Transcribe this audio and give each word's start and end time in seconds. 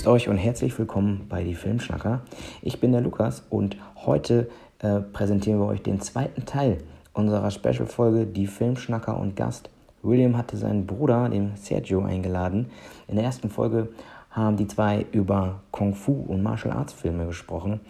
Grüßt 0.00 0.08
euch 0.08 0.28
und 0.30 0.38
herzlich 0.38 0.78
willkommen 0.78 1.26
bei 1.28 1.44
die 1.44 1.54
Filmschnacker. 1.54 2.22
Ich 2.62 2.80
bin 2.80 2.92
der 2.92 3.02
Lukas 3.02 3.42
und 3.50 3.76
heute 3.96 4.48
äh, 4.78 5.00
präsentieren 5.00 5.60
wir 5.60 5.66
euch 5.66 5.82
den 5.82 6.00
zweiten 6.00 6.46
Teil 6.46 6.78
unserer 7.12 7.50
Special-Folge 7.50 8.24
Die 8.24 8.46
Filmschnacker 8.46 9.14
und 9.18 9.36
Gast. 9.36 9.68
William 10.02 10.38
hatte 10.38 10.56
seinen 10.56 10.86
Bruder, 10.86 11.28
den 11.28 11.54
Sergio, 11.56 12.02
eingeladen. 12.02 12.70
In 13.08 13.16
der 13.16 13.26
ersten 13.26 13.50
Folge 13.50 13.90
haben 14.30 14.56
die 14.56 14.66
zwei 14.66 15.04
über 15.12 15.60
Kung 15.70 15.94
Fu 15.94 16.24
und 16.26 16.42
Martial 16.42 16.74
Arts 16.74 16.94
Filme 16.94 17.26
gesprochen. 17.26 17.80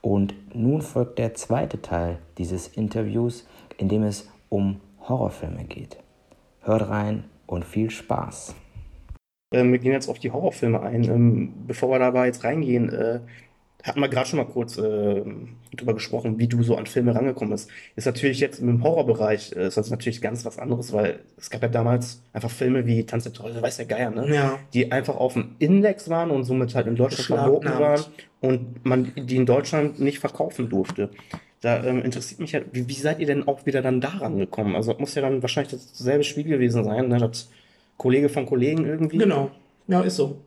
Und 0.00 0.34
nun 0.52 0.82
folgt 0.82 1.20
der 1.20 1.34
zweite 1.34 1.80
Teil 1.80 2.18
dieses 2.36 2.66
Interviews, 2.66 3.46
in 3.76 3.88
dem 3.88 4.02
es 4.02 4.28
um 4.48 4.80
Horrorfilme 5.08 5.62
geht. 5.66 5.98
Hört 6.62 6.88
rein 6.88 7.22
und 7.46 7.64
viel 7.64 7.90
Spaß. 7.90 8.56
Ähm, 9.52 9.72
wir 9.72 9.78
gehen 9.78 9.92
jetzt 9.92 10.08
auf 10.08 10.18
die 10.18 10.30
Horrorfilme 10.30 10.80
ein. 10.80 11.04
Ähm, 11.04 11.52
bevor 11.66 11.90
wir 11.90 11.98
dabei 11.98 12.26
jetzt 12.26 12.44
reingehen, 12.44 12.88
äh, 12.90 13.20
hatten 13.82 14.00
wir 14.00 14.08
gerade 14.08 14.28
schon 14.28 14.38
mal 14.38 14.46
kurz 14.46 14.76
äh, 14.76 15.22
drüber 15.74 15.94
gesprochen, 15.94 16.38
wie 16.38 16.48
du 16.48 16.62
so 16.62 16.76
an 16.76 16.86
Filme 16.86 17.14
rangekommen 17.14 17.52
bist. 17.52 17.70
Ist 17.96 18.06
natürlich 18.06 18.40
jetzt 18.40 18.60
im 18.60 18.82
Horrorbereich 18.82 19.56
äh, 19.56 19.66
ist 19.66 19.76
das 19.76 19.90
natürlich 19.90 20.20
ganz 20.20 20.44
was 20.44 20.58
anderes, 20.58 20.92
weil 20.92 21.20
es 21.38 21.50
gab 21.50 21.62
ja 21.62 21.68
damals 21.68 22.22
einfach 22.32 22.50
Filme 22.50 22.86
wie 22.86 23.04
Tanz 23.04 23.24
der 23.24 23.32
Teufel, 23.32 23.62
weiß 23.62 23.78
der 23.78 23.86
Geier, 23.86 24.10
ne? 24.10 24.32
Ja. 24.34 24.58
Die 24.74 24.92
einfach 24.92 25.16
auf 25.16 25.32
dem 25.34 25.56
Index 25.58 26.08
waren 26.10 26.30
und 26.30 26.44
somit 26.44 26.74
halt 26.74 26.86
in 26.86 26.96
Deutschland 26.96 27.26
verboten 27.40 27.70
waren 27.78 28.04
und 28.40 28.84
man 28.84 29.12
die 29.16 29.36
in 29.36 29.46
Deutschland 29.46 29.98
nicht 29.98 30.18
verkaufen 30.18 30.68
durfte. 30.68 31.10
Da 31.62 31.82
ähm, 31.84 32.02
interessiert 32.02 32.40
mich 32.40 32.52
ja, 32.52 32.60
wie, 32.72 32.88
wie 32.88 32.94
seid 32.94 33.18
ihr 33.18 33.26
denn 33.26 33.46
auch 33.46 33.66
wieder 33.66 33.82
dann 33.82 34.00
daran 34.00 34.38
gekommen? 34.38 34.76
Also 34.76 34.92
das 34.92 35.00
muss 35.00 35.14
ja 35.14 35.22
dann 35.22 35.42
wahrscheinlich 35.42 35.72
dasselbe 35.72 36.24
Spiel 36.24 36.44
gewesen 36.44 36.84
sein, 36.84 37.08
ne? 37.08 37.18
Das 37.18 37.50
Kollege 38.00 38.30
von 38.30 38.46
Kollegen 38.46 38.86
irgendwie. 38.86 39.18
Genau. 39.18 39.50
Ja, 39.86 40.00
ist 40.00 40.16
so. 40.16 40.38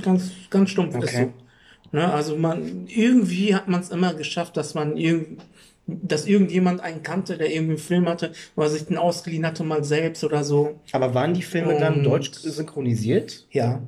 Ganz, 0.00 0.30
ganz 0.50 0.68
stumpf 0.70 0.94
ist 0.96 1.04
Okay. 1.04 1.24
so. 1.24 1.96
Ne, 1.96 2.12
also 2.12 2.36
man, 2.36 2.84
irgendwie 2.86 3.54
hat 3.54 3.66
man 3.66 3.80
es 3.80 3.88
immer 3.88 4.12
geschafft, 4.12 4.58
dass 4.58 4.74
man 4.74 4.98
irgend, 4.98 5.40
dass 5.86 6.26
irgendjemand 6.26 6.82
einen 6.82 7.02
kannte, 7.02 7.38
der 7.38 7.50
irgendwie 7.50 7.72
einen 7.72 7.78
Film 7.78 8.06
hatte, 8.06 8.32
wo 8.54 8.62
er 8.62 8.68
sich 8.68 8.84
den 8.84 8.98
ausgeliehen 8.98 9.46
hatte, 9.46 9.64
mal 9.64 9.82
selbst 9.84 10.22
oder 10.22 10.44
so. 10.44 10.78
Aber 10.92 11.14
waren 11.14 11.32
die 11.32 11.40
Filme 11.40 11.78
dann 11.80 11.94
Und- 12.00 12.04
deutsch 12.04 12.30
synchronisiert? 12.34 13.46
Ja. 13.52 13.80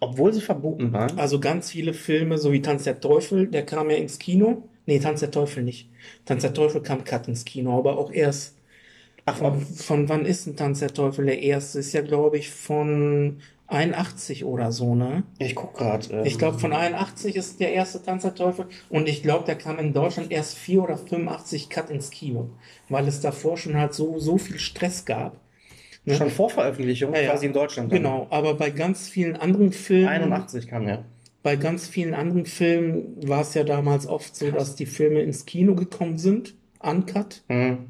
Obwohl 0.00 0.32
sie 0.32 0.40
verboten 0.40 0.92
waren? 0.94 1.18
Also 1.18 1.38
ganz 1.40 1.70
viele 1.70 1.92
Filme, 1.92 2.38
so 2.38 2.52
wie 2.52 2.62
Tanz 2.62 2.84
der 2.84 2.98
Teufel, 3.00 3.46
der 3.48 3.66
kam 3.66 3.90
ja 3.90 3.96
ins 3.96 4.18
Kino. 4.18 4.62
Nee, 4.86 4.98
Tanz 4.98 5.20
der 5.20 5.30
Teufel 5.30 5.62
nicht. 5.62 5.90
Tanz 6.24 6.40
der 6.42 6.54
Teufel 6.54 6.80
kam 6.80 7.04
cut 7.04 7.28
ins 7.28 7.44
Kino, 7.44 7.78
aber 7.78 7.98
auch 7.98 8.10
erst. 8.10 8.56
Ach, 9.24 9.36
Von, 9.36 9.60
von 9.60 10.08
wann 10.08 10.26
ist 10.26 10.46
ein 10.46 10.56
Tanz 10.56 10.80
der 10.80 10.92
Teufel? 10.92 11.26
Der 11.26 11.40
erste 11.42 11.78
ist 11.78 11.92
ja, 11.92 12.00
glaube 12.02 12.38
ich, 12.38 12.50
von 12.50 13.38
81 13.68 14.44
oder 14.44 14.72
so, 14.72 14.94
ne? 14.94 15.22
ich 15.38 15.54
guck 15.54 15.74
gerade. 15.74 16.06
Ähm, 16.12 16.24
Ich 16.26 16.38
glaube, 16.38 16.58
von 16.58 16.72
81 16.72 17.36
ist 17.36 17.60
der 17.60 17.72
erste 17.72 18.02
Tanz 18.02 18.22
der 18.22 18.34
Teufel 18.34 18.66
und 18.90 19.08
ich 19.08 19.22
glaube, 19.22 19.44
der 19.46 19.54
kam 19.54 19.78
in 19.78 19.92
Deutschland 19.92 20.30
erst 20.32 20.58
4 20.58 20.82
oder 20.82 20.96
85 20.98 21.70
Cut 21.70 21.88
ins 21.88 22.10
Kino, 22.10 22.50
weil 22.88 23.06
es 23.08 23.20
davor 23.20 23.56
schon 23.56 23.76
halt 23.76 23.94
so, 23.94 24.18
so 24.18 24.38
viel 24.38 24.58
Stress 24.58 25.04
gab. 25.04 25.36
Ne? 26.04 26.16
schon 26.16 26.30
vor 26.30 26.50
Veröffentlichung, 26.50 27.14
Ja, 27.14 27.20
ja. 27.20 27.30
quasi 27.30 27.46
in 27.46 27.52
Deutschland. 27.52 27.92
dann. 27.92 27.98
Genau, 28.02 28.26
aber 28.30 28.54
bei 28.54 28.70
ganz 28.70 29.08
vielen 29.08 29.36
anderen 29.36 29.70
Filmen, 29.72 30.08
81 30.08 30.66
kam 30.66 30.88
ja. 30.88 31.04
bei 31.44 31.54
ganz 31.54 31.86
vielen 31.86 32.12
anderen 32.14 32.44
Filmen 32.44 33.16
war 33.28 33.42
es 33.42 33.54
ja 33.54 33.62
damals 33.62 34.08
oft 34.08 34.34
so, 34.34 34.50
dass 34.50 34.74
die 34.74 34.86
Filme 34.86 35.20
ins 35.20 35.46
Kino 35.46 35.76
gekommen 35.76 36.18
sind, 36.18 36.54
uncut, 36.80 37.42
Mhm. 37.48 37.86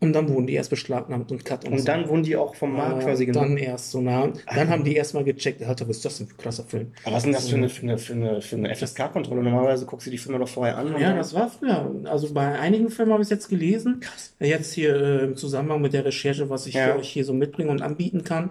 Und 0.00 0.12
dann 0.12 0.28
wurden 0.28 0.46
die 0.46 0.54
erst 0.54 0.70
beschlagnahmt 0.70 1.32
und 1.32 1.44
cut 1.44 1.64
und, 1.64 1.72
Und 1.72 1.78
so. 1.80 1.84
dann 1.84 2.08
wurden 2.08 2.22
die 2.22 2.36
auch 2.36 2.54
vom 2.54 2.72
Markt 2.74 3.02
Äh, 3.02 3.04
quasi 3.04 3.26
dann 3.26 3.34
genommen. 3.34 3.56
erst 3.58 3.90
so 3.90 4.00
nah. 4.00 4.28
Dann 4.54 4.68
haben 4.70 4.84
die 4.84 4.94
erstmal 4.94 5.24
gecheckt, 5.24 5.62
Alter, 5.62 5.88
was 5.88 5.96
ist 5.96 6.04
das 6.04 6.18
denn 6.18 6.28
für 6.28 6.34
ein 6.34 6.38
krasser 6.38 6.64
Film? 6.64 6.92
Aber 7.04 7.16
was 7.16 7.24
ist 7.24 7.26
denn 7.26 7.32
das 7.32 7.48
für 7.48 7.56
eine, 7.56 7.68
für 7.68 7.82
eine, 7.82 7.98
für 7.98 8.12
eine, 8.12 8.40
für 8.42 8.56
eine 8.56 8.74
FSK-Kontrolle? 8.74 9.42
Normalerweise 9.42 9.86
guckst 9.86 10.06
du 10.06 10.10
die 10.10 10.18
Filme 10.18 10.38
doch 10.38 10.48
vorher 10.48 10.76
an. 10.78 10.92
Ja, 10.92 11.08
dann- 11.08 11.16
das 11.16 11.34
war 11.34 11.48
früher. 11.50 11.90
Also 12.04 12.32
bei 12.32 12.58
einigen 12.58 12.90
Filmen 12.90 13.12
habe 13.12 13.22
ich 13.22 13.26
es 13.26 13.30
jetzt 13.30 13.48
gelesen. 13.48 14.00
Jetzt 14.38 14.72
hier 14.72 14.94
äh, 14.94 15.24
im 15.24 15.36
Zusammenhang 15.36 15.80
mit 15.80 15.92
der 15.92 16.04
Recherche, 16.04 16.48
was 16.48 16.66
ich 16.66 16.74
Ja. 16.74 16.92
für 16.92 16.98
euch 17.00 17.08
hier 17.08 17.24
so 17.24 17.32
mitbringen 17.32 17.70
und 17.70 17.82
anbieten 17.82 18.22
kann 18.22 18.50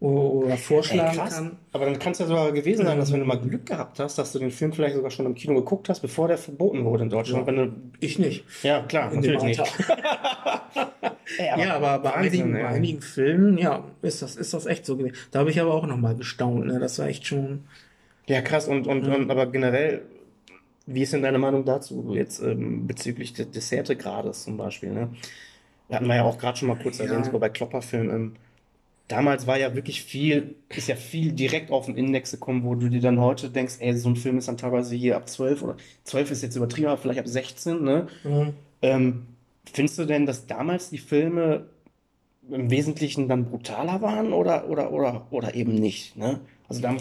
oder 0.00 0.50
Ey, 0.52 0.56
vorschlagen 0.58 1.16
krass. 1.16 1.34
kann. 1.34 1.58
Aber 1.72 1.84
dann 1.86 1.98
kann 1.98 2.12
es 2.12 2.20
ja 2.20 2.26
sogar 2.26 2.52
gewesen 2.52 2.86
sein, 2.86 2.98
dass 2.98 3.12
wenn 3.12 3.18
du 3.20 3.26
mal 3.26 3.38
Glück 3.40 3.66
gehabt 3.66 3.98
hast, 3.98 4.16
dass 4.16 4.32
du 4.32 4.38
den 4.38 4.52
Film 4.52 4.72
vielleicht 4.72 4.94
sogar 4.94 5.10
schon 5.10 5.26
im 5.26 5.34
Kino 5.34 5.54
geguckt 5.54 5.88
hast, 5.88 6.00
bevor 6.00 6.28
der 6.28 6.38
verboten 6.38 6.84
wurde 6.84 7.02
in 7.04 7.10
Deutschland. 7.10 7.40
Ja. 7.42 7.46
Wenn 7.48 7.56
du, 7.56 7.72
Ich 7.98 8.18
nicht. 8.18 8.44
ja, 8.62 8.82
klar, 8.82 9.10
In 9.12 9.16
natürlich 9.20 9.42
nicht. 9.42 9.60
Ey, 11.38 11.60
ja, 11.60 11.74
aber 11.76 11.98
bei, 11.98 12.14
einigen, 12.14 12.54
ey. 12.56 12.62
bei 12.62 12.68
einigen 12.68 13.00
Filmen, 13.02 13.58
ja, 13.58 13.84
ist 14.02 14.22
das, 14.22 14.36
ist 14.36 14.54
das 14.54 14.66
echt 14.66 14.86
so 14.86 14.96
gewesen. 14.96 15.16
Da 15.30 15.40
habe 15.40 15.50
ich 15.50 15.60
aber 15.60 15.74
auch 15.74 15.86
nochmal 15.86 16.14
gestaunt. 16.14 16.66
Ne? 16.66 16.78
Das 16.78 16.98
war 16.98 17.06
echt 17.06 17.26
schon. 17.26 17.64
Ja, 18.26 18.40
krass. 18.40 18.66
Und, 18.68 18.86
und, 18.86 19.06
Ja. 19.06 19.14
und 19.14 19.30
aber 19.30 19.46
generell, 19.46 20.02
wie 20.86 21.02
ist 21.02 21.12
denn 21.12 21.22
deine 21.22 21.38
Meinung 21.38 21.64
dazu 21.64 22.12
jetzt 22.14 22.40
ähm, 22.40 22.86
bezüglich 22.86 23.34
des, 23.34 23.50
des 23.50 23.70
Härtegrades 23.72 24.44
zum 24.44 24.56
Beispiel? 24.56 24.90
Ne? 24.90 25.10
Da 25.88 25.96
hatten 25.96 26.06
wir 26.06 26.16
ja 26.16 26.24
auch 26.24 26.38
gerade 26.38 26.56
schon 26.56 26.68
mal 26.68 26.78
kurz 26.78 26.98
Ja. 26.98 27.04
erwähnt, 27.06 27.26
sogar 27.26 27.40
bei 27.40 27.48
Klopperfilm. 27.50 28.36
Damals 29.08 29.46
war 29.46 29.58
ja 29.58 29.74
wirklich 29.74 30.02
viel, 30.02 30.56
ist 30.68 30.88
ja 30.88 30.96
viel 30.96 31.32
direkt 31.32 31.70
auf 31.70 31.86
den 31.86 31.96
Index 31.96 32.30
gekommen, 32.32 32.64
wo 32.64 32.74
du 32.74 32.88
dir 32.90 33.00
dann 33.00 33.18
heute 33.20 33.48
denkst, 33.50 33.76
ey, 33.80 33.96
so 33.96 34.10
ein 34.10 34.16
Film 34.16 34.36
ist 34.38 34.48
dann 34.48 34.58
teilweise 34.58 34.94
hier 34.96 35.16
ab 35.16 35.28
12 35.28 35.62
oder 35.62 35.76
12 36.04 36.30
ist 36.30 36.42
jetzt 36.42 36.56
übertrieben, 36.56 36.88
aber 36.88 36.98
vielleicht 36.98 37.20
ab 37.20 37.28
16, 37.28 37.82
ne? 37.82 38.06
Äh, 38.82 38.90
Ähm, 38.90 39.26
findest 39.72 39.98
du 39.98 40.04
denn, 40.04 40.26
dass 40.26 40.46
damals 40.46 40.90
die 40.90 40.98
Filme 40.98 41.66
im 42.50 42.70
Wesentlichen 42.70 43.28
dann 43.28 43.46
brutaler 43.46 44.00
waren 44.02 44.32
oder, 44.32 44.68
oder, 44.68 44.92
oder, 44.92 45.26
oder 45.30 45.54
eben 45.54 45.74
nicht, 45.74 46.16
ne? 46.16 46.40
Also 46.68 46.80
da, 46.82 46.96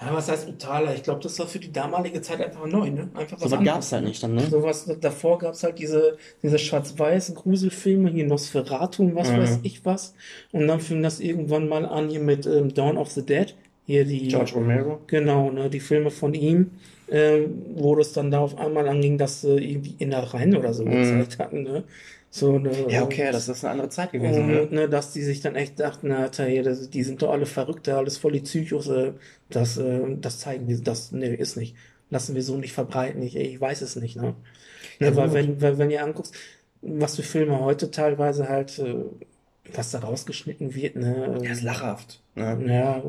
ja, 0.00 0.12
was 0.12 0.28
heißt 0.28 0.46
brutaler? 0.46 0.94
Ich 0.94 1.02
glaube, 1.02 1.20
das 1.22 1.38
war 1.38 1.46
für 1.46 1.58
die 1.58 1.72
damalige 1.72 2.20
Zeit 2.20 2.40
einfach 2.42 2.66
neu. 2.66 2.90
Ne? 2.90 3.08
Einfach 3.14 3.40
was 3.40 3.50
sowas 3.50 3.52
anderes. 3.58 3.74
gab 3.74 3.82
es 3.82 3.92
halt 3.92 4.04
nicht 4.04 4.22
dann, 4.22 4.34
ne? 4.34 4.42
Sowas, 4.46 4.90
davor 5.00 5.38
gab 5.38 5.54
es 5.54 5.62
halt 5.62 5.78
diese, 5.78 6.18
diese 6.42 6.58
schwarz-weiß 6.58 7.34
Gruselfilme, 7.34 8.10
hier 8.10 8.26
Nosferatu 8.26 9.02
und 9.02 9.14
was 9.14 9.30
Mhm. 9.32 9.36
weiß 9.38 9.60
ich 9.62 9.84
was. 9.84 10.14
Und 10.52 10.66
dann 10.68 10.80
fing 10.80 11.02
das 11.02 11.20
irgendwann 11.20 11.68
mal 11.68 11.86
an 11.86 12.08
hier 12.10 12.20
mit 12.20 12.46
ähm, 12.46 12.74
Dawn 12.74 12.98
of 12.98 13.10
the 13.10 13.24
Dead. 13.24 13.54
Hier 13.86 14.04
die, 14.04 14.28
George 14.28 14.52
Romero. 14.54 15.00
genau, 15.06 15.50
ne, 15.50 15.70
die 15.70 15.78
Filme 15.80 16.10
von 16.10 16.34
ihm, 16.34 16.72
ähm, 17.08 17.62
wo 17.76 17.94
das 17.94 18.12
dann 18.12 18.30
da 18.32 18.40
auf 18.40 18.58
einmal 18.58 18.88
anging, 18.88 19.16
dass 19.16 19.42
sie 19.42 19.56
irgendwie 19.56 19.94
Innereien 19.98 20.56
oder 20.56 20.74
so 20.74 20.84
Mhm. 20.84 20.90
gezeigt 20.90 21.38
hatten. 21.38 21.62
Ne? 21.62 21.84
So, 22.36 22.58
ne, 22.58 22.70
Ja, 22.90 23.02
okay, 23.02 23.32
das 23.32 23.48
ist 23.48 23.64
eine 23.64 23.72
andere 23.72 23.88
Zeit 23.88 24.12
gewesen, 24.12 24.46
ne? 24.46 24.62
und, 24.62 24.72
ne, 24.72 24.88
dass 24.90 25.14
die 25.14 25.22
sich 25.22 25.40
dann 25.40 25.54
echt 25.56 25.80
dachten, 25.80 26.08
na, 26.08 26.30
hier, 26.44 26.62
das, 26.62 26.90
die 26.90 27.02
sind 27.02 27.22
doch 27.22 27.30
alle 27.30 27.46
Verrückte, 27.46 27.96
alles 27.96 28.18
voll 28.18 28.32
die 28.32 28.40
Psychos, 28.40 28.88
äh, 28.88 29.14
das, 29.48 29.78
äh, 29.78 30.02
das 30.18 30.40
zeigen 30.40 30.68
wir, 30.68 30.78
das, 30.82 31.12
ne, 31.12 31.34
ist 31.34 31.56
nicht. 31.56 31.76
Lassen 32.10 32.34
wir 32.34 32.42
so 32.42 32.58
nicht 32.58 32.74
verbreiten, 32.74 33.22
ich, 33.22 33.36
ich 33.36 33.58
weiß 33.58 33.80
es 33.80 33.96
nicht, 33.96 34.16
ne? 34.16 34.34
Ja, 35.00 35.10
ne 35.10 35.16
weil, 35.16 35.28
gut. 35.28 35.34
wenn, 35.34 35.62
weil, 35.62 35.78
wenn 35.78 35.90
ihr 35.90 36.04
anguckst, 36.04 36.34
was 36.82 37.16
für 37.16 37.22
Filme 37.22 37.58
heute 37.60 37.90
teilweise 37.90 38.50
halt, 38.50 38.78
äh, 38.80 38.96
was 39.72 39.92
da 39.92 40.00
rausgeschnitten 40.00 40.74
wird, 40.74 40.96
ne? 40.96 41.38
Ja, 41.42 41.52
ist 41.52 41.62
lachhaft. 41.62 42.20
Ne? 42.36 42.66
Ja, 42.68 43.02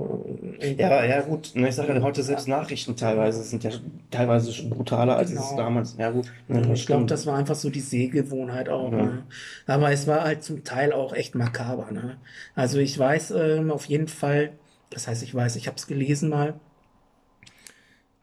Ja, 0.89 1.03
ja 1.05 1.21
gut, 1.21 1.51
ne, 1.53 1.67
ich 1.67 1.75
sage 1.75 1.93
ja 1.93 2.01
heute 2.01 2.23
selbst 2.23 2.47
Nachrichten 2.47 2.95
teilweise 2.95 3.43
sind 3.43 3.61
ja 3.65 3.71
teilweise 4.09 4.53
schon 4.53 4.69
brutaler 4.69 5.17
als 5.17 5.31
es 5.31 5.49
Genau. 5.49 5.57
damals. 5.57 5.95
Ja 5.97 6.11
gut, 6.11 6.31
ne, 6.47 6.61
Ja, 6.61 6.67
das 6.67 6.79
ich 6.79 6.85
glaube, 6.87 7.05
das 7.07 7.25
war 7.25 7.37
einfach 7.37 7.55
so 7.55 7.69
die 7.69 7.81
Sehgewohnheit 7.81 8.69
auch. 8.69 8.89
Ja. 8.91 8.97
Ne? 8.97 9.23
Aber 9.65 9.91
es 9.91 10.07
war 10.07 10.23
halt 10.23 10.43
zum 10.43 10.63
Teil 10.63 10.93
auch 10.93 11.11
echt 11.13 11.35
makaber. 11.35 11.91
Ne? 11.91 12.15
Also 12.55 12.79
ich 12.79 12.97
weiß 12.97 13.31
ähm, 13.31 13.69
auf 13.69 13.85
jeden 13.85 14.07
Fall, 14.07 14.53
das 14.89 15.09
heißt, 15.09 15.21
ich 15.23 15.35
weiß, 15.35 15.57
ich 15.57 15.67
habe 15.67 15.75
es 15.75 15.87
gelesen 15.87 16.29
mal, 16.29 16.53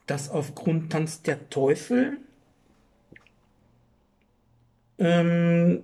dass 0.06 0.30
aufgrund 0.30 0.90
Tanz 0.90 1.20
der 1.20 1.50
Teufel 1.50 2.16
ähm, 4.98 5.82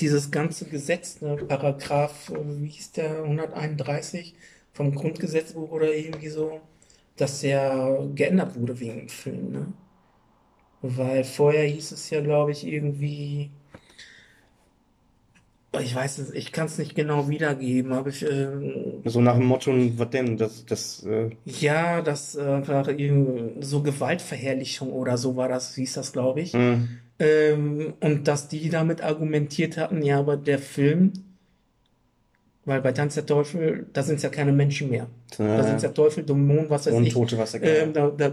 dieses 0.00 0.30
ganze 0.30 0.66
Gesetz, 0.66 1.20
ne, 1.20 1.36
Paragraph, 1.36 2.30
äh, 2.30 2.62
wie 2.62 2.68
hieß 2.68 2.92
der, 2.92 3.24
131 3.24 4.34
vom 4.72 4.94
Grundgesetzbuch 4.94 5.70
oder 5.70 5.94
irgendwie 5.94 6.28
so, 6.28 6.60
dass 7.16 7.40
der 7.40 8.08
geändert 8.14 8.56
wurde 8.58 8.80
wegen 8.80 8.98
dem 8.98 9.08
Film, 9.08 9.52
ne? 9.52 9.72
Weil 10.82 11.24
vorher 11.24 11.64
hieß 11.66 11.92
es 11.92 12.10
ja, 12.10 12.20
glaube 12.20 12.52
ich, 12.52 12.66
irgendwie, 12.66 13.50
ich 15.80 15.94
weiß 15.94 16.18
es, 16.18 16.30
ich 16.32 16.52
kann 16.52 16.66
es 16.66 16.78
nicht 16.78 16.94
genau 16.94 17.28
wiedergeben, 17.28 17.92
aber 17.92 18.10
ich, 18.10 18.22
ähm, 18.28 19.00
So 19.04 19.20
nach 19.20 19.36
dem 19.36 19.46
Motto, 19.46 19.72
was 19.96 20.10
denn? 20.10 20.36
Das, 20.36 20.66
das, 20.66 21.04
äh, 21.04 21.30
ja, 21.44 22.02
das 22.02 22.34
äh, 22.34 22.62
so 23.60 23.82
Gewaltverherrlichung 23.82 24.92
oder 24.92 25.16
so 25.16 25.36
war 25.36 25.48
das, 25.48 25.74
hieß 25.74 25.94
das, 25.94 26.12
glaube 26.12 26.42
ich. 26.42 26.52
mh, 26.52 26.88
Ähm, 27.18 27.94
und 28.00 28.28
dass 28.28 28.48
die 28.48 28.68
damit 28.68 29.02
argumentiert 29.02 29.76
hatten, 29.76 30.02
ja, 30.02 30.18
aber 30.18 30.36
der 30.36 30.58
Film, 30.58 31.12
weil 32.64 32.80
bei 32.80 32.92
Tanz 32.92 33.14
der 33.14 33.26
Teufel, 33.26 33.86
da 33.92 34.02
sind 34.02 34.16
es 34.16 34.22
ja 34.22 34.28
keine 34.28 34.52
Menschen 34.52 34.90
mehr. 34.90 35.06
Da 35.38 35.62
sind 35.62 35.76
es 35.76 35.82
ja 35.82 35.88
Teufel, 35.90 36.24
Dämonen, 36.24 36.68
was 36.68 36.86
weiß 36.86 36.94
ich. 37.00 37.16
Untote 37.16 37.38
Wasser. 37.38 37.62
Ähm, 37.62 37.92
da, 37.92 38.10
da, 38.10 38.32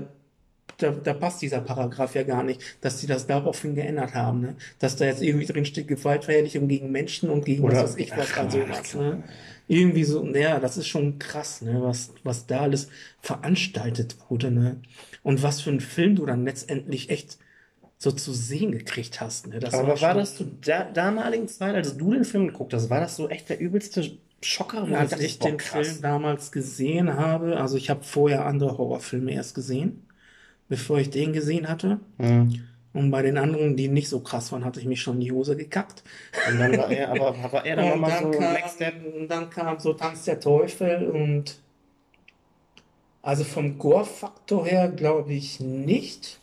da, 0.81 0.91
da 0.91 1.13
passt 1.13 1.41
dieser 1.41 1.61
Paragraph 1.61 2.15
ja 2.15 2.23
gar 2.23 2.43
nicht, 2.43 2.61
dass 2.81 2.99
die 2.99 3.07
das 3.07 3.27
daraufhin 3.27 3.75
geändert 3.75 4.13
haben, 4.15 4.41
ne? 4.41 4.55
Dass 4.79 4.95
da 4.95 5.05
jetzt 5.05 5.21
irgendwie 5.21 5.45
drin 5.45 5.65
steht 5.65 5.87
Gewaltverherrlichung 5.87 6.67
gegen 6.67 6.91
Menschen 6.91 7.29
und 7.29 7.45
gegen 7.45 7.63
Oder- 7.63 7.75
was 7.83 7.91
weiß 7.91 7.97
ich 7.97 8.11
was, 8.11 8.29
Ach, 8.33 8.37
also 8.39 8.59
ach, 8.65 8.79
was, 8.79 8.93
ne? 8.95 9.23
irgendwie 9.67 10.03
so, 10.03 10.25
ja, 10.25 10.59
das 10.59 10.77
ist 10.77 10.87
schon 10.87 11.19
krass, 11.19 11.61
ne, 11.61 11.79
was, 11.83 12.11
was 12.23 12.47
da 12.47 12.61
alles 12.61 12.87
veranstaltet 13.21 14.15
wurde, 14.29 14.51
ne? 14.51 14.77
Und 15.23 15.43
was 15.43 15.61
für 15.61 15.69
einen 15.69 15.79
Film 15.81 16.15
du 16.15 16.25
dann 16.25 16.45
letztendlich 16.45 17.09
echt 17.09 17.37
so 17.97 18.11
zu 18.11 18.33
sehen 18.33 18.71
gekriegt 18.71 19.21
hast, 19.21 19.47
ne? 19.47 19.59
Das 19.59 19.73
Aber 19.73 19.89
war 19.89 19.97
schon- 19.97 20.17
das 20.17 20.35
zu 20.35 20.43
der 20.45 20.85
damaligen 20.85 21.47
Zeit, 21.47 21.75
als 21.75 21.97
du 21.97 22.13
den 22.13 22.23
Film 22.25 22.47
geguckt 22.47 22.73
hast, 22.73 22.89
war 22.89 22.99
das 23.01 23.15
so 23.15 23.29
echt 23.29 23.49
der 23.49 23.59
übelste 23.59 24.09
Schocker? 24.41 24.83
Als 24.97 25.19
ich 25.19 25.37
boah, 25.39 25.49
den 25.49 25.57
krass. 25.57 25.87
Film 25.87 26.01
damals 26.01 26.51
gesehen 26.51 27.15
habe, 27.17 27.57
also 27.59 27.75
ich 27.77 27.89
habe 27.89 28.03
vorher 28.03 28.45
andere 28.45 28.77
Horrorfilme 28.77 29.33
erst 29.33 29.53
gesehen, 29.53 30.01
bevor 30.69 30.99
ich 30.99 31.09
den 31.09 31.33
gesehen 31.33 31.67
hatte. 31.67 31.99
Mhm. 32.17 32.61
Und 32.93 33.11
bei 33.11 33.21
den 33.21 33.37
anderen, 33.37 33.75
die 33.77 33.87
nicht 33.87 34.09
so 34.09 34.19
krass 34.21 34.51
waren, 34.51 34.65
hatte 34.65 34.79
ich 34.79 34.87
mich 34.87 35.01
schon 35.01 35.15
in 35.15 35.21
die 35.21 35.31
Hose 35.31 35.55
gekackt. 35.55 36.03
Und 36.51 36.59
dann 36.59 36.75
war 36.77 36.89
er, 36.91 37.09
aber 37.11 37.35
war 37.51 37.65
er 37.65 37.75
dann 37.75 37.85
Und 37.93 38.01
nochmal 38.01 38.23
so 38.23 38.31
kam, 38.31 38.53
Next 38.53 38.75
Step? 38.75 38.93
dann 39.27 39.49
kam 39.49 39.79
so 39.79 39.93
Tanz 39.93 40.25
der 40.25 40.39
Teufel 40.39 41.07
und 41.07 41.59
also 43.21 43.43
vom 43.43 43.77
Gore-Faktor 43.77 44.65
her 44.65 44.89
glaube 44.89 45.33
ich 45.33 45.59
nicht. 45.59 46.39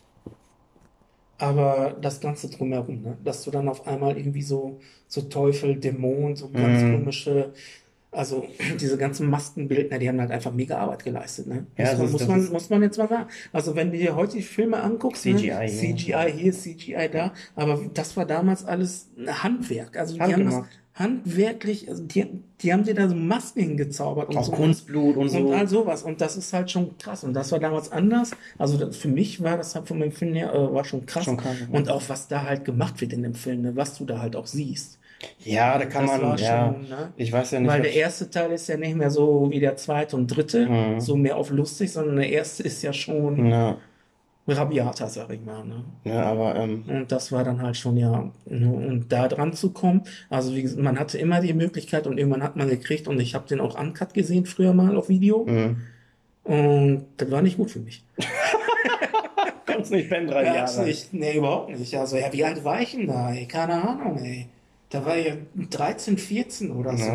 Aber 1.39 1.95
das 2.01 2.19
Ganze 2.19 2.49
drumherum, 2.49 3.01
ne? 3.03 3.17
Dass 3.23 3.43
du 3.43 3.51
dann 3.51 3.69
auf 3.69 3.85
einmal 3.85 4.17
irgendwie 4.17 4.41
so, 4.41 4.79
so 5.07 5.21
Teufel, 5.21 5.75
Dämon, 5.75 6.35
so 6.35 6.49
ganz 6.49 6.81
Mhm. 6.81 6.91
komische, 6.91 7.53
also 8.11 8.45
diese 8.79 8.97
ganzen 8.97 9.29
Maskenbildner, 9.29 9.99
die 9.99 10.07
haben 10.09 10.19
halt 10.19 10.31
einfach 10.31 10.53
mega 10.53 10.77
Arbeit 10.77 11.03
geleistet, 11.03 11.47
ne? 11.47 11.67
Ja, 11.77 11.93
Muss 11.95 12.11
das 12.11 12.11
man, 12.11 12.11
ist- 12.11 12.11
muss 12.11 12.27
man, 12.27 12.51
muss 12.53 12.69
man 12.69 12.81
jetzt 12.83 12.97
mal 12.97 13.07
sagen. 13.09 13.29
Also 13.53 13.75
wenn 13.75 13.91
du 13.91 13.97
dir 13.97 14.15
heute 14.15 14.37
die 14.37 14.43
Filme 14.43 14.81
anguckst, 14.81 15.23
CGI, 15.23 15.49
ne? 15.49 15.67
CGI 15.67 16.31
hier, 16.35 16.53
CGI 16.53 17.09
da, 17.11 17.33
aber 17.55 17.79
das 17.93 18.15
war 18.17 18.25
damals 18.25 18.65
alles 18.65 19.09
Handwerk. 19.27 19.97
Also 19.97 20.15
die 20.15 20.21
haben 20.21 20.45
das 20.45 20.63
handwerklich, 20.93 21.89
also 21.89 22.03
die, 22.03 22.25
die 22.61 22.73
haben 22.73 22.83
dir 22.83 22.95
da 22.95 23.07
so 23.07 23.15
Masken 23.15 23.61
hingezaubert 23.61 24.29
und 24.29 24.37
Auch 24.37 24.45
so. 24.45 24.51
Kunstblut 24.51 25.15
und 25.15 25.29
so. 25.29 25.37
Und 25.39 25.53
all 25.53 25.67
sowas. 25.67 26.03
Und 26.03 26.21
das 26.21 26.37
ist 26.37 26.53
halt 26.53 26.71
schon 26.71 26.97
krass. 26.97 27.23
Und 27.23 27.33
das 27.33 27.51
war 27.51 27.59
damals 27.59 27.91
anders. 27.91 28.31
Also 28.57 28.77
das, 28.77 28.97
für 28.97 29.07
mich 29.07 29.43
war 29.43 29.57
das 29.57 29.75
halt 29.75 29.87
von 29.87 29.99
meinem 29.99 30.11
Film 30.11 30.33
her, 30.33 30.53
äh, 30.53 30.73
war 30.73 30.83
schon 30.85 31.05
krass. 31.05 31.25
Schon 31.25 31.37
krass, 31.37 31.55
ja. 31.59 31.67
Und 31.77 31.89
auch 31.89 32.01
was 32.07 32.27
da 32.27 32.43
halt 32.43 32.65
gemacht 32.65 32.99
wird 32.99 33.13
in 33.13 33.21
dem 33.23 33.35
Film, 33.35 33.61
ne? 33.61 33.75
was 33.75 33.97
du 33.97 34.05
da 34.05 34.19
halt 34.19 34.35
auch 34.35 34.47
siehst. 34.47 34.97
Ja, 35.39 35.77
da 35.77 35.85
kann 35.85 36.05
Das 36.07 36.21
man, 36.21 36.37
ja. 36.37 36.73
schon, 36.73 36.89
ne? 36.89 37.13
Ich 37.17 37.31
weiß 37.31 37.51
ja 37.51 37.59
nicht. 37.59 37.69
Weil 37.69 37.81
der 37.81 37.93
erste 37.93 38.29
Teil 38.29 38.51
ist 38.51 38.67
ja 38.67 38.77
nicht 38.77 38.95
mehr 38.95 39.09
so 39.09 39.47
wie 39.49 39.59
der 39.59 39.75
zweite 39.75 40.15
und 40.15 40.27
dritte, 40.27 40.67
Mhm. 40.67 40.99
so 40.99 41.15
mehr 41.15 41.37
auf 41.37 41.49
lustig, 41.49 41.91
sondern 41.91 42.17
der 42.17 42.29
erste 42.29 42.63
ist 42.63 42.81
ja 42.83 42.93
schon 42.93 43.47
ja, 43.47 43.77
rabiater, 44.47 45.07
sag 45.07 45.29
ich 45.31 45.43
mal. 45.43 45.63
Ne? 45.65 45.83
ja, 46.03 46.23
aber 46.23 46.55
ähm, 46.55 46.83
Und 46.87 47.11
das 47.11 47.31
war 47.31 47.43
dann 47.43 47.61
halt 47.61 47.77
schon 47.77 47.97
ja, 47.97 48.31
ne, 48.45 48.69
und 48.71 49.05
da 49.11 49.27
dran 49.27 49.53
zu 49.53 49.71
kommen. 49.71 50.03
Also 50.29 50.53
wie 50.55 50.61
gesagt, 50.61 50.81
man 50.81 50.99
hatte 50.99 51.17
immer 51.17 51.41
die 51.41 51.53
Möglichkeit 51.53 52.05
und 52.07 52.17
irgendwann 52.19 52.43
hat 52.43 52.55
man 52.55 52.69
gekriegt 52.69 53.07
und 53.07 53.19
ich 53.19 53.33
habe 53.33 53.47
den 53.47 53.59
auch 53.59 53.79
uncut 53.79 54.13
gesehen 54.13 54.45
früher 54.45 54.73
mal 54.73 54.95
auf 54.95 55.09
Video 55.09 55.45
mh. 55.45 55.75
und 56.43 57.05
das 57.17 57.31
war 57.31 57.41
nicht 57.41 57.57
gut 57.57 57.71
für 57.71 57.79
mich. 57.79 58.03
kannst 59.65 59.91
nicht 59.91 60.09
pennen 60.09 60.27
drei 60.27 60.45
Ja, 60.45 60.55
Jahre. 60.55 60.85
nicht, 60.85 61.13
nee, 61.13 61.35
überhaupt 61.37 61.69
nicht. 61.77 61.93
Also 61.95 62.17
ja, 62.17 62.31
wie 62.31 62.43
alt 62.45 62.63
war 62.63 62.81
ich 62.81 62.91
denn 62.91 63.07
da? 63.07 63.31
Ey? 63.33 63.45
Keine 63.47 63.73
Ahnung, 63.81 64.17
ey. 64.19 64.47
Da 64.89 65.05
war 65.05 65.17
ich 65.17 65.33
13, 65.69 66.17
14 66.17 66.71
oder 66.71 66.95
so. 66.97 67.05
Ja. 67.05 67.13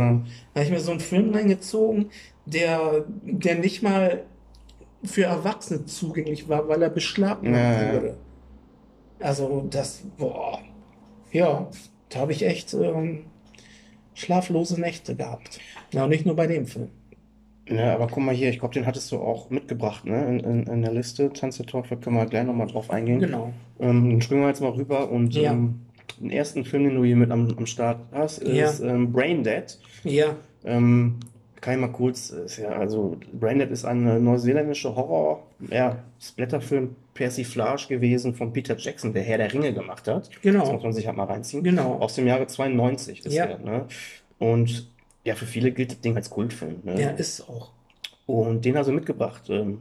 Da 0.55 0.61
habe 0.61 0.65
ich 0.65 0.71
mir 0.71 0.81
so 0.81 0.91
einen 0.91 1.01
Film 1.01 1.33
reingezogen, 1.35 2.11
der, 2.45 3.05
der 3.23 3.55
nicht 3.59 3.83
mal 3.83 4.25
für 5.05 5.25
Erwachsene 5.25 5.85
zugänglich 5.87 6.49
war, 6.49 6.69
weil 6.69 6.83
er 6.83 6.91
beschlagnahmt 6.91 7.57
Ja, 7.57 7.95
wurde. 7.95 8.17
Also 9.21 9.67
das, 9.71 10.03
boah, 10.19 10.59
ja, 11.33 11.69
da 12.11 12.19
habe 12.21 12.33
ich 12.33 12.45
echt 12.45 12.75
ähm, 12.75 13.25
schlaflose 14.15 14.81
Nächte 14.81 15.17
gehabt. 15.17 15.59
Ja, 15.93 16.05
und 16.05 16.11
nicht 16.11 16.27
nur 16.27 16.37
bei 16.37 16.47
dem 16.47 16.67
Film. 16.67 16.89
Ja, 17.69 17.95
aber 17.95 18.09
guck 18.09 18.23
mal 18.25 18.35
hier, 18.35 18.51
ich 18.51 18.59
glaube, 18.59 18.75
den 18.75 18.87
hattest 18.87 19.11
du 19.13 19.19
auch 19.19 19.49
mitgebracht, 19.49 20.05
ne? 20.05 20.27
In, 20.27 20.41
in, 20.41 20.63
in 20.65 20.83
der 20.83 20.93
Liste. 20.93 21.33
Tanz 21.33 21.57
der 21.59 21.67
Teufel 21.67 21.97
können 21.97 22.17
wir 22.17 22.27
gleich 22.27 22.45
nochmal 22.45 22.67
drauf 22.67 22.91
eingehen. 22.91 23.21
Genau. 23.21 23.53
Ähm, 23.79 24.11
dann 24.11 24.21
springen 24.21 24.43
wir 24.43 24.49
jetzt 24.49 24.61
mal 24.61 24.73
rüber 24.73 25.11
und 25.11 25.33
Ja. 25.35 25.53
ähm, 25.53 25.81
den 26.21 26.31
ersten 26.31 26.65
Film, 26.65 26.85
den 26.85 26.95
du 26.97 27.05
hier 27.05 27.17
mit 27.17 27.31
am, 27.31 27.49
am 27.57 27.67
Start 27.67 28.01
hast, 28.13 28.39
ist 28.43 28.81
ähm, 28.81 29.13
Brain 29.13 29.43
Dead. 29.45 29.65
Ja, 30.05 30.37
Ähm, 30.65 31.17
kann 31.61 31.75
ich 31.75 31.81
mal 31.81 31.93
kurz, 31.93 32.31
ist 32.31 32.57
ja, 32.59 32.71
also 32.71 33.17
Brain 33.33 33.59
Dead 33.61 33.71
ist 33.71 33.85
eine 33.85 34.19
neuseeländische 34.19 34.95
Horror, 34.97 35.45
ja, 35.71 35.99
Splatterfilm 36.21 36.97
Persiflage 37.15 37.87
gewesen 37.89 38.35
von 38.35 38.53
Peter 38.53 38.77
Jackson, 38.77 39.13
der 39.13 39.23
Herr 39.23 39.39
der 39.39 39.53
Ringe 39.53 39.73
gemacht 39.73 40.09
hat. 40.09 40.29
Genau. 40.43 40.61
Das 40.61 40.73
muss 40.73 40.83
man 40.83 40.93
sich 40.93 41.07
halt 41.07 41.17
mal 41.17 41.25
reinziehen. 41.25 41.63
Genau. 41.63 41.95
Aus 42.01 42.15
dem 42.17 42.27
Jahre 42.27 42.47
92 42.49 43.25
ist 43.27 43.35
Ja. 43.35 43.45
er, 43.45 43.59
ne? 43.59 43.85
Und 44.39 44.89
ja, 45.25 45.37
für 45.37 45.47
viele 45.47 45.71
gilt 45.71 45.93
das 45.93 46.01
Ding 46.01 46.17
als 46.17 46.31
Kultfilm, 46.31 46.81
ne? 46.83 47.01
ja, 47.01 47.11
ist 47.11 47.49
auch. 47.49 47.71
Und 48.27 48.65
den 48.65 48.77
hast 48.77 48.89
du 48.89 48.93
mitgebracht. 48.93 49.43
Ähm, 49.49 49.79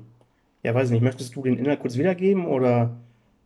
ja, 0.62 0.76
weiß 0.76 0.92
nicht, 0.92 1.02
möchtest 1.02 1.36
du 1.36 1.42
den 1.42 1.58
Inhalt 1.58 1.80
kurz 1.80 1.98
wiedergeben 1.98 2.46
oder 2.46 2.92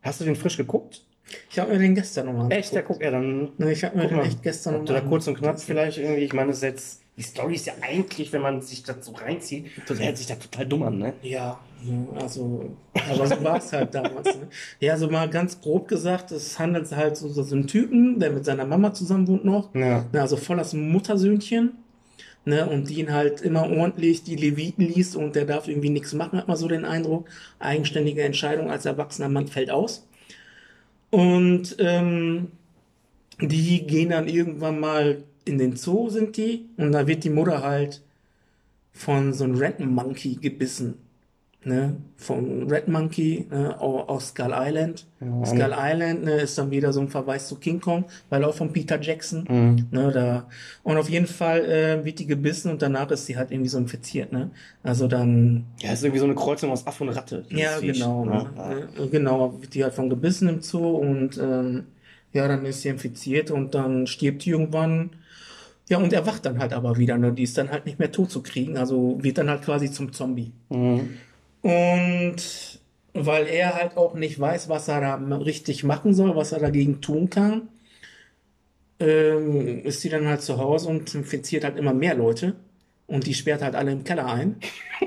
hast 0.02 0.20
du 0.20 0.24
den 0.26 0.36
frisch 0.36 0.58
geguckt? 0.58 1.02
Ich 1.50 1.58
habe 1.58 1.72
mir 1.72 1.78
den 1.78 1.94
gestern 1.94 2.26
nochmal 2.26 2.52
Echt? 2.52 2.72
Ja, 2.72 2.82
guck, 2.82 3.02
ja, 3.02 3.10
dann 3.10 3.50
ich 3.58 3.82
habe 3.84 3.96
mir 3.96 4.06
den 4.06 4.16
mal. 4.18 4.26
echt 4.26 4.42
gestern 4.42 4.84
nochmal 4.84 5.02
kurz 5.04 5.26
und 5.26 5.36
knapp 5.38 5.60
vielleicht 5.60 5.98
irgendwie, 5.98 6.22
ich 6.22 6.32
meine, 6.32 6.48
das 6.48 6.58
ist 6.58 6.62
jetzt, 6.62 7.02
die 7.16 7.22
Story 7.22 7.54
ist 7.54 7.66
ja 7.66 7.72
eigentlich, 7.80 8.32
wenn 8.32 8.42
man 8.42 8.60
sich 8.62 8.84
das 8.84 9.04
so 9.04 9.12
reinzieht, 9.12 9.66
das 9.88 9.98
hört 10.00 10.16
sich 10.18 10.26
da 10.26 10.36
total 10.36 10.66
dumm 10.66 10.82
an, 10.84 10.98
ne? 10.98 11.14
Ja, 11.22 11.58
also, 12.14 12.76
aber 13.10 13.26
so 13.26 13.42
war 13.42 13.56
es 13.58 13.72
halt 13.72 13.94
damals. 13.94 14.36
Ne? 14.36 14.48
Ja, 14.80 14.96
so 14.96 15.08
mal 15.08 15.28
ganz 15.28 15.60
grob 15.60 15.88
gesagt, 15.88 16.30
es 16.30 16.58
handelt 16.58 16.90
halt 16.94 17.16
so, 17.16 17.28
so 17.28 17.54
einen 17.54 17.66
Typen, 17.66 18.20
der 18.20 18.30
mit 18.30 18.44
seiner 18.44 18.64
Mama 18.64 18.92
zusammen 18.94 19.26
wohnt 19.26 19.44
noch, 19.44 19.74
Ja. 19.74 20.04
ne, 20.12 20.20
also 20.20 20.36
voll 20.36 20.58
das 20.58 20.74
Muttersöhnchen, 20.74 21.72
ne, 22.44 22.68
und 22.68 22.88
die 22.88 23.00
ihn 23.00 23.12
halt 23.12 23.40
immer 23.40 23.68
ordentlich 23.68 24.22
die 24.22 24.36
Leviten 24.36 24.84
liest 24.86 25.16
und 25.16 25.34
der 25.34 25.44
darf 25.44 25.66
irgendwie 25.66 25.90
nichts 25.90 26.12
machen, 26.14 26.38
hat 26.38 26.46
man 26.46 26.56
so 26.56 26.68
den 26.68 26.84
Eindruck. 26.84 27.28
Eigenständige 27.58 28.22
Entscheidung 28.22 28.70
als 28.70 28.84
erwachsener 28.86 29.28
Mann 29.28 29.48
fällt 29.48 29.70
aus. 29.72 30.06
Und 31.10 31.76
ähm, 31.78 32.48
die 33.40 33.86
gehen 33.86 34.10
dann 34.10 34.28
irgendwann 34.28 34.80
mal 34.80 35.24
in 35.44 35.58
den 35.58 35.76
Zoo, 35.76 36.08
sind 36.08 36.36
die, 36.36 36.68
und 36.76 36.92
da 36.92 37.06
wird 37.06 37.24
die 37.24 37.30
Mutter 37.30 37.62
halt 37.62 38.02
von 38.92 39.32
so 39.32 39.44
einem 39.44 39.56
Red 39.56 39.80
Monkey 39.80 40.36
gebissen. 40.36 41.05
Ne? 41.66 41.96
Von 42.16 42.70
Red 42.70 42.86
Monkey 42.86 43.44
ne? 43.50 43.74
au- 43.80 44.02
aus 44.06 44.28
Skull 44.28 44.52
Island. 44.54 45.04
Ja. 45.20 45.44
Skull 45.44 45.74
Island 45.76 46.22
ne, 46.24 46.34
ist 46.36 46.56
dann 46.56 46.70
wieder 46.70 46.92
so 46.92 47.00
ein 47.00 47.08
Verweis 47.08 47.48
zu 47.48 47.56
King 47.56 47.80
Kong, 47.80 48.04
weil 48.30 48.44
auch 48.44 48.54
von 48.54 48.72
Peter 48.72 49.00
Jackson. 49.00 49.44
Mhm. 49.48 49.86
Ne, 49.90 50.12
da. 50.12 50.46
Und 50.84 50.96
auf 50.96 51.10
jeden 51.10 51.26
Fall 51.26 51.64
äh, 51.64 52.04
wird 52.04 52.20
die 52.20 52.26
gebissen 52.26 52.70
und 52.70 52.82
danach 52.82 53.10
ist 53.10 53.26
sie 53.26 53.36
halt 53.36 53.50
irgendwie 53.50 53.68
so 53.68 53.78
infiziert. 53.78 54.32
Ne? 54.32 54.50
Also 54.84 55.08
dann 55.08 55.64
Ja, 55.80 55.92
ist 55.92 56.04
irgendwie 56.04 56.20
so 56.20 56.26
eine 56.26 56.36
Kreuzung 56.36 56.70
aus 56.70 56.86
Affe 56.86 57.02
und 57.02 57.10
Ratte. 57.10 57.44
ja, 57.48 57.70
Viech, 57.80 57.94
genau. 57.94 58.24
ne? 58.24 58.46
Ne? 58.56 58.88
Äh, 59.04 59.08
Genau, 59.08 59.60
wird 59.60 59.74
die 59.74 59.82
halt 59.82 59.94
von 59.94 60.08
gebissen 60.08 60.48
im 60.48 60.60
Zoo 60.62 60.86
und 60.98 61.36
ähm, 61.36 61.86
ja, 62.32 62.46
dann 62.46 62.64
ist 62.64 62.82
sie 62.82 62.90
infiziert 62.90 63.50
und 63.50 63.74
dann 63.74 64.06
stirbt 64.06 64.44
die 64.44 64.50
irgendwann. 64.50 65.10
Ja, 65.88 65.98
und 65.98 66.12
erwacht 66.12 66.44
dann 66.46 66.58
halt 66.58 66.72
aber 66.72 66.96
wieder. 66.96 67.16
Ne? 67.16 67.32
Die 67.32 67.44
ist 67.44 67.56
dann 67.58 67.70
halt 67.70 67.86
nicht 67.86 67.98
mehr 68.00 68.10
tot 68.10 68.30
zu 68.30 68.42
kriegen, 68.42 68.76
also 68.76 69.18
wird 69.22 69.38
dann 69.38 69.48
halt 69.50 69.62
quasi 69.62 69.90
zum 69.90 70.12
Zombie. 70.12 70.52
Mhm. 70.68 71.10
Und 71.62 72.80
weil 73.12 73.46
er 73.46 73.74
halt 73.74 73.96
auch 73.96 74.14
nicht 74.14 74.38
weiß, 74.38 74.68
was 74.68 74.88
er 74.88 75.00
da 75.00 75.14
richtig 75.36 75.84
machen 75.84 76.14
soll, 76.14 76.36
was 76.36 76.52
er 76.52 76.60
dagegen 76.60 77.00
tun 77.00 77.30
kann, 77.30 77.68
ähm, 79.00 79.84
ist 79.84 80.00
sie 80.00 80.08
dann 80.08 80.26
halt 80.28 80.42
zu 80.42 80.58
Hause 80.58 80.88
und 80.88 81.14
infiziert 81.14 81.64
halt 81.64 81.76
immer 81.76 81.94
mehr 81.94 82.14
Leute. 82.14 82.56
Und 83.06 83.26
die 83.26 83.34
sperrt 83.34 83.62
halt 83.62 83.74
alle 83.74 83.92
im 83.92 84.04
Keller 84.04 84.26
ein. 84.26 84.56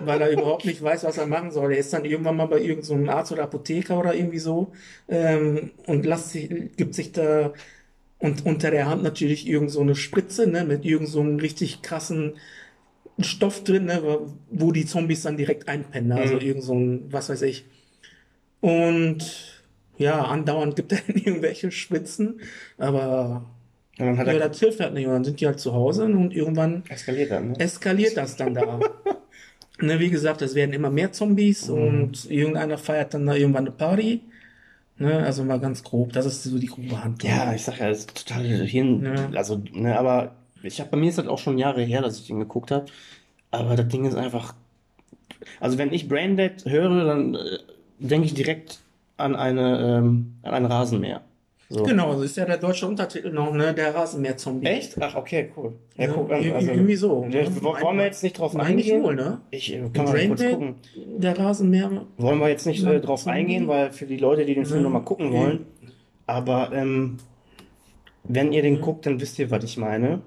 weil 0.00 0.20
er 0.20 0.30
überhaupt 0.30 0.64
nicht 0.64 0.82
weiß, 0.82 1.04
was 1.04 1.18
er 1.18 1.26
machen 1.26 1.50
soll. 1.50 1.72
Er 1.72 1.78
ist 1.78 1.92
dann 1.92 2.04
irgendwann 2.04 2.36
mal 2.36 2.46
bei 2.46 2.58
irgendeinem 2.58 2.82
so 2.82 2.94
einem 2.94 3.08
Arzt 3.08 3.32
oder 3.32 3.44
Apotheker 3.44 3.98
oder 3.98 4.14
irgendwie 4.14 4.38
so 4.38 4.72
ähm, 5.08 5.72
und 5.86 6.06
lässt 6.06 6.30
sich, 6.30 6.48
gibt 6.76 6.94
sich 6.94 7.12
da 7.12 7.52
und 8.18 8.46
unter 8.46 8.70
der 8.70 8.86
Hand 8.86 9.02
natürlich 9.02 9.46
irgend 9.46 9.70
so 9.70 9.80
eine 9.80 9.94
Spritze 9.94 10.46
ne, 10.48 10.64
mit 10.64 10.84
irgend 10.84 11.08
so 11.08 11.20
einem 11.20 11.38
richtig 11.38 11.82
krassen 11.82 12.34
Stoff 13.20 13.64
drin, 13.64 13.86
ne, 13.86 14.00
wo- 14.02 14.72
die 14.72 14.86
Zombies 14.86 15.22
dann 15.22 15.36
direkt 15.36 15.68
einpennen. 15.68 16.08
ne? 16.10 16.16
Also 16.16 16.34
Mhm. 16.34 16.40
irgend 16.40 16.62
so 16.62 16.74
ein, 16.74 17.12
was 17.12 17.28
weiß 17.28 17.42
ich. 17.42 17.64
Und 18.60 19.62
ja, 19.96 20.22
andauernd 20.24 20.76
gibt 20.76 20.92
er 20.92 20.98
irgendwelche 21.08 21.70
Spitzen, 21.70 22.40
aber 22.76 23.46
ja, 23.98 24.06
er 24.14 24.48
das 24.48 24.60
hilft 24.60 24.80
halt 24.80 24.94
nicht. 24.94 25.06
Und 25.06 25.12
dann 25.12 25.24
sind 25.24 25.40
die 25.40 25.46
halt 25.46 25.58
zu 25.58 25.72
Hause 25.72 26.04
und 26.04 26.32
irgendwann 26.34 26.84
eskaliert 26.88 27.30
dann, 27.32 27.48
ne? 27.52 27.58
eskaliert 27.60 28.16
das 28.16 28.36
dann 28.36 28.54
da. 28.54 28.80
ne, 29.80 29.98
wie 29.98 30.10
gesagt, 30.10 30.42
es 30.42 30.54
werden 30.54 30.72
immer 30.72 30.90
mehr 30.90 31.12
Zombies 31.12 31.68
und 31.68 32.30
irgendeiner 32.30 32.78
feiert 32.78 33.14
dann 33.14 33.26
da 33.26 33.34
irgendwann 33.34 33.66
eine 33.66 33.72
Party. 33.74 34.20
Ne, 35.00 35.16
also 35.24 35.44
mal 35.44 35.60
ganz 35.60 35.84
grob, 35.84 36.12
das 36.12 36.26
ist 36.26 36.42
so 36.42 36.58
die 36.58 36.66
grobe 36.66 37.02
Handlung. 37.04 37.30
Ja, 37.30 37.54
ich 37.54 37.62
sag 37.62 37.78
ja, 37.78 37.88
das 37.88 37.98
ist 38.00 38.26
total 38.26 38.44
hin. 38.66 39.04
Ja. 39.04 39.30
Also, 39.36 39.62
ne, 39.72 39.96
aber 39.96 40.34
ich 40.62 40.80
habe 40.80 40.90
bei 40.90 40.96
mir 40.96 41.08
ist 41.08 41.18
das 41.18 41.26
auch 41.26 41.38
schon 41.38 41.58
Jahre 41.58 41.82
her, 41.82 42.02
dass 42.02 42.18
ich 42.18 42.26
den 42.26 42.38
geguckt 42.40 42.70
habe. 42.70 42.86
Aber 43.50 43.76
das 43.76 43.88
Ding 43.88 44.04
ist 44.04 44.14
einfach. 44.16 44.54
Also 45.60 45.78
wenn 45.78 45.92
ich 45.92 46.08
Braindead 46.08 46.64
höre, 46.66 47.04
dann 47.04 47.34
äh, 47.34 47.38
denke 47.98 48.26
ich 48.26 48.34
direkt 48.34 48.80
an 49.16 49.34
eine 49.36 49.98
ähm, 49.98 50.34
an 50.42 50.54
ein 50.54 50.66
Rasenmäher. 50.66 51.22
So. 51.70 51.82
Genau, 51.82 52.16
so 52.16 52.22
ist 52.22 52.34
ja 52.38 52.46
der 52.46 52.56
deutsche 52.56 52.86
Untertitel 52.86 53.30
noch, 53.30 53.52
ne? 53.52 53.74
Der 53.74 53.94
Rasenmäher-Zombie. 53.94 54.66
Echt? 54.66 54.96
Ach, 55.02 55.14
okay, 55.16 55.50
cool. 55.54 55.74
Ja, 55.98 56.06
Ja, 56.06 56.12
guck 56.14 56.32
Also, 56.32 56.70
irgendwie 56.70 56.96
so. 56.96 57.28
Ja, 57.30 57.42
ne? 57.42 57.62
wollen 57.62 57.98
wir 57.98 58.04
jetzt 58.06 58.22
nicht 58.22 58.38
drauf 58.38 58.56
eingehen? 58.56 59.02
wohl, 59.02 59.14
ne? 59.14 59.42
Ich 59.50 59.74
äh, 59.74 59.82
kann 59.92 60.06
mal 60.06 60.26
kurz 60.28 60.42
gucken. 60.44 60.76
der 61.18 61.38
Rasenmäher. 61.38 61.90
Wollen 62.16 62.38
wir 62.38 62.48
jetzt 62.48 62.64
nicht 62.66 62.82
äh, 62.86 63.00
drauf 63.00 63.24
Zombie? 63.24 63.38
eingehen, 63.38 63.68
weil 63.68 63.92
für 63.92 64.06
die 64.06 64.16
Leute, 64.16 64.46
die 64.46 64.54
den 64.54 64.64
Film 64.64 64.78
Ja. 64.78 64.84
nochmal 64.84 65.02
gucken 65.04 65.30
wollen. 65.30 65.66
Aber 66.26 66.72
ähm, 66.72 67.18
wenn 68.24 68.52
ihr 68.52 68.62
den 68.62 68.80
guckt, 68.80 69.04
dann 69.04 69.20
wisst 69.20 69.38
ihr, 69.38 69.50
was 69.50 69.62
ich 69.62 69.76
meine. 69.76 70.20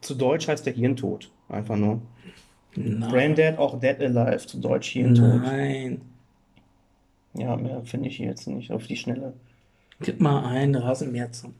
Zu 0.00 0.14
Deutsch 0.14 0.48
heißt 0.48 0.66
der 0.66 0.72
Hirntod. 0.72 1.30
Einfach 1.48 1.76
nur. 1.76 2.00
Nein. 2.74 3.10
Braindead, 3.10 3.58
auch 3.58 3.78
Dead 3.78 4.00
Alive. 4.00 4.46
Zu 4.46 4.58
Deutsch 4.58 4.90
Hirntod. 4.90 5.42
Nein. 5.42 6.00
Ja, 7.34 7.56
mehr 7.56 7.82
finde 7.84 8.08
ich 8.08 8.18
jetzt 8.18 8.46
nicht 8.46 8.72
auf 8.72 8.86
die 8.86 8.96
Schnelle. 8.96 9.34
Gib 10.00 10.20
mal 10.20 10.44
ein, 10.44 10.74
Rasenmäher-Zombie. 10.74 11.54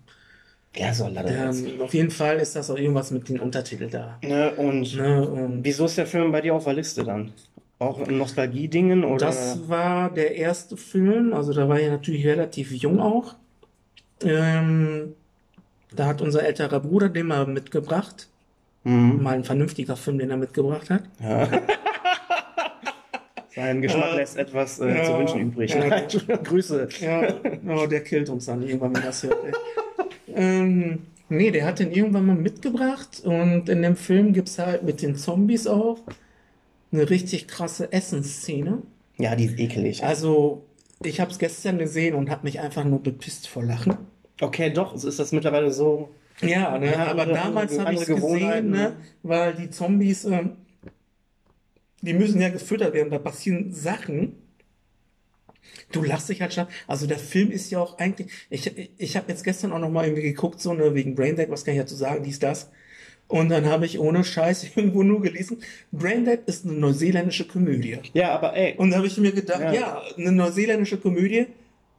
Ja, 0.77 0.95
soll 0.95 1.13
jetzt. 1.13 1.67
Ähm, 1.67 1.81
auf 1.81 1.95
jeden 1.95 2.11
Fall 2.11 2.37
ist 2.37 2.55
das 2.55 2.71
auch 2.71 2.77
irgendwas 2.77 3.11
mit 3.11 3.29
den 3.29 3.41
Untertiteln 3.41 3.91
da. 3.91 4.19
Ne, 4.23 4.53
und 4.53 4.97
Ne, 4.97 5.29
und 5.29 5.65
wieso 5.65 5.87
ist 5.87 5.99
der 5.99 6.07
Film 6.07 6.31
bei 6.31 6.41
dir 6.41 6.55
auf 6.55 6.65
der 6.65 6.75
Liste 6.75 7.03
dann? 7.03 7.33
Auch 7.81 8.07
Nostalgie-Dingen 8.07 9.05
oder? 9.05 9.27
Das 9.27 9.69
war 9.69 10.11
der 10.11 10.37
erste 10.37 10.77
Film, 10.77 11.33
also 11.33 11.53
da 11.53 11.69
war 11.69 11.81
ich 11.81 11.89
natürlich 11.89 12.27
relativ 12.27 12.73
jung 12.73 13.01
auch. 13.01 13.35
Ähm, 14.23 15.15
da 15.95 16.07
hat 16.07 16.23
unser 16.23 16.45
älterer 16.45 16.81
Bruder 16.81 17.09
den 17.09 17.27
mal 17.27 17.47
mitgebracht. 17.47 18.29
Mhm. 18.85 19.23
Mal 19.23 19.35
ein 19.35 19.45
vernünftiger 19.45 19.97
Film, 19.97 20.19
den 20.19 20.31
er 20.31 20.37
mitgebracht 20.37 20.91
hat. 20.91 21.03
Ja. 21.21 21.49
Sein 23.55 23.83
Geschmack 23.83 24.15
lässt 24.15 24.37
etwas 24.37 24.79
äh, 24.79 24.97
ja, 24.97 25.05
zu 25.05 25.19
wünschen 25.19 25.41
übrig. 25.41 25.75
ja. 25.75 26.37
Grüße. 26.45 26.89
Ja, 27.01 27.35
oh, 27.69 27.87
der 27.87 28.03
killt 28.05 28.29
uns 28.31 28.47
dann 28.47 28.63
irgendwann, 28.63 28.95
wenn 28.95 29.03
das 29.03 29.25
hört. 29.25 29.37
Ähm, 30.35 31.01
nee, 31.29 31.51
der 31.51 31.67
hat 31.67 31.81
den 31.81 31.91
irgendwann 31.91 32.27
mal 32.27 32.37
mitgebracht 32.37 33.23
und 33.25 33.69
in 33.69 33.83
dem 33.83 33.97
Film 33.97 34.33
gibt 34.33 34.49
es 34.49 34.59
halt 34.59 34.85
mit 34.85 35.03
den 35.03 35.17
Zombies 35.17 35.67
auch 35.67 35.99
eine 36.93 37.11
richtig 37.11 37.49
krasse 37.49 37.93
Essensszene. 37.93 38.83
Ja, 39.19 39.35
die 39.35 39.47
ist 39.47 39.59
ekelig. 39.59 40.05
Also, 40.05 40.65
ich 41.03 41.21
habe 41.21 41.31
es 41.31 41.39
gestern 41.39 41.79
gesehen 41.79 42.15
und 42.15 42.31
habe 42.31 42.45
mich 42.45 42.61
einfach 42.61 42.85
nur 42.85 43.03
bepisst 43.03 43.49
vor 43.49 43.65
Lachen. 43.65 43.97
Okay, 44.41 44.71
doch, 44.71 44.95
ist 44.95 45.19
das 45.19 45.33
mittlerweile 45.33 45.71
so. 45.73 46.11
Ja, 46.41 46.79
ne, 46.79 46.93
Ja, 46.93 47.07
aber 47.09 47.23
andere- 47.23 47.39
damals 47.39 47.79
habe 47.79 47.95
ich 47.95 48.01
es 48.01 48.07
gesehen, 48.07 48.71
ne, 48.71 48.77
ne? 48.79 48.97
weil 49.23 49.55
die 49.55 49.69
Zombies, 49.71 50.25
ähm, 50.25 50.53
die 52.03 52.15
müssen 52.15 52.41
ja 52.41 52.49
gefüttert 52.49 52.95
werden, 52.95 53.11
da 53.11 53.19
passieren 53.19 53.73
Sachen. 53.73 54.37
Du 55.93 56.03
lachst 56.03 56.29
dich 56.29 56.41
halt 56.41 56.55
schon. 56.55 56.67
Also 56.87 57.07
der 57.07 57.19
Film 57.19 57.51
ist 57.51 57.71
ja 57.71 57.81
auch 57.81 57.99
eigentlich. 57.99 58.29
Ich, 58.49 58.73
ich 58.97 59.17
habe 59.17 59.27
jetzt 59.29 59.45
gestern 59.45 59.73
auch 59.73 59.79
noch 59.79 59.91
mal 59.91 60.05
irgendwie 60.05 60.23
geguckt, 60.23 60.61
so 60.61 60.73
ne, 60.73 60.95
wegen 60.95 61.15
Braindead, 61.15 61.51
was 61.51 61.65
kann 61.65 61.75
ich 61.75 61.81
dazu 61.81 61.95
sagen, 61.97 62.23
dies, 62.25 62.39
das. 62.39 62.71
Und 63.29 63.49
dann 63.51 63.67
habe 63.67 63.87
ich 63.87 63.99
ohne 63.99 64.25
Scheiß 64.25 64.65
irgendwo 64.77 65.03
nur 65.03 65.21
gelesen, 65.21 65.59
Braindead 65.93 66.41
ist 66.47 66.65
eine 66.65 66.75
neuseeländische 66.75 67.47
Komödie. 67.47 67.99
Ja, 68.15 68.31
aber 68.35 68.57
ey, 68.57 68.75
Und 68.79 68.91
da 68.91 68.97
habe 68.97 69.07
ich 69.07 69.19
mir 69.19 69.33
gedacht, 69.33 69.61
Ja. 69.61 69.73
ja. 69.75 70.03
eine 70.17 70.33
neuseeländische 70.33 70.97
Komödie 70.97 71.47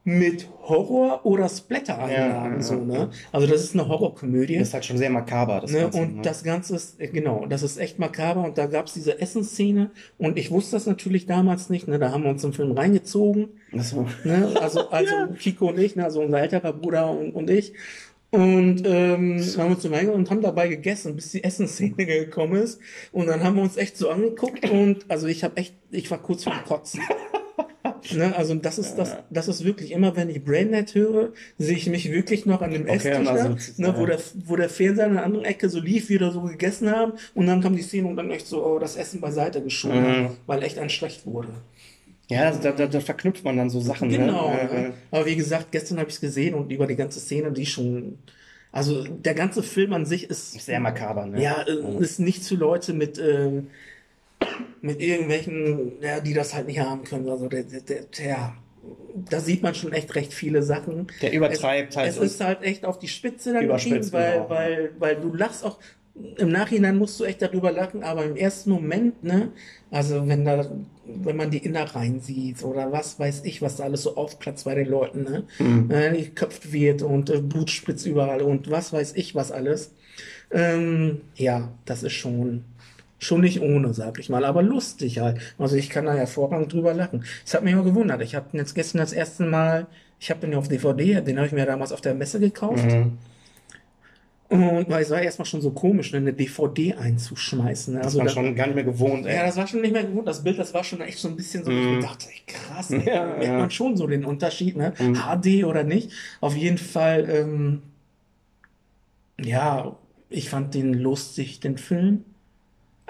mit 0.04 0.48
Horror- 0.62 1.24
oder 1.24 1.48
Splatter-Einlagen, 1.48 2.50
Ja, 2.52 2.56
ja, 2.56 2.62
so, 2.62 2.74
ja. 2.74 2.80
ne? 2.80 3.10
Also 3.30 3.46
das 3.46 3.62
ist 3.62 3.74
eine 3.74 3.86
Horrorkomödie. 3.86 4.58
das 4.58 4.68
ist 4.68 4.74
halt 4.74 4.84
schon 4.84 4.98
sehr 4.98 5.10
makaber, 5.10 5.60
das 5.60 5.70
Ne, 5.70 5.80
Ganze. 5.82 5.98
und 6.00 6.16
ne? 6.16 6.22
das 6.22 6.42
Ganze 6.42 6.74
ist, 6.74 7.00
äh, 7.00 7.06
genau, 7.06 7.46
das 7.48 7.62
ist 7.62 7.76
echt 7.78 7.98
makaber 8.00 8.44
und 8.44 8.58
da 8.58 8.66
gab 8.66 8.86
es 8.86 8.94
diese 8.94 9.20
Essensszene 9.20 9.90
und 10.18 10.38
ich 10.38 10.50
wusste 10.50 10.76
das 10.76 10.86
natürlich 10.86 11.26
damals 11.26 11.70
nicht, 11.70 11.86
ne, 11.86 12.00
da 12.00 12.10
haben 12.10 12.24
wir 12.24 12.30
uns 12.30 12.42
im 12.42 12.52
Film 12.52 12.72
reingezogen, 12.72 13.48
Achso. 13.78 14.06
ne, 14.24 14.52
also, 14.60 14.88
also 14.90 15.14
Kiko 15.38 15.68
und 15.68 15.78
ich, 15.78 15.94
ne, 15.94 16.04
also 16.04 16.20
unser 16.20 16.40
älterer 16.40 16.72
Bruder 16.72 17.10
und, 17.10 17.30
und 17.32 17.48
ich 17.48 17.72
und 18.30 18.82
ähm, 18.86 19.44
haben 19.58 19.72
uns 19.72 19.82
so 19.82 19.88
reingegangen 19.90 20.14
und 20.14 20.30
haben 20.30 20.40
dabei 20.40 20.66
gegessen, 20.66 21.14
bis 21.14 21.30
die 21.32 21.44
Essensszene 21.44 21.94
gekommen 22.06 22.56
ist 22.56 22.80
und 23.12 23.26
dann 23.26 23.44
haben 23.44 23.54
wir 23.56 23.62
uns 23.62 23.76
echt 23.76 23.96
so 23.96 24.08
angeguckt 24.10 24.68
und 24.68 25.04
also 25.08 25.26
ich 25.28 25.44
habe 25.44 25.58
echt, 25.58 25.74
ich 25.90 26.10
war 26.10 26.18
kurz 26.20 26.42
vor 26.44 26.52
dem 26.54 26.64
Kotzen. 26.64 27.00
Ne, 28.14 28.34
also 28.36 28.54
das 28.54 28.78
ist 28.78 28.96
das, 28.96 29.16
das 29.30 29.48
ist 29.48 29.64
wirklich 29.64 29.92
immer, 29.92 30.16
wenn 30.16 30.28
ich 30.28 30.44
Brainnet 30.44 30.94
höre, 30.94 31.32
sehe 31.58 31.76
ich 31.76 31.88
mich 31.88 32.10
wirklich 32.10 32.46
noch 32.46 32.60
an 32.60 32.72
dem 32.72 32.82
Okay, 32.82 32.94
Esstisch, 33.10 33.28
also, 33.28 33.48
ne, 33.76 33.94
wo 33.96 34.00
ja. 34.00 34.06
der, 34.06 34.18
wo 34.46 34.56
der 34.56 34.68
Fernseher 34.68 35.06
in 35.06 35.12
einer 35.12 35.24
anderen 35.24 35.44
Ecke 35.44 35.68
so 35.68 35.80
lief, 35.80 36.08
wie 36.08 36.18
wir 36.18 36.30
so 36.32 36.42
gegessen 36.42 36.90
haben, 36.90 37.12
und 37.34 37.46
dann 37.46 37.60
kam 37.60 37.76
die 37.76 37.82
Szene 37.82 38.08
und 38.08 38.16
dann 38.16 38.30
echt 38.30 38.46
so 38.46 38.64
oh, 38.64 38.78
das 38.78 38.96
Essen 38.96 39.20
beiseite 39.20 39.62
geschoben, 39.62 40.22
Mhm. 40.22 40.30
weil 40.46 40.62
echt 40.62 40.78
ein 40.78 40.90
schlecht 40.90 41.26
wurde. 41.26 41.48
Ja, 42.28 42.50
da, 42.50 42.72
da, 42.72 42.86
da 42.86 43.00
verknüpft 43.00 43.44
man 43.44 43.56
dann 43.56 43.68
so 43.70 43.80
Sachen. 43.80 44.08
Genau. 44.08 44.50
Ne? 44.50 44.60
Äh, 44.60 44.80
ne? 44.88 44.92
Aber 45.10 45.26
wie 45.26 45.36
gesagt, 45.36 45.70
gestern 45.70 45.98
habe 45.98 46.08
ich 46.08 46.14
es 46.16 46.20
gesehen 46.20 46.54
und 46.54 46.72
über 46.72 46.86
die 46.86 46.96
ganze 46.96 47.20
Szene, 47.20 47.52
die 47.52 47.66
schon, 47.66 48.18
also 48.70 49.04
der 49.04 49.34
ganze 49.34 49.62
Film 49.62 49.92
an 49.92 50.06
sich 50.06 50.30
ist 50.30 50.52
Sehr 50.60 50.80
makaber, 50.80 51.26
ne? 51.26 51.42
ja, 51.42 51.62
äh, 51.62 52.02
ist 52.02 52.20
nicht 52.20 52.42
für 52.44 52.54
Leute 52.54 52.94
mit, 52.94 53.18
ähm, 53.18 53.68
mit 54.80 55.00
irgendwelchen, 55.00 55.92
ja, 56.00 56.20
die 56.20 56.34
das 56.34 56.54
halt 56.54 56.66
nicht 56.66 56.80
haben 56.80 57.04
können. 57.04 57.28
Also 57.28 57.48
der, 57.48 57.62
der, 57.64 58.02
der, 58.18 58.54
da 59.30 59.40
sieht 59.40 59.62
man 59.62 59.74
schon 59.74 59.92
echt 59.92 60.14
recht 60.14 60.32
viele 60.32 60.62
Sachen. 60.62 61.06
Der 61.20 61.32
übertreibt 61.32 61.90
es, 61.90 61.96
halt 61.96 62.08
Es 62.10 62.16
ist 62.16 62.42
halt 62.42 62.62
echt 62.62 62.84
auf 62.84 62.98
die 62.98 63.08
Spitze 63.08 63.52
dann 63.52 63.68
getrieben, 63.68 64.12
weil, 64.12 64.32
genau. 64.34 64.50
weil, 64.50 64.90
weil 64.98 65.16
du 65.16 65.32
lachst 65.34 65.64
auch, 65.64 65.78
im 66.36 66.50
Nachhinein 66.50 66.98
musst 66.98 67.18
du 67.20 67.24
echt 67.24 67.40
darüber 67.40 67.72
lachen, 67.72 68.02
aber 68.02 68.24
im 68.24 68.36
ersten 68.36 68.70
Moment, 68.70 69.24
ne, 69.24 69.50
also 69.90 70.28
wenn 70.28 70.44
da, 70.44 70.70
wenn 71.06 71.36
man 71.36 71.50
die 71.50 71.64
Innereien 71.64 72.20
sieht 72.20 72.62
oder 72.64 72.92
was 72.92 73.18
weiß 73.18 73.42
ich, 73.44 73.62
was 73.62 73.76
da 73.76 73.84
alles 73.84 74.02
so 74.02 74.14
aufplatzt 74.16 74.66
bei 74.66 74.74
den 74.74 74.88
Leuten, 74.88 75.22
ne, 75.22 75.44
Mhm. 75.58 75.90
äh, 75.90 76.20
geköpft 76.22 76.70
wird 76.70 77.00
und 77.00 77.30
äh, 77.30 77.40
Blut 77.40 77.70
spritzt 77.70 78.04
überall 78.06 78.42
und 78.42 78.70
was 78.70 78.92
weiß 78.92 79.14
ich 79.16 79.34
was 79.34 79.52
alles. 79.52 79.94
Ähm, 80.50 81.22
ja, 81.34 81.72
das 81.86 82.02
ist 82.02 82.12
schon, 82.12 82.64
schon 83.22 83.40
nicht 83.40 83.60
ohne, 83.60 83.94
sag 83.94 84.18
ich 84.18 84.28
mal, 84.28 84.44
aber 84.44 84.62
lustig 84.62 85.20
halt. 85.20 85.40
Also 85.58 85.76
ich 85.76 85.90
kann 85.90 86.06
da 86.06 86.14
hervorragend 86.14 86.72
drüber 86.72 86.92
lachen. 86.94 87.24
Es 87.44 87.54
hat 87.54 87.62
mich 87.62 87.72
immer 87.72 87.84
gewundert. 87.84 88.20
Ich 88.22 88.34
habe 88.34 88.46
jetzt 88.58 88.74
gestern 88.74 88.98
das 88.98 89.12
erste 89.12 89.44
Mal, 89.44 89.86
ich 90.18 90.30
habe 90.30 90.40
den 90.40 90.54
auf 90.54 90.68
DVD, 90.68 91.20
den 91.20 91.36
habe 91.36 91.46
ich 91.46 91.52
mir 91.52 91.64
damals 91.66 91.92
auf 91.92 92.00
der 92.00 92.14
Messe 92.14 92.40
gekauft. 92.40 92.84
Mhm. 92.84 93.18
Und 94.48 94.90
weil 94.90 95.02
es 95.02 95.08
war 95.08 95.22
erstmal 95.22 95.46
schon 95.46 95.62
so 95.62 95.70
komisch, 95.70 96.12
ne, 96.12 96.18
eine 96.18 96.34
DVD 96.34 96.94
einzuschmeißen. 96.94 97.94
Ne? 97.94 98.00
Das 98.00 98.08
Also 98.08 98.18
war 98.18 98.26
da, 98.26 98.32
schon 98.32 98.54
gar 98.54 98.66
nicht 98.66 98.74
mehr 98.74 98.84
gewohnt, 98.84 99.24
ey. 99.24 99.34
ja, 99.34 99.46
das 99.46 99.56
war 99.56 99.66
schon 99.66 99.80
nicht 99.80 99.92
mehr 99.92 100.04
gut. 100.04 100.26
Das 100.28 100.44
Bild, 100.44 100.58
das 100.58 100.74
war 100.74 100.84
schon 100.84 101.00
echt 101.00 101.18
so 101.18 101.28
ein 101.28 101.36
bisschen 101.36 101.64
so, 101.64 101.70
wo 101.70 101.74
ich 101.76 101.86
Mhm. 101.86 102.00
dachte, 102.02 102.26
ey, 102.28 102.42
krass, 102.46 102.90
ey, 102.90 103.02
Ja, 103.06 103.24
merkt 103.28 103.44
ja. 103.44 103.58
man 103.58 103.70
schon 103.70 103.96
so 103.96 104.06
den 104.06 104.26
Unterschied, 104.26 104.76
ne? 104.76 104.92
Mhm. 104.98 105.14
HD 105.14 105.64
oder 105.64 105.84
nicht. 105.84 106.10
Auf 106.42 106.54
jeden 106.54 106.76
Fall, 106.76 107.30
ähm, 107.30 107.82
ja, 109.40 109.96
ich 110.28 110.50
fand 110.50 110.74
den 110.74 110.92
lustig, 110.94 111.60
den 111.60 111.78
Film, 111.78 112.24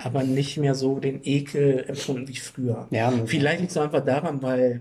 aber 0.04 0.22
nicht 0.24 0.56
mehr 0.58 0.74
so 0.74 0.98
den 0.98 1.20
Ekel 1.24 1.84
empfunden 1.88 2.28
wie 2.28 2.36
früher. 2.36 2.86
Ja, 2.90 3.10
ne. 3.10 3.26
Vielleicht 3.26 3.60
liegt 3.60 3.70
es 3.72 3.76
einfach 3.76 4.04
daran, 4.04 4.42
weil, 4.42 4.80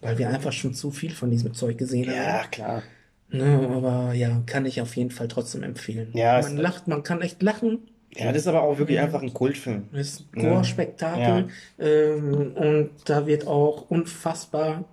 weil 0.00 0.18
wir 0.18 0.28
einfach 0.30 0.52
schon 0.52 0.74
zu 0.74 0.90
viel 0.90 1.12
von 1.12 1.30
diesem 1.30 1.54
Zeug 1.54 1.78
gesehen 1.78 2.10
ja, 2.10 2.42
haben. 2.42 2.50
klar. 2.50 2.82
Ne, 3.28 3.68
aber 3.74 4.14
ja, 4.14 4.42
kann 4.46 4.66
ich 4.66 4.80
auf 4.80 4.96
jeden 4.96 5.10
Fall 5.10 5.28
trotzdem 5.28 5.62
empfehlen. 5.64 6.10
Ja, 6.14 6.40
man 6.40 6.56
lacht, 6.56 6.86
man 6.86 7.02
kann 7.02 7.22
echt 7.22 7.42
lachen. 7.42 7.78
Ja, 8.14 8.32
das 8.32 8.42
ist 8.42 8.48
aber 8.48 8.62
auch 8.62 8.78
wirklich 8.78 8.98
einfach 9.00 9.20
ein 9.20 9.34
Kultfilm. 9.34 9.88
Es 9.92 10.08
ist 10.20 10.24
ein 10.34 10.40
Ja. 10.42 10.50
Gore-Spektakel 10.50 11.48
ähm, 11.78 12.52
und 12.54 12.90
da 13.04 13.26
wird 13.26 13.46
auch 13.46 13.90
unfassbar. 13.90 14.84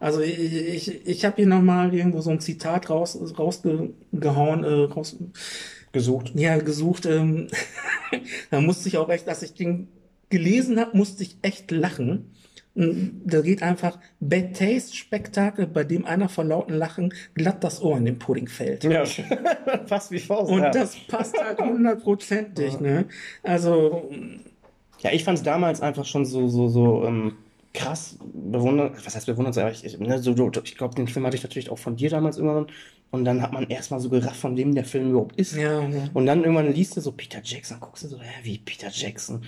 Also 0.00 0.20
ich, 0.20 0.38
ich, 0.38 1.06
ich 1.06 1.24
habe 1.24 1.36
hier 1.36 1.46
nochmal 1.46 1.94
irgendwo 1.94 2.20
so 2.20 2.30
ein 2.30 2.40
Zitat 2.40 2.90
raus, 2.90 3.18
rausgehauen, 3.38 4.64
äh, 4.64 4.92
raus, 4.92 5.16
Gesucht. 5.94 6.32
ja, 6.34 6.58
gesucht. 6.58 7.06
Ähm, 7.06 7.46
da 8.50 8.60
musste 8.60 8.88
ich 8.88 8.98
auch 8.98 9.08
echt, 9.08 9.28
als 9.28 9.42
ich 9.42 9.54
den 9.54 9.88
gelesen 10.28 10.78
habe, 10.80 10.96
musste 10.96 11.22
ich 11.22 11.38
echt 11.42 11.70
lachen. 11.70 12.34
Und 12.74 13.22
Da 13.24 13.40
geht 13.40 13.62
einfach 13.62 14.00
Bad 14.18 14.56
Taste 14.56 14.96
Spektakel, 14.96 15.68
bei 15.68 15.84
dem 15.84 16.04
einer 16.04 16.28
vor 16.28 16.42
lauten 16.42 16.74
Lachen 16.74 17.14
glatt 17.34 17.62
das 17.62 17.80
Ohr 17.80 17.96
in 17.96 18.04
den 18.04 18.18
Pudding 18.18 18.48
fällt. 18.48 18.82
Ja, 18.82 19.04
fast 19.86 20.10
wie 20.10 20.18
Faust. 20.18 20.50
Und 20.50 20.62
ja. 20.62 20.70
das 20.70 20.96
passt 21.06 21.38
halt 21.40 21.60
hundertprozentig, 21.60 22.80
ne? 22.80 23.06
Also, 23.44 24.10
Ja, 24.98 25.12
ich 25.12 25.22
fand 25.22 25.38
es 25.38 25.44
damals 25.44 25.80
einfach 25.80 26.04
schon 26.04 26.24
so, 26.24 26.48
so, 26.48 26.66
so 26.66 27.04
ähm, 27.04 27.36
krass 27.74 28.16
bewundert. 28.32 29.04
Was 29.04 29.14
heißt 29.16 29.26
bewundert? 29.26 29.56
Ich, 29.84 29.98
ne, 29.98 30.18
so, 30.20 30.34
ich 30.64 30.76
glaube, 30.76 30.94
den 30.94 31.08
Film 31.08 31.26
hatte 31.26 31.36
ich 31.36 31.42
natürlich 31.42 31.70
auch 31.70 31.78
von 31.78 31.96
dir 31.96 32.08
damals 32.08 32.38
irgendwann. 32.38 32.68
Und 33.10 33.24
dann 33.24 33.42
hat 33.42 33.52
man 33.52 33.68
erstmal 33.68 34.00
so 34.00 34.08
gerafft, 34.10 34.36
von 34.36 34.56
wem 34.56 34.74
der 34.74 34.84
Film 34.84 35.10
überhaupt 35.10 35.36
ist. 35.36 35.54
ja, 35.54 35.82
ja. 35.82 36.08
Und 36.14 36.26
dann 36.26 36.40
irgendwann 36.42 36.72
liest 36.72 36.96
du 36.96 37.00
so 37.00 37.12
Peter 37.12 37.40
Jackson, 37.44 37.78
guckst 37.80 38.04
du 38.04 38.08
so, 38.08 38.18
hä, 38.20 38.28
wie 38.42 38.58
Peter 38.58 38.88
Jackson? 38.92 39.42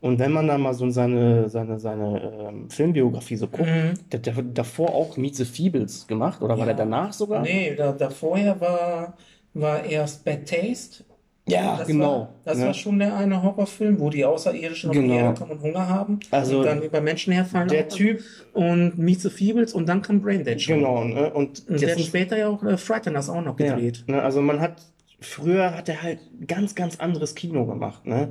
Und 0.00 0.20
wenn 0.20 0.30
man 0.30 0.46
dann 0.46 0.60
mal 0.60 0.74
so 0.74 0.84
in 0.84 0.92
seine, 0.92 1.48
seine, 1.48 1.80
seine 1.80 2.46
ähm, 2.48 2.70
Filmbiografie 2.70 3.34
so 3.36 3.48
guckt, 3.48 3.68
Mhm. 3.68 3.94
der, 4.12 4.36
hat 4.36 4.44
davor 4.54 4.94
auch 4.94 5.16
Meet 5.16 5.34
the 5.36 5.44
Feebles 5.44 6.06
gemacht, 6.06 6.40
oder 6.40 6.50
war 6.54 6.60
Ja. 6.60 6.66
der 6.66 6.74
danach 6.76 7.12
sogar? 7.12 7.42
Nee, 7.42 7.74
da, 7.74 7.90
da 7.92 8.08
vorher 8.10 8.60
war, 8.60 9.16
war 9.54 9.82
erst 9.84 10.24
Bad 10.24 10.46
Taste 10.46 11.02
Ja, 11.50 11.76
Das 11.78 11.86
genau. 11.86 12.10
War, 12.20 12.28
das 12.44 12.58
ne? 12.58 12.66
war 12.66 12.74
schon 12.74 12.98
der 12.98 13.16
eine 13.16 13.42
Horrorfilm, 13.42 13.98
wo 14.00 14.10
die 14.10 14.24
Außerirdischen 14.24 14.90
auf 14.90 14.96
die 14.96 15.02
Genau. 15.02 15.14
Erde 15.14 15.38
kommen 15.38 15.52
und 15.52 15.62
Hunger 15.62 15.88
haben 15.88 16.20
Also, 16.30 16.58
und 16.60 16.64
dann 16.66 16.82
über 16.82 17.00
Menschen 17.00 17.32
herfallen. 17.32 17.68
Der 17.68 17.88
Typ, 17.88 18.22
und 18.52 18.98
Meet 18.98 19.20
the 19.22 19.30
Feebles 19.30 19.72
und 19.74 19.88
dann 19.88 20.02
kam 20.02 20.20
Braindead 20.20 20.60
schon. 20.60 20.76
genau, 20.78 21.04
ne? 21.04 21.32
Und 21.32 21.68
Und 21.68 21.80
der 21.80 21.96
später 21.98 22.36
ja 22.38 22.48
auch 22.48 22.62
äh, 22.64 22.76
Frighteners 22.76 23.28
auch 23.30 23.42
noch 23.42 23.58
Ja, 23.60 23.74
gedreht. 23.74 24.04
ne, 24.06 24.22
also 24.22 24.40
man 24.40 24.60
hat, 24.60 24.82
früher 25.20 25.76
hat 25.76 25.88
er 25.88 26.02
halt 26.02 26.18
ganz, 26.46 26.74
ganz 26.74 26.98
anderes 27.00 27.34
Kino 27.34 27.66
gemacht, 27.66 28.06
ne? 28.06 28.28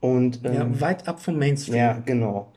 Und, 0.00 0.42
Ja, 0.44 0.62
ähm, 0.62 0.80
weit 0.80 1.08
ab 1.08 1.20
vom 1.20 1.38
Mainstream. 1.38 1.76
ja, 1.76 1.92
genau. 2.04 2.52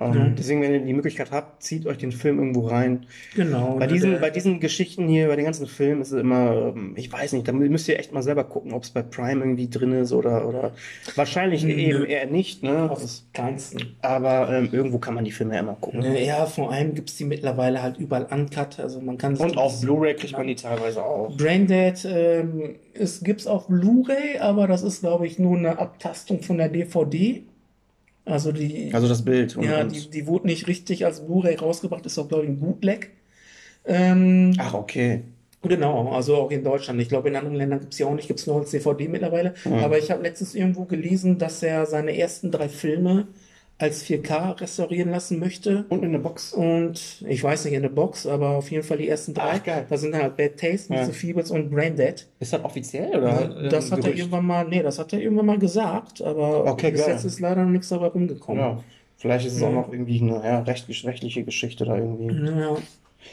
Mhm. 0.00 0.34
Deswegen, 0.36 0.60
wenn 0.60 0.72
ihr 0.72 0.80
die 0.80 0.92
Möglichkeit 0.92 1.30
habt, 1.30 1.62
zieht 1.62 1.86
euch 1.86 1.98
den 1.98 2.10
Film 2.10 2.38
irgendwo 2.38 2.66
rein. 2.66 3.06
Genau. 3.36 3.76
Bei 3.78 3.86
ne, 3.86 3.92
diesen, 3.92 4.20
bei 4.20 4.30
diesen 4.30 4.58
Geschichten 4.58 5.06
hier, 5.06 5.28
bei 5.28 5.36
den 5.36 5.44
ganzen 5.44 5.68
Filmen 5.68 6.02
ist 6.02 6.10
es 6.10 6.20
immer, 6.20 6.72
ähm, 6.74 6.94
ich 6.96 7.12
weiß 7.12 7.32
nicht, 7.32 7.46
da 7.46 7.52
müsst 7.52 7.88
ihr 7.88 7.98
echt 7.98 8.12
mal 8.12 8.22
selber 8.22 8.42
gucken, 8.42 8.72
ob 8.72 8.82
es 8.82 8.90
bei 8.90 9.02
Prime 9.02 9.40
irgendwie 9.40 9.70
drin 9.70 9.92
ist 9.92 10.12
oder, 10.12 10.48
oder 10.48 10.72
wahrscheinlich 11.14 11.62
Nö. 11.62 11.72
eben 11.72 12.04
eher 12.06 12.26
nicht, 12.26 12.64
ne? 12.64 12.90
auf 12.90 13.02
das 13.02 13.24
kleinsten. 13.32 13.94
Aber 14.02 14.52
ähm, 14.52 14.70
irgendwo 14.72 14.98
kann 14.98 15.14
man 15.14 15.24
die 15.24 15.30
Filme 15.30 15.54
ja 15.54 15.60
immer 15.60 15.76
gucken. 15.80 16.00
Ne, 16.00 16.24
Ja, 16.24 16.46
vor 16.46 16.72
allem 16.72 16.94
gibt 16.94 17.10
es 17.10 17.16
die 17.16 17.24
mittlerweile 17.24 17.80
halt 17.80 17.96
überall 17.96 18.26
uncut. 18.30 18.80
Also 18.80 19.00
man 19.00 19.16
kann 19.16 19.36
Und 19.36 19.56
auf 19.56 19.80
Blu-ray 19.80 20.14
kriegt 20.14 20.32
man 20.32 20.48
die 20.48 20.56
teilweise 20.56 21.04
auch. 21.04 21.36
Braindead 21.36 22.04
ähm, 22.04 22.74
es 22.94 23.22
gibt's 23.22 23.46
auf 23.46 23.68
Blu-ray, 23.68 24.38
aber 24.38 24.66
das 24.66 24.82
ist, 24.82 25.00
glaube 25.00 25.26
ich, 25.26 25.38
nur 25.38 25.56
eine 25.56 25.78
Abtastung 25.78 26.42
von 26.42 26.58
der 26.58 26.68
DVD. 26.68 27.44
Also 28.24 28.52
die, 28.52 28.90
Also 28.92 29.08
das 29.08 29.24
Bild. 29.24 29.56
Und, 29.56 29.64
ja, 29.64 29.82
und, 29.82 29.94
die, 29.94 30.08
die 30.08 30.26
wurde 30.26 30.46
nicht 30.46 30.66
richtig 30.66 31.04
als 31.04 31.26
Blu-ray 31.26 31.56
rausgebracht, 31.56 32.06
ist 32.06 32.18
auch, 32.18 32.28
glaube 32.28 32.44
ich, 32.44 32.50
ein 32.50 32.58
Bootleg. 32.58 33.10
Ähm, 33.84 34.54
ach, 34.58 34.74
okay. 34.74 35.22
Genau, 35.62 36.12
also 36.12 36.36
auch 36.36 36.50
in 36.50 36.62
Deutschland. 36.62 37.00
Ich 37.00 37.08
glaube, 37.08 37.28
in 37.28 37.36
anderen 37.36 37.56
Ländern 37.56 37.80
gibt 37.80 37.94
es 37.94 37.98
ja 37.98 38.06
auch 38.06 38.14
nicht, 38.14 38.28
gibt 38.28 38.40
es 38.40 38.46
nur 38.46 38.56
als 38.56 38.70
DVD 38.70 39.08
mittlerweile. 39.08 39.54
Mhm. 39.64 39.74
Aber 39.74 39.98
ich 39.98 40.10
habe 40.10 40.22
letztens 40.22 40.54
irgendwo 40.54 40.84
gelesen, 40.84 41.38
dass 41.38 41.62
er 41.62 41.86
seine 41.86 42.16
ersten 42.16 42.50
drei 42.50 42.68
Filme 42.68 43.28
als 43.78 44.04
4K 44.04 44.60
restaurieren 44.60 45.10
lassen 45.10 45.38
möchte. 45.40 45.84
Und 45.88 46.04
in 46.04 46.12
der 46.12 46.20
Box. 46.20 46.52
Und 46.52 47.24
ich 47.28 47.42
weiß 47.42 47.64
nicht 47.64 47.74
in 47.74 47.82
der 47.82 47.88
Box, 47.88 48.26
aber 48.26 48.50
auf 48.50 48.70
jeden 48.70 48.84
Fall 48.84 48.98
die 48.98 49.08
ersten 49.08 49.34
drei. 49.34 49.54
Ach, 49.56 49.62
geil. 49.64 49.86
Da 49.88 49.96
sind 49.96 50.12
dann 50.12 50.22
halt 50.22 50.36
Bad 50.36 50.56
Taste, 50.58 50.94
Ja. 50.94 51.04
Mr. 51.06 51.12
Feebles 51.12 51.50
und 51.50 51.70
Braindead. 51.70 52.26
Ist 52.38 52.52
das 52.52 52.64
offiziell 52.64 53.08
oder? 53.18 53.68
Das 53.68 53.90
hat 53.90 53.98
er 53.98 54.02
Gerücht? 54.04 54.18
irgendwann 54.20 54.46
mal, 54.46 54.64
nee, 54.68 54.82
das 54.82 54.98
hat 54.98 55.12
er 55.12 55.20
irgendwann 55.20 55.46
mal 55.46 55.58
gesagt, 55.58 56.22
aber 56.22 56.66
Okay, 56.66 56.92
bis 56.92 57.00
geil. 57.04 57.14
jetzt 57.14 57.24
ist 57.24 57.40
leider 57.40 57.64
noch 57.64 57.70
nichts 57.70 57.88
dabei 57.88 58.06
rumgekommen. 58.06 58.60
Ja. 58.62 58.82
Vielleicht 59.16 59.46
ist 59.46 59.54
es 59.54 59.60
Ja. 59.60 59.68
auch 59.68 59.72
noch 59.72 59.92
irgendwie 59.92 60.20
eine 60.20 60.34
ja, 60.44 60.60
recht, 60.60 60.86
rechtliche 61.04 61.42
Geschichte 61.44 61.84
da 61.84 61.96
irgendwie. 61.96 62.32
Ja, 62.60 62.76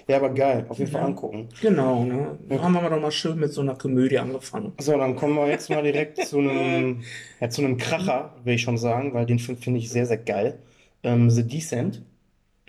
Ja, 0.08 0.18
aber 0.18 0.30
geil. 0.30 0.66
Auf 0.70 0.80
jeden 0.80 0.92
Fall 0.92 1.02
Ja. 1.02 1.08
angucken. 1.08 1.50
genau, 1.62 2.04
ne? 2.04 2.38
Da 2.50 2.62
haben 2.62 2.74
wir 2.74 2.90
doch 2.90 3.00
mal 3.02 3.12
schön 3.12 3.40
mit 3.40 3.52
so 3.54 3.62
einer 3.62 3.76
Komödie 3.76 4.18
angefangen. 4.20 4.74
So, 4.80 4.98
dann 4.98 5.16
kommen 5.16 5.36
wir 5.36 5.48
jetzt 5.48 5.70
mal 5.70 5.84
direkt 5.84 6.26
zu 6.26 6.40
einem, 6.40 7.04
ja, 7.40 7.50
zu 7.50 7.62
einem 7.62 7.78
Kracher, 7.78 8.34
will 8.44 8.56
ich 8.56 8.62
schon 8.62 8.78
sagen, 8.78 9.14
weil 9.14 9.26
den 9.26 9.40
Film 9.40 9.58
finde 9.58 9.80
ich 9.80 9.90
sehr, 9.90 10.06
sehr 10.06 10.18
geil. 10.18 10.60
Ähm, 11.04 11.30
The 11.30 11.48
Descent. 11.48 12.02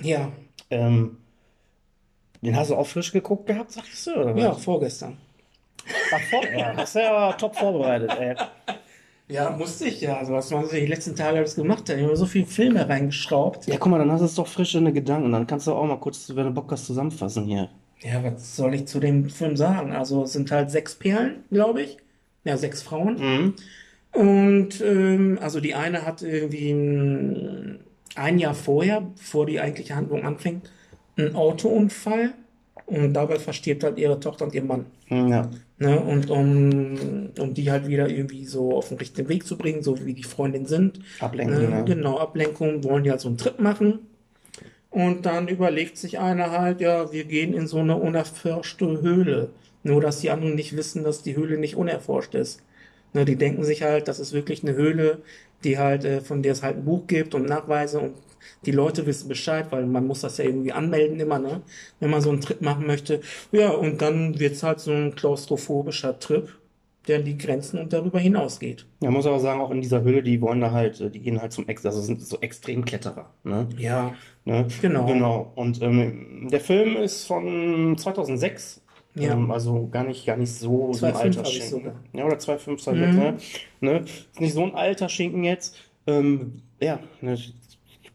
Ja, 0.00 0.32
Ähm, 0.70 1.18
den 2.40 2.56
hast 2.56 2.70
du 2.70 2.76
auch 2.76 2.86
frisch 2.86 3.12
geguckt 3.12 3.46
gehabt, 3.46 3.70
sagtest 3.72 4.06
du? 4.06 4.14
Oder 4.16 4.34
was? 4.34 4.42
ja, 4.42 4.52
vorgestern. 4.52 5.16
Ach, 6.12 6.20
vor, 6.30 6.44
ja, 6.50 6.74
hast 6.76 6.94
du 6.96 7.00
ja 7.00 7.32
top 7.34 7.54
vorbereitet, 7.56 8.10
ey. 8.18 8.34
Ja, 9.32 9.50
musste 9.50 9.86
ich 9.86 10.02
ja. 10.02 10.18
Also 10.18 10.34
was 10.34 10.50
man 10.50 10.68
die 10.68 10.86
letzten 10.86 11.16
Tage 11.16 11.38
alles 11.38 11.54
gemacht 11.54 11.88
hat. 11.88 11.96
Ich 11.96 12.04
habe 12.04 12.16
so 12.16 12.26
viele 12.26 12.44
Filme 12.44 12.86
reingeschraubt. 12.86 13.66
Ja, 13.66 13.76
guck 13.78 13.90
mal, 13.90 13.98
dann 13.98 14.12
hast 14.12 14.20
du 14.20 14.26
es 14.26 14.34
doch 14.34 14.46
frisch 14.46 14.74
in 14.74 14.84
den 14.84 14.92
Gedanken. 14.92 15.32
Dann 15.32 15.46
kannst 15.46 15.66
du 15.66 15.72
auch 15.72 15.86
mal 15.86 15.96
kurz, 15.96 16.30
wenn 16.34 16.44
du 16.44 16.50
Bock 16.50 16.70
hast, 16.70 16.84
zusammenfassen 16.84 17.46
hier. 17.46 17.70
Ja, 18.00 18.22
was 18.22 18.56
soll 18.56 18.74
ich 18.74 18.86
zu 18.86 19.00
dem 19.00 19.30
Film 19.30 19.56
sagen? 19.56 19.92
Also 19.92 20.24
es 20.24 20.34
sind 20.34 20.50
halt 20.50 20.70
sechs 20.70 20.94
Perlen, 20.94 21.44
glaube 21.50 21.82
ich. 21.82 21.96
Ja, 22.44 22.58
sechs 22.58 22.82
Frauen. 22.82 23.16
Mhm. 23.18 23.54
Und 24.20 24.80
ähm, 24.82 25.38
also 25.40 25.60
die 25.60 25.74
eine 25.74 26.04
hat 26.04 26.20
irgendwie 26.22 26.70
ein, 26.70 27.80
ein 28.14 28.38
Jahr 28.38 28.54
vorher, 28.54 29.00
bevor 29.00 29.46
die 29.46 29.60
eigentliche 29.60 29.94
Handlung 29.94 30.24
anfängt, 30.24 30.70
einen 31.16 31.34
Autounfall. 31.34 32.34
Und 32.84 33.14
dabei 33.14 33.38
verstirbt 33.38 33.84
halt 33.84 33.98
ihre 33.98 34.20
Tochter 34.20 34.44
und 34.44 34.54
ihr 34.54 34.64
Mann. 34.64 34.86
Ja. 35.08 35.48
Ne? 35.82 35.98
Und 36.00 36.30
um, 36.30 37.30
um 37.38 37.54
die 37.54 37.70
halt 37.70 37.86
wieder 37.88 38.08
irgendwie 38.08 38.44
so 38.46 38.76
auf 38.76 38.88
den 38.88 38.98
richtigen 38.98 39.28
Weg 39.28 39.44
zu 39.46 39.58
bringen, 39.58 39.82
so 39.82 40.04
wie 40.06 40.14
die 40.14 40.22
Freundin 40.22 40.66
sind. 40.66 41.00
Ablenken, 41.18 41.58
Ne? 41.60 41.68
ne? 41.68 41.84
Genau, 41.84 42.18
Ablenkung, 42.18 42.84
wollen 42.84 43.02
die 43.04 43.10
halt 43.10 43.20
so 43.20 43.28
einen 43.28 43.36
Trip 43.38 43.58
machen. 43.58 44.00
Und 44.90 45.26
dann 45.26 45.48
überlegt 45.48 45.96
sich 45.96 46.18
einer 46.18 46.50
halt, 46.50 46.80
ja, 46.80 47.12
wir 47.12 47.24
gehen 47.24 47.54
in 47.54 47.66
so 47.66 47.78
eine 47.78 47.96
unerforschte 47.96 49.00
Höhle. 49.02 49.50
Nur, 49.82 50.00
dass 50.00 50.20
die 50.20 50.30
anderen 50.30 50.54
nicht 50.54 50.76
wissen, 50.76 51.02
dass 51.02 51.22
die 51.22 51.34
Höhle 51.36 51.58
nicht 51.58 51.76
unerforscht 51.76 52.34
ist. 52.34 52.62
Ne, 53.14 53.24
die 53.24 53.36
denken 53.36 53.64
sich 53.64 53.82
halt, 53.82 54.06
das 54.08 54.20
ist 54.20 54.32
wirklich 54.32 54.62
eine 54.62 54.74
Höhle, 54.74 55.18
die 55.64 55.78
halt, 55.78 56.04
äh, 56.04 56.20
von 56.20 56.42
der 56.42 56.52
es 56.52 56.62
halt 56.62 56.76
ein 56.78 56.84
Buch 56.84 57.06
gibt 57.08 57.34
und 57.34 57.46
Nachweise 57.46 57.98
und 58.00 58.14
die 58.66 58.70
Leute 58.72 59.06
wissen 59.06 59.28
Bescheid, 59.28 59.66
weil 59.70 59.86
man 59.86 60.06
muss 60.06 60.20
das 60.20 60.38
ja 60.38 60.44
irgendwie 60.44 60.72
anmelden 60.72 61.18
immer, 61.20 61.38
ne? 61.38 61.62
Wenn 62.00 62.10
man 62.10 62.20
so 62.20 62.30
einen 62.30 62.40
Trip 62.40 62.60
machen 62.60 62.86
möchte. 62.86 63.20
Ja, 63.52 63.70
und 63.70 64.00
dann 64.02 64.38
wird's 64.38 64.62
halt 64.62 64.80
so 64.80 64.92
ein 64.92 65.14
klaustrophobischer 65.14 66.18
Trip, 66.18 66.48
der 67.08 67.18
die 67.20 67.36
Grenzen 67.36 67.78
und 67.80 67.92
darüber 67.92 68.20
hinausgeht. 68.20 68.86
Ja, 69.02 69.10
muss 69.10 69.26
aber 69.26 69.40
sagen, 69.40 69.60
auch 69.60 69.70
in 69.72 69.80
dieser 69.80 70.02
Höhle, 70.02 70.22
die 70.22 70.40
wollen 70.40 70.60
da 70.60 70.70
halt, 70.70 71.00
äh, 71.00 71.10
die 71.10 71.18
gehen 71.20 71.40
halt 71.40 71.52
zum 71.52 71.66
Ex, 71.68 71.84
also 71.84 72.00
sind 72.00 72.20
so 72.22 72.38
Extremkletterer, 72.40 73.30
ne? 73.44 73.68
Ja, 73.76 74.14
Ne? 74.44 74.66
Genau. 74.80 75.06
Genau. 75.06 75.52
Und 75.54 75.80
ähm, 75.82 76.48
der 76.50 76.58
Film 76.60 76.96
ist 76.96 77.26
von 77.26 77.96
2006. 77.96 78.80
Ja. 79.14 79.34
Ähm, 79.34 79.50
also 79.52 79.86
gar 79.88 80.02
nicht, 80.04 80.26
gar 80.26 80.36
nicht 80.36 80.52
so, 80.52 80.92
so 80.92 81.06
ein 81.06 81.12
2,5 81.14 81.16
alter 81.18 81.44
Schinken. 81.44 81.92
Ja, 82.12 82.24
oder 82.24 82.36
2,5, 82.38 82.82
2,6, 82.82 82.94
Mhm. 82.94 83.16
ne? 83.18 83.36
ne? 83.80 83.98
Ist 84.00 84.40
nicht 84.40 84.54
so 84.54 84.64
ein 84.64 84.74
alter 84.74 85.08
Schinken 85.08 85.44
jetzt. 85.44 85.76
Ähm, 86.08 86.62
ja, 86.80 86.98
ne, 87.20 87.36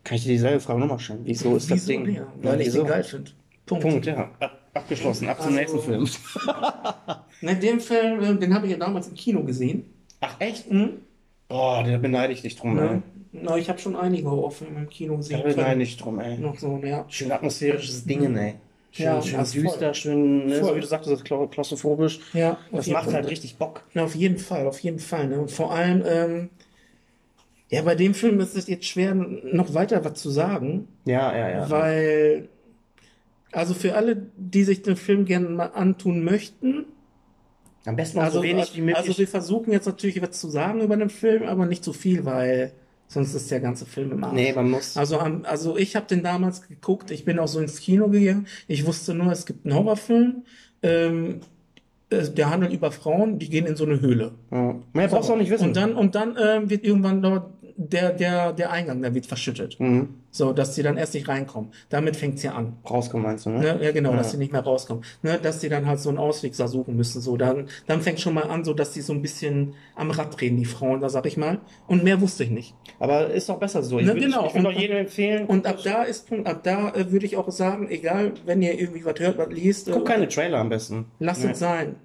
kann 0.08 0.16
ich 0.18 0.24
dir 0.24 0.30
dieselbe 0.32 0.60
Frage 0.62 0.80
nochmal 0.80 1.00
stellen. 1.00 1.20
Wieso 1.24 1.56
ist 1.58 1.70
das 1.70 1.80
Wieso? 1.80 1.88
Ding? 1.88 2.16
Ja, 2.16 2.28
weil 2.42 2.62
ich 2.62 2.68
wieso? 2.68 2.80
den 2.84 2.88
geil 2.88 3.04
finde. 3.04 3.32
Punkt. 3.66 3.84
Punkt, 3.84 4.06
ja. 4.06 4.32
Ab, 4.40 4.58
abgeschlossen. 4.74 5.28
Ab 5.28 5.38
zum 5.42 5.48
Also- 5.48 5.58
nächsten 5.60 5.80
Film. 5.82 6.08
Ne, 7.42 7.56
den 7.56 7.80
Film, 7.80 8.24
äh, 8.24 8.36
den 8.36 8.54
habe 8.54 8.66
ich 8.66 8.72
ja 8.72 8.80
damals 8.80 9.08
im 9.10 9.14
Kino 9.14 9.44
gesehen. 9.44 9.86
Ach, 10.22 10.36
echt? 10.40 10.72
Mhm. 10.72 11.02
Boah, 11.48 11.84
da 11.84 11.98
beneide 11.98 12.34
ich 12.34 12.42
dich 12.42 12.56
drum, 12.56 12.76
Ne? 12.76 13.04
ey. 13.34 13.42
Na, 13.44 13.58
ich 13.58 13.70
habe 13.70 13.78
schon 13.78 13.96
einige 13.96 14.32
Horrorfilme 14.32 14.80
im 14.80 14.90
Kino 14.90 15.14
Da 15.14 15.18
gesehen. 15.20 15.44
beneide 15.46 15.84
ich 15.84 15.98
drum, 15.98 16.20
ey. 16.20 16.38
Noch 16.40 16.58
so, 16.58 16.80
ja. 16.84 17.06
Schön 17.10 17.32
atmosphärisches 17.32 18.06
Ding, 18.06 18.36
ey. 18.36 18.56
Schön, 18.92 19.06
Ja, 19.06 19.22
schön 19.22 19.40
düster, 19.64 19.80
voll. 19.80 19.94
schön, 19.94 20.48
ne, 20.48 20.64
so 20.64 20.76
wie 20.76 20.80
du 20.80 20.88
sagtest, 20.88 21.12
das 21.12 21.20
ist 21.20 21.26
klau- 21.28 21.46
klaustrophobisch. 21.48 22.20
Ja, 22.34 22.58
Das 22.72 22.88
macht 22.88 23.06
Fall. 23.06 23.14
halt 23.16 23.30
richtig 23.30 23.58
Bock. 23.58 23.84
Na, 23.94 24.06
auf 24.06 24.16
jeden 24.16 24.40
Fall, 24.40 24.66
auf 24.66 24.80
jeden 24.80 24.98
Fall. 25.00 25.28
Ne? 25.28 25.40
Und 25.40 25.52
vor 25.52 25.72
allem, 25.72 26.04
ähm, 26.08 26.50
ja, 27.70 27.82
bei 27.82 27.96
dem 27.96 28.14
Film 28.14 28.40
ist 28.40 28.56
es 28.56 28.68
jetzt 28.68 28.86
schwer, 28.86 29.14
noch 29.14 29.74
weiter 29.74 30.04
was 30.06 30.14
zu 30.16 30.30
sagen, 30.30 30.88
Ja, 31.06 31.36
ja, 31.36 31.50
ja. 31.50 31.70
weil, 31.70 32.50
also 33.52 33.74
für 33.74 33.96
alle, 33.96 34.28
die 34.38 34.64
sich 34.64 34.82
den 34.84 34.96
Film 34.96 35.26
gerne 35.26 35.50
mal 35.50 35.68
antun 35.74 36.24
möchten, 36.24 36.86
Am 37.86 37.96
besten 37.96 38.20
auch 38.20 38.24
also, 38.24 38.40
so 38.40 38.44
wenig 38.44 38.76
wie 38.76 38.82
möglich. 38.82 38.98
also 38.98 39.18
wir 39.18 39.28
versuchen 39.28 39.72
jetzt 39.72 39.86
natürlich 39.86 40.22
was 40.22 40.32
zu 40.40 40.50
sagen 40.50 40.82
über 40.82 40.96
den 40.98 41.10
Film, 41.10 41.44
aber 41.44 41.66
nicht 41.66 41.84
zu 41.84 41.94
viel, 41.94 42.26
weil 42.26 42.72
sonst 43.10 43.34
ist 43.34 43.50
der 43.52 43.62
ganze 43.62 43.86
Film 43.86 44.12
im 44.12 44.24
Arsch. 44.24 44.34
nee, 44.34 44.52
man 44.54 44.70
muss. 44.70 44.98
Also, 44.98 45.18
also 45.20 45.78
ich 45.78 45.96
habe 45.96 46.08
den 46.08 46.24
damals 46.24 46.68
geguckt, 46.68 47.12
ich 47.12 47.24
bin 47.26 47.40
auch 47.40 47.48
so 47.48 47.60
ins 47.60 47.80
Kino 47.80 48.10
gegangen. 48.10 48.48
Ich 48.68 48.86
wusste 48.86 49.14
nur, 49.14 49.32
es 49.32 49.46
gibt 49.46 49.66
einen 49.66 49.76
Horrorfilm, 49.76 50.44
ähm, 50.84 51.40
äh, 52.10 52.24
der 52.30 52.50
handelt 52.50 52.74
über 52.74 52.92
Frauen, 52.92 53.40
die 53.40 53.50
gehen 53.50 53.66
in 53.66 53.78
so 53.78 53.86
eine 53.86 54.02
Höhle. 54.02 54.34
Ja. 54.52 54.76
Mehr 54.92 55.08
brauchst 55.08 55.30
du 55.30 55.34
auch 55.34 55.38
nicht 55.38 55.50
wissen. 55.52 55.70
Und 55.70 55.78
dann, 55.78 55.96
und 55.96 56.16
dann 56.16 56.38
ähm, 56.42 56.70
wird 56.70 56.84
irgendwann 56.84 57.22
dort 57.22 57.50
der, 57.80 58.12
der, 58.12 58.54
der 58.54 58.72
Eingang, 58.72 59.04
der 59.04 59.14
wird 59.14 59.28
verschüttet. 59.28 59.80
Mhm. 59.80 60.16
So, 60.32 60.52
dass 60.52 60.74
sie 60.76 60.82
dann 60.84 60.98
erst 60.98 61.14
nicht 61.14 61.28
reinkommen. 61.28 61.72
Damit 61.90 62.16
fängt's 62.16 62.42
ja 62.44 62.54
an. 62.54 62.74
Rauskommen 62.90 63.26
meinst 63.26 63.46
du, 63.46 63.52
ne? 63.52 63.60
Ne? 63.60 63.80
Ja, 63.84 63.92
genau, 63.92 64.12
Ja. 64.12 64.18
dass 64.18 64.32
sie 64.32 64.38
nicht 64.38 64.52
mehr 64.52 64.62
rauskommen. 64.64 65.04
Ne? 65.22 65.40
Dass 65.42 65.62
sie 65.62 65.70
dann 65.70 65.86
halt 65.86 66.00
so 66.00 66.10
einen 66.10 66.18
Ausweg 66.18 66.56
suchen 66.56 66.96
müssen. 66.96 67.22
So, 67.22 67.38
dann, 67.38 67.68
dann 67.86 68.02
fängt 68.02 68.20
schon 68.20 68.34
mal 68.34 68.44
an, 68.50 68.64
so 68.64 68.74
dass 68.74 68.94
sie 68.96 69.02
so 69.02 69.14
ein 69.14 69.22
bisschen 69.22 69.74
am 69.96 70.10
Rad 70.12 70.40
drehen, 70.40 70.58
die 70.58 70.66
Frauen, 70.66 71.02
da 71.02 71.10
sag 71.10 71.26
ich 71.28 71.38
mal. 71.38 71.60
Und 71.88 72.04
mehr 72.04 72.20
wusste 72.20 72.44
ich 72.44 72.50
nicht. 72.50 72.74
Aber 73.00 73.30
ist 73.30 73.48
doch 73.50 73.60
besser 73.60 73.84
so. 73.84 74.00
Ich 74.00 74.06
Ne, 74.06 74.14
würde 74.14 74.26
genau. 74.26 74.48
ich 74.48 74.54
würd 74.56 74.66
Und- 74.66 74.76
auch 74.76 74.80
jedem 74.80 74.98
empfehlen. 74.98 75.46
Und 75.46 75.66
ab 75.68 75.78
da 75.84 76.02
ist 76.04 76.28
Punkt, 76.28 76.48
ab 76.48 76.62
da 76.64 76.90
äh, 76.90 77.12
würde 77.12 77.26
ich 77.28 77.38
auch 77.38 77.50
sagen, 77.52 77.88
egal, 77.90 78.34
wenn 78.46 78.62
ihr 78.62 78.80
irgendwie 78.80 79.06
was 79.06 79.20
hört, 79.20 79.38
was 79.38 79.50
liest, 79.50 79.88
äh, 79.88 79.92
Guck 79.92 80.06
keine 80.08 80.28
Trailer 80.28 80.58
am 80.60 80.70
besten. 80.70 81.06
lasst 81.20 81.44
es 81.46 81.60
sein. 81.60 81.96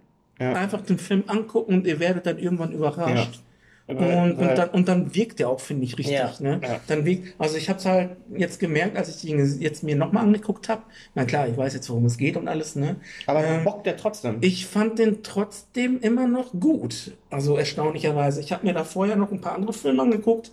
Ja. 0.40 0.52
Einfach 0.54 0.80
den 0.82 0.98
Film 0.98 1.24
angucken 1.26 1.74
und 1.74 1.86
ihr 1.86 1.98
werdet 2.00 2.26
dann 2.26 2.38
irgendwann 2.38 2.72
überrascht. 2.72 3.42
Und, 3.88 3.98
und, 3.98 4.38
dann, 4.38 4.70
und 4.70 4.88
dann 4.88 5.14
wirkt 5.14 5.40
der 5.40 5.48
auch, 5.48 5.60
finde 5.60 5.84
ich, 5.84 5.98
richtig. 5.98 6.14
Ja, 6.16 6.32
Ne? 6.38 6.60
ja. 6.62 6.80
Dann 6.86 7.04
wirkt, 7.04 7.34
also 7.38 7.56
ich 7.56 7.68
habe 7.68 7.78
es 7.78 7.84
halt 7.84 8.10
jetzt 8.34 8.60
gemerkt, 8.60 8.96
als 8.96 9.08
ich 9.08 9.28
ihn 9.28 9.60
jetzt 9.60 9.82
mir 9.82 9.96
nochmal 9.96 10.24
angeguckt 10.24 10.68
habe. 10.68 10.82
Na 11.14 11.24
klar, 11.24 11.48
ich 11.48 11.56
weiß 11.56 11.74
jetzt, 11.74 11.90
worum 11.90 12.06
es 12.06 12.16
geht 12.16 12.36
und 12.36 12.48
alles. 12.48 12.76
Ne? 12.76 12.96
aber 13.26 13.44
ähm, 13.44 13.64
bockt 13.64 13.86
der 13.86 13.96
trotzdem. 13.96 14.38
Ich 14.40 14.66
fand 14.66 14.98
den 14.98 15.22
trotzdem 15.22 15.98
immer 16.00 16.28
noch 16.28 16.52
gut. 16.52 17.12
Also 17.28 17.56
erstaunlicherweise. 17.56 18.40
Ich 18.40 18.52
habe 18.52 18.66
mir 18.66 18.72
da 18.72 18.84
vorher 18.84 19.16
noch 19.16 19.32
ein 19.32 19.40
paar 19.40 19.54
andere 19.54 19.72
Filme 19.72 20.02
angeguckt, 20.02 20.52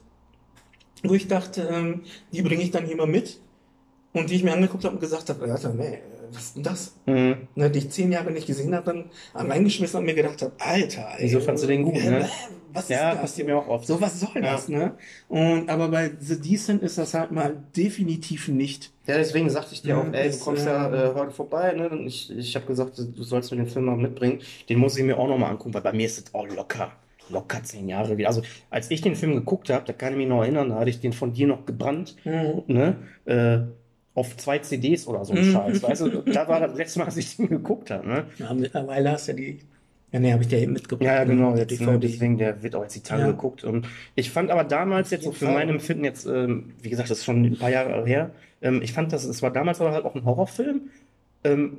wo 1.03 1.13
ich 1.13 1.27
dachte, 1.27 1.69
ähm, 1.71 2.01
die 2.33 2.41
bringe 2.41 2.63
ich 2.63 2.71
dann 2.71 2.85
hier 2.85 2.97
mal 2.97 3.07
mit. 3.07 3.39
Und 4.11 4.31
die 4.31 4.35
ich 4.35 4.43
mir 4.43 4.53
angeguckt 4.53 4.83
habe 4.85 4.95
und 4.95 5.01
gesagt 5.01 5.29
habe, 5.29 5.51
Alter, 5.51 5.71
nee, 5.71 5.99
was 6.31 6.43
ist 6.45 6.55
denn 6.55 6.63
das? 6.63 6.95
Mhm. 7.05 7.47
Ne, 7.55 7.69
die 7.69 7.79
ich 7.79 7.89
zehn 7.89 8.11
Jahre 8.11 8.31
nicht 8.31 8.47
gesehen 8.47 8.73
habe, 8.75 8.85
dann 8.85 9.05
am 9.33 9.49
reingeschmissen 9.49 9.99
und 9.99 10.05
mir 10.05 10.13
gedacht 10.15 10.41
habe, 10.41 10.53
Alter, 10.59 11.07
ey, 11.17 11.25
Wieso 11.25 11.39
fandst 11.39 11.63
du 11.63 11.67
den 11.67 11.83
gut, 11.83 11.95
äh, 11.97 12.09
ne? 12.09 12.29
Was 12.71 12.83
ist 12.83 12.89
Ja, 12.91 13.11
das? 13.11 13.21
passiert 13.21 13.47
mir 13.47 13.57
auch 13.57 13.67
oft. 13.67 13.87
So, 13.87 13.99
was 13.99 14.19
soll 14.19 14.29
Ja. 14.35 14.41
das, 14.53 14.69
ne? 14.69 14.93
Und, 15.27 15.69
aber 15.69 15.87
bei 15.87 16.11
The 16.19 16.39
Decent 16.39 16.83
ist 16.83 16.97
das 16.99 17.13
halt 17.15 17.31
mal 17.31 17.63
definitiv 17.75 18.47
nicht. 18.47 18.91
Ja, 19.07 19.17
deswegen 19.17 19.49
sagte 19.49 19.73
ich 19.73 19.81
dir 19.81 19.97
auch, 19.97 20.05
ey, 20.11 20.23
du 20.25 20.29
das, 20.29 20.39
kommst 20.39 20.65
ja 20.65 20.87
äh, 20.93 21.09
äh, 21.09 21.13
heute 21.15 21.31
vorbei, 21.31 21.73
ne? 21.73 21.89
Und 21.89 22.05
ich, 22.05 22.29
ich 22.35 22.55
habe 22.55 22.65
gesagt, 22.67 22.97
du 22.97 23.23
sollst 23.23 23.49
mir 23.51 23.57
den 23.57 23.67
Film 23.67 23.85
mal 23.85 23.97
mitbringen. 23.97 24.39
Den 24.69 24.77
muss 24.77 24.95
ich 24.97 25.03
mir 25.03 25.17
auch 25.17 25.27
nochmal 25.27 25.49
angucken, 25.51 25.73
weil 25.73 25.81
bei 25.81 25.93
mir 25.93 26.05
ist 26.05 26.19
es 26.19 26.33
auch 26.33 26.47
locker. 26.47 26.91
Locker 27.31 27.61
zehn 27.63 27.87
Jahre 27.87 28.17
wieder. 28.17 28.27
Also, 28.27 28.41
als 28.71 28.89
ich 28.89 29.01
den 29.01 29.15
Film 29.15 29.33
geguckt 29.35 29.69
habe, 29.69 29.85
da 29.85 29.93
kann 29.93 30.13
ich 30.13 30.17
mich 30.17 30.27
noch 30.27 30.41
erinnern, 30.41 30.69
da 30.69 30.75
hatte 30.79 30.89
ich 30.89 30.99
den 30.99 31.13
von 31.13 31.31
dir 31.33 31.45
noch 31.47 31.65
gebrannt, 31.65 32.15
Mhm. 32.25 32.63
ne? 32.67 32.95
Äh, 33.25 33.59
auf 34.19 34.35
zwei 34.35 34.59
CDs 34.59 35.07
oder 35.07 35.23
so 35.23 35.31
ein 35.33 35.39
Mhm. 35.47 35.51
Scheiß. 35.53 35.81
Weißt 35.81 36.01
du, 36.01 36.09
da 36.23 36.45
war 36.49 36.59
das 36.59 36.75
letzte 36.77 36.99
Mal, 36.99 37.05
als 37.05 37.15
ich 37.15 37.37
den 37.37 37.47
geguckt 37.47 37.89
habe, 37.89 38.05
ne? 38.05 38.25
Ja, 38.37 38.53
mittlerweile 38.53 39.11
hast 39.13 39.29
du 39.29 39.31
ja 39.31 39.37
die. 39.37 39.59
Ja, 40.11 40.19
nee, 40.19 40.33
habe 40.33 40.41
ich 40.43 40.49
dir 40.49 40.57
eben 40.59 40.73
mitgebracht. 40.73 41.05
Ja, 41.05 41.15
ja, 41.15 41.23
genau, 41.23 41.51
ne? 41.53 41.59
jetzt, 41.59 41.79
ne, 41.79 41.97
deswegen, 41.99 42.37
der 42.37 42.61
wird 42.61 42.75
auch 42.75 42.81
jetzt 42.81 42.95
die 42.95 43.01
Tage 43.01 43.21
Ja. 43.21 43.27
geguckt. 43.27 43.63
Und 43.63 43.87
ich 44.15 44.29
fand 44.31 44.51
aber 44.51 44.65
damals 44.65 45.09
jetzt 45.11 45.23
so 45.23 45.31
für 45.31 45.45
mein 45.45 45.69
Empfinden 45.69 46.03
jetzt, 46.03 46.25
ähm, 46.25 46.73
wie 46.81 46.89
gesagt, 46.89 47.09
das 47.09 47.19
ist 47.19 47.25
schon 47.25 47.45
ein 47.45 47.57
paar 47.57 47.69
Jahre 47.69 48.05
her, 48.05 48.31
ähm, 48.61 48.81
ich 48.81 48.91
fand 48.91 49.13
das, 49.13 49.23
es 49.23 49.41
war 49.41 49.51
damals 49.51 49.79
aber 49.79 49.93
halt 49.93 50.03
auch 50.03 50.15
ein 50.15 50.25
Horrorfilm, 50.25 50.89
ähm, 51.45 51.77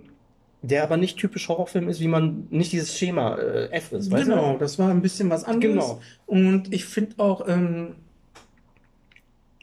der 0.62 0.82
aber 0.84 0.96
nicht 0.96 1.18
typisch 1.18 1.48
Horrorfilm 1.48 1.88
ist, 1.90 2.00
wie 2.00 2.08
man 2.08 2.46
nicht 2.50 2.72
dieses 2.72 2.96
Schema 2.96 3.36
äh, 3.36 3.68
F 3.72 3.92
ist, 3.92 4.10
weißt 4.10 4.24
Genau, 4.28 4.56
das 4.56 4.78
war 4.78 4.90
ein 4.90 5.02
bisschen 5.02 5.28
was 5.28 5.44
anderes. 5.44 5.74
Genau. 5.74 6.00
Und 6.26 6.72
ich 6.72 6.84
finde 6.86 7.16
auch, 7.18 7.46
ähm, 7.48 7.96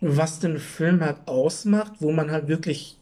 was 0.01 0.39
den 0.39 0.59
Film 0.59 1.01
halt 1.01 1.17
ausmacht, 1.27 1.93
wo 1.99 2.11
man 2.11 2.31
halt 2.31 2.47
wirklich, 2.47 2.97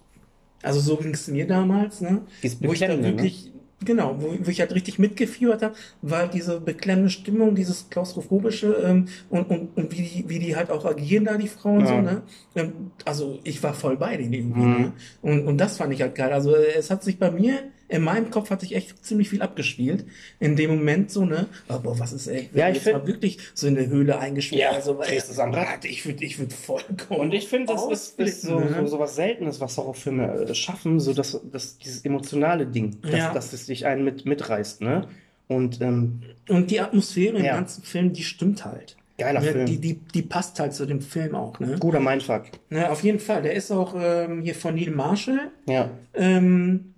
also 0.64 0.80
so 0.80 0.98
ging 0.98 1.14
es 1.14 1.28
mir 1.28 1.48
damals, 1.48 2.02
ne? 2.02 2.22
Wo 2.62 2.74
ich 2.74 2.80
da 2.80 2.88
ne? 2.96 3.04
wirklich, 3.04 3.52
genau, 3.84 4.16
wo, 4.22 4.36
wo 4.46 4.50
ich 4.50 4.60
halt 4.62 4.74
richtig 4.74 5.00
mitgefiebert 5.00 5.62
habe, 5.62 5.76
war 6.02 6.28
diese 6.28 6.60
beklemmende 6.62 7.10
Stimmung, 7.12 7.56
dieses 7.56 7.90
klaustrophobische 7.90 8.74
ähm, 8.86 9.08
und, 9.30 9.50
und, 9.50 9.78
und 9.78 9.92
wie, 9.92 10.04
die, 10.04 10.26
wie 10.30 10.40
die 10.40 10.56
halt 10.56 10.70
auch 10.72 10.86
agieren 10.86 11.26
da, 11.26 11.38
die 11.38 11.48
Frauen 11.50 11.82
Ja. 11.82 11.88
so, 11.88 12.02
ne? 12.02 12.24
Ähm, 12.56 12.92
also 13.06 13.40
ich 13.44 13.62
war 13.64 13.74
voll 13.74 13.98
bei 13.98 14.18
denen 14.18 14.34
irgendwie, 14.34 14.62
Mhm. 14.62 14.78
ne? 14.82 14.94
Und, 15.22 15.48
und 15.48 15.58
das 15.58 15.78
fand 15.78 15.94
ich 15.94 16.02
halt 16.02 16.16
geil. 16.16 16.32
Also 16.34 16.56
es 16.56 16.90
hat 16.90 17.04
sich 17.04 17.20
bei 17.20 17.32
mir, 17.32 17.72
in 17.88 18.02
meinem 18.04 18.32
Kopf 18.32 18.50
hat 18.50 18.62
sich 18.62 18.76
echt 18.76 19.06
ziemlich 19.06 19.30
viel 19.30 19.42
abgespielt. 19.42 20.06
In 20.40 20.56
dem 20.56 20.72
Moment 20.72 21.12
so, 21.12 21.26
ne? 21.26 21.48
Aber 21.68 22.00
was 22.00 22.14
ist, 22.14 22.28
ey, 22.28 22.50
Ja, 22.54 22.70
ich 22.70 22.76
jetzt 22.84 22.92
mal 22.94 23.06
wirklich 23.06 23.38
so 23.54 23.68
in 23.68 23.76
der 23.76 23.88
Höhle 23.88 24.18
eingesperrt, 24.20 24.60
Ja, 24.62 24.72
also, 24.72 24.94
drehst 25.02 25.30
es 25.30 25.40
am 25.40 25.54
Rad. 25.54 25.86
Ich 25.86 26.06
würde 26.06 26.24
ich 26.26 26.40
würd 26.40 26.52
vollkommen 26.54 27.20
Und 27.20 27.34
ich 27.34 27.48
finde, 27.48 27.74
das 27.74 27.86
ist, 27.88 28.20
ist 28.20 28.42
so, 28.42 28.56
ausflippen, 28.56 28.74
so, 28.76 28.82
ne? 28.82 28.88
so 28.88 29.00
was 29.00 29.16
Seltenes, 29.16 29.60
was 29.62 29.78
Horrorfilme 29.78 30.46
äh, 30.50 30.56
schaffen, 30.56 31.00
so 31.00 31.14
dass, 31.14 31.40
dass 31.52 31.78
dieses 31.78 32.04
emotionale 32.06 32.66
Ding, 32.66 32.98
dass, 33.04 33.12
Ja. 33.12 33.34
dass 33.34 33.54
es 33.54 33.68
dich 33.68 33.86
einen 33.86 34.04
mit, 34.04 34.26
mitreißt, 34.26 34.82
ne? 34.82 35.08
Und 35.48 35.80
ähm, 35.82 36.22
Und 36.50 36.72
die 36.72 36.80
Atmosphäre 36.80 37.38
im 37.38 37.46
Ja. 37.46 37.56
ganzen 37.56 37.84
Film, 37.84 38.14
die 38.14 38.24
stimmt 38.24 38.66
halt. 38.66 38.98
geiler 39.20 39.42
Ne, 39.42 39.52
Film. 39.52 39.66
Die, 39.68 39.78
die, 39.80 39.94
die 39.94 40.24
passt 40.24 40.60
halt 40.60 40.74
zu 40.74 40.88
dem 40.88 41.02
Film 41.02 41.36
auch, 41.36 41.60
ne? 41.60 41.78
Guter 41.80 42.00
Mindfuck. 42.00 42.46
Ne, 42.72 42.90
auf 42.90 43.04
jeden 43.04 43.20
Fall. 43.20 43.44
Der 43.44 43.54
ist 43.54 43.72
auch 43.72 43.94
ähm, 43.96 44.42
hier 44.42 44.56
von 44.56 44.74
Neil 44.74 44.90
Marshall. 44.90 45.52
Ja. 45.70 45.92
Ähm, 46.16 46.95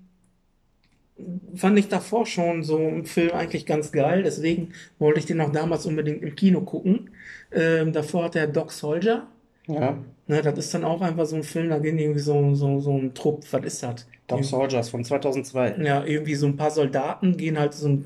fand 1.55 1.79
ich 1.79 1.87
davor 1.87 2.25
schon 2.25 2.63
so 2.63 2.77
im 2.77 3.05
Film 3.05 3.31
eigentlich 3.31 3.65
ganz 3.65 3.91
geil. 3.91 4.23
Deswegen 4.23 4.73
wollte 4.99 5.19
ich 5.19 5.25
den 5.25 5.41
auch 5.41 5.51
damals 5.51 5.85
unbedingt 5.85 6.21
im 6.21 6.35
Kino 6.35 6.61
gucken. 6.61 7.09
Ähm, 7.51 7.93
davor 7.93 8.25
hat 8.25 8.35
er 8.35 8.47
Doc 8.47 8.71
Soldier. 8.71 9.27
Ja. 9.67 9.97
Ne, 10.27 10.41
das 10.41 10.57
ist 10.57 10.73
dann 10.73 10.83
auch 10.83 11.01
einfach 11.01 11.25
so 11.25 11.35
ein 11.37 11.43
Film, 11.43 11.69
da 11.69 11.79
gehen 11.79 11.97
irgendwie 11.97 12.19
so, 12.19 12.53
so, 12.53 12.79
so 12.79 12.97
ein 12.97 13.13
Trupp, 13.13 13.45
was 13.51 13.65
ist 13.65 13.83
das? 13.83 14.07
Dog 14.27 14.43
Soldiers 14.43 14.89
von 14.89 15.03
2002. 15.03 15.77
Ja, 15.83 16.03
irgendwie 16.03 16.35
so 16.35 16.47
ein 16.47 16.57
paar 16.57 16.71
Soldaten 16.71 17.37
gehen 17.37 17.57
halt 17.57 17.73
so, 17.73 17.87
ein, 17.87 18.03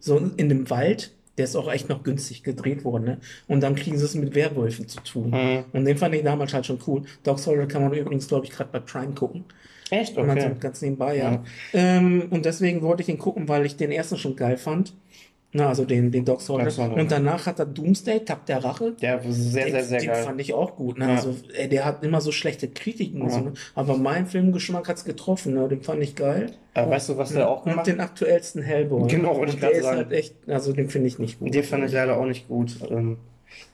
so 0.00 0.18
in 0.36 0.48
dem 0.48 0.68
Wald. 0.68 1.12
Der 1.38 1.46
ist 1.46 1.56
auch 1.56 1.72
echt 1.72 1.88
noch 1.88 2.02
günstig 2.02 2.42
gedreht 2.42 2.84
worden, 2.84 3.04
ne? 3.04 3.18
Und 3.48 3.62
dann 3.62 3.74
kriegen 3.74 3.96
sie 3.96 4.04
es 4.04 4.14
mit 4.14 4.34
Werwölfen 4.34 4.86
zu 4.86 5.00
tun. 5.00 5.30
Mhm. 5.30 5.64
Und 5.72 5.86
den 5.86 5.96
fand 5.96 6.14
ich 6.14 6.22
damals 6.22 6.52
halt 6.52 6.66
schon 6.66 6.78
cool. 6.86 7.04
Dog 7.22 7.38
Soldier 7.38 7.66
kann 7.66 7.82
man 7.82 7.94
übrigens, 7.94 8.28
glaube 8.28 8.44
ich, 8.44 8.52
gerade 8.52 8.68
bei 8.70 8.80
Prime 8.80 9.14
gucken. 9.14 9.46
Echt? 9.92 10.16
Okay. 10.16 10.40
so 10.40 10.48
ganz 10.58 10.80
nebenbei, 10.80 11.16
ja. 11.18 11.32
Ja. 11.32 11.42
Ähm, 11.74 12.28
und 12.30 12.44
deswegen 12.46 12.80
wollte 12.82 13.02
ich 13.02 13.06
den 13.06 13.18
gucken, 13.18 13.46
weil 13.48 13.66
ich 13.66 13.76
den 13.76 13.92
ersten 13.92 14.16
schon 14.16 14.36
geil 14.36 14.56
fand. 14.56 14.94
Na, 15.54 15.68
also 15.68 15.84
den, 15.84 16.10
den 16.10 16.24
Dog 16.24 16.40
Soldier. 16.40 16.72
Und 16.94 17.12
danach 17.12 17.44
hat 17.44 17.58
er 17.58 17.66
Doomsday, 17.66 18.20
Tag 18.20 18.46
der 18.46 18.64
Rache. 18.64 18.92
Der 19.02 19.22
war 19.22 19.30
sehr, 19.32 19.66
Den, 19.66 19.72
sehr, 19.74 19.84
sehr 19.84 19.98
den 20.00 20.08
geil. 20.08 20.22
fand 20.22 20.40
ich 20.40 20.54
auch 20.54 20.76
gut. 20.76 20.98
Ne? 20.98 21.04
Ja. 21.04 21.10
Also, 21.16 21.36
ey, 21.54 21.68
der 21.68 21.84
hat 21.84 22.02
immer 22.02 22.22
so 22.22 22.32
schlechte 22.32 22.68
Kritiken 22.68 23.24
Ja. 23.24 23.28
so. 23.28 23.40
Ne? 23.40 23.52
Aber 23.74 23.98
mein 23.98 24.26
Filmgeschmack 24.26 24.88
hat's 24.88 25.04
getroffen. 25.04 25.52
Ne? 25.52 25.68
Den 25.68 25.82
fand 25.82 26.02
ich 26.02 26.16
geil. 26.16 26.52
Aber 26.72 26.92
weißt 26.92 27.10
du, 27.10 27.18
was 27.18 27.34
der 27.34 27.50
auch 27.50 27.66
Und 27.66 27.72
gemacht 27.72 27.86
den 27.86 28.00
aktuellsten 28.00 28.62
Hellboy. 28.62 29.06
Genau, 29.08 29.32
ich 29.34 29.38
Und 29.40 29.60
gerade 29.60 29.60
der 29.60 29.70
ist 29.72 29.82
sagen. 29.84 29.96
halt 29.98 30.12
echt, 30.12 30.34
also 30.46 30.72
den 30.72 30.88
finde 30.88 31.08
ich 31.08 31.18
nicht 31.18 31.38
gut. 31.38 31.52
Den 31.52 31.64
fand 31.64 31.84
ich 31.84 31.92
leider 31.92 32.16
auch 32.18 32.24
nicht 32.24 32.48
gut. 32.48 32.76
Ähm, 32.90 33.18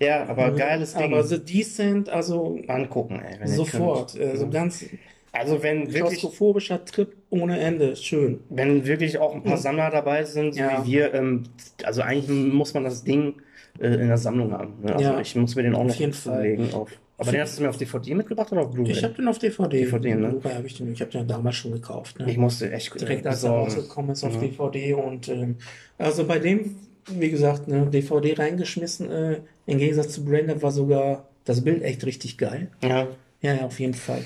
ja, 0.01 0.27
aber 0.27 0.51
geiles 0.57 0.95
Ding. 0.95 1.05
Aber 1.05 1.23
The 1.23 1.39
Decent, 1.39 2.09
also 2.09 2.59
Angucken, 2.67 3.21
ey. 3.21 3.37
wenn 3.39 3.49
ihr 3.49 3.55
sofort. 3.55 4.15
könnt. 4.15 4.31
Also 4.33 4.49
ganz 4.51 4.85
Also 5.33 5.63
wenn 5.63 5.93
wirklich, 5.93 6.21
klaustrophobischer 6.21 6.85
Trip 6.85 7.15
ohne 7.31 7.59
Ende. 7.61 7.95
Schön. 7.97 8.41
wenn 8.49 8.87
wirklich 8.87 9.19
auch 9.19 9.35
ein 9.35 9.43
paar 9.43 9.59
Sammler 9.59 9.91
dabei 9.91 10.25
sind, 10.25 10.55
so 10.55 10.61
Ja. 10.61 10.83
wie 10.85 10.93
wir, 10.93 11.15
ähm, 11.15 11.45
also 11.85 12.03
eigentlich 12.03 12.29
muss 12.29 12.75
man 12.75 12.85
das 12.85 13.05
Ding 13.05 13.35
äh, 13.81 13.87
in 13.89 14.09
der 14.09 14.19
Sammlung 14.19 14.53
haben. 14.53 14.75
Ne? 14.83 14.93
Also 14.95 15.05
Ja. 15.05 15.21
ich 15.21 15.37
muss 15.37 15.55
mir 15.55 15.63
den 15.63 15.75
auch 15.75 15.81
Auf 15.81 15.87
noch 15.89 15.95
jeden 15.97 16.13
Fall. 16.15 16.59
Auf, 16.73 16.91
aber 17.19 17.31
den 17.33 17.41
hast 17.43 17.59
du 17.59 17.63
mir 17.63 17.69
auf 17.69 17.77
DVD 17.77 18.15
mitgebracht 18.15 18.51
oder 18.53 18.63
auf 18.63 18.71
Blu-ray? 18.71 18.93
Ich 18.93 19.05
habe 19.05 19.15
den 19.15 19.29
auf 19.29 19.39
DVD. 19.39 19.85
DVD, 19.85 20.15
ne? 20.15 20.33
Wobei 20.33 20.55
habe 20.55 20.67
ich 20.67 20.77
den, 20.79 20.93
ich 20.93 21.01
habe 21.01 21.11
den 21.11 21.27
damals 21.29 21.57
schon 21.57 21.73
gekauft. 21.73 22.19
Ne? 22.19 22.31
Ich 22.31 22.37
musste 22.39 22.71
echt 22.73 22.99
Direkt 23.01 23.27
als 23.27 23.45
er 23.45 23.51
rausgekommen 23.51 24.13
ist 24.13 24.25
auf 24.25 24.35
Ja. 24.35 24.41
DVD 24.41 24.95
und 24.95 25.29
ähm, 25.29 25.57
also 25.99 26.25
bei 26.27 26.39
dem, 26.39 26.77
wie 27.11 27.31
gesagt, 27.31 27.69
ne, 27.69 27.87
DVD 27.93 28.35
reingeschmissen. 28.35 29.11
Äh, 29.11 29.41
Im 29.67 29.79
Gegensatz 29.79 30.13
zu 30.15 30.25
Brandon 30.25 30.61
war 30.63 30.71
sogar 30.71 31.29
das 31.45 31.63
Bild 31.63 31.83
echt 31.83 32.05
richtig 32.07 32.39
geil. 32.39 32.69
Ja, 32.83 33.09
Ja, 33.43 33.55
ja, 33.55 33.67
auf 33.67 33.79
jeden 33.79 33.95
Fall. 33.95 34.23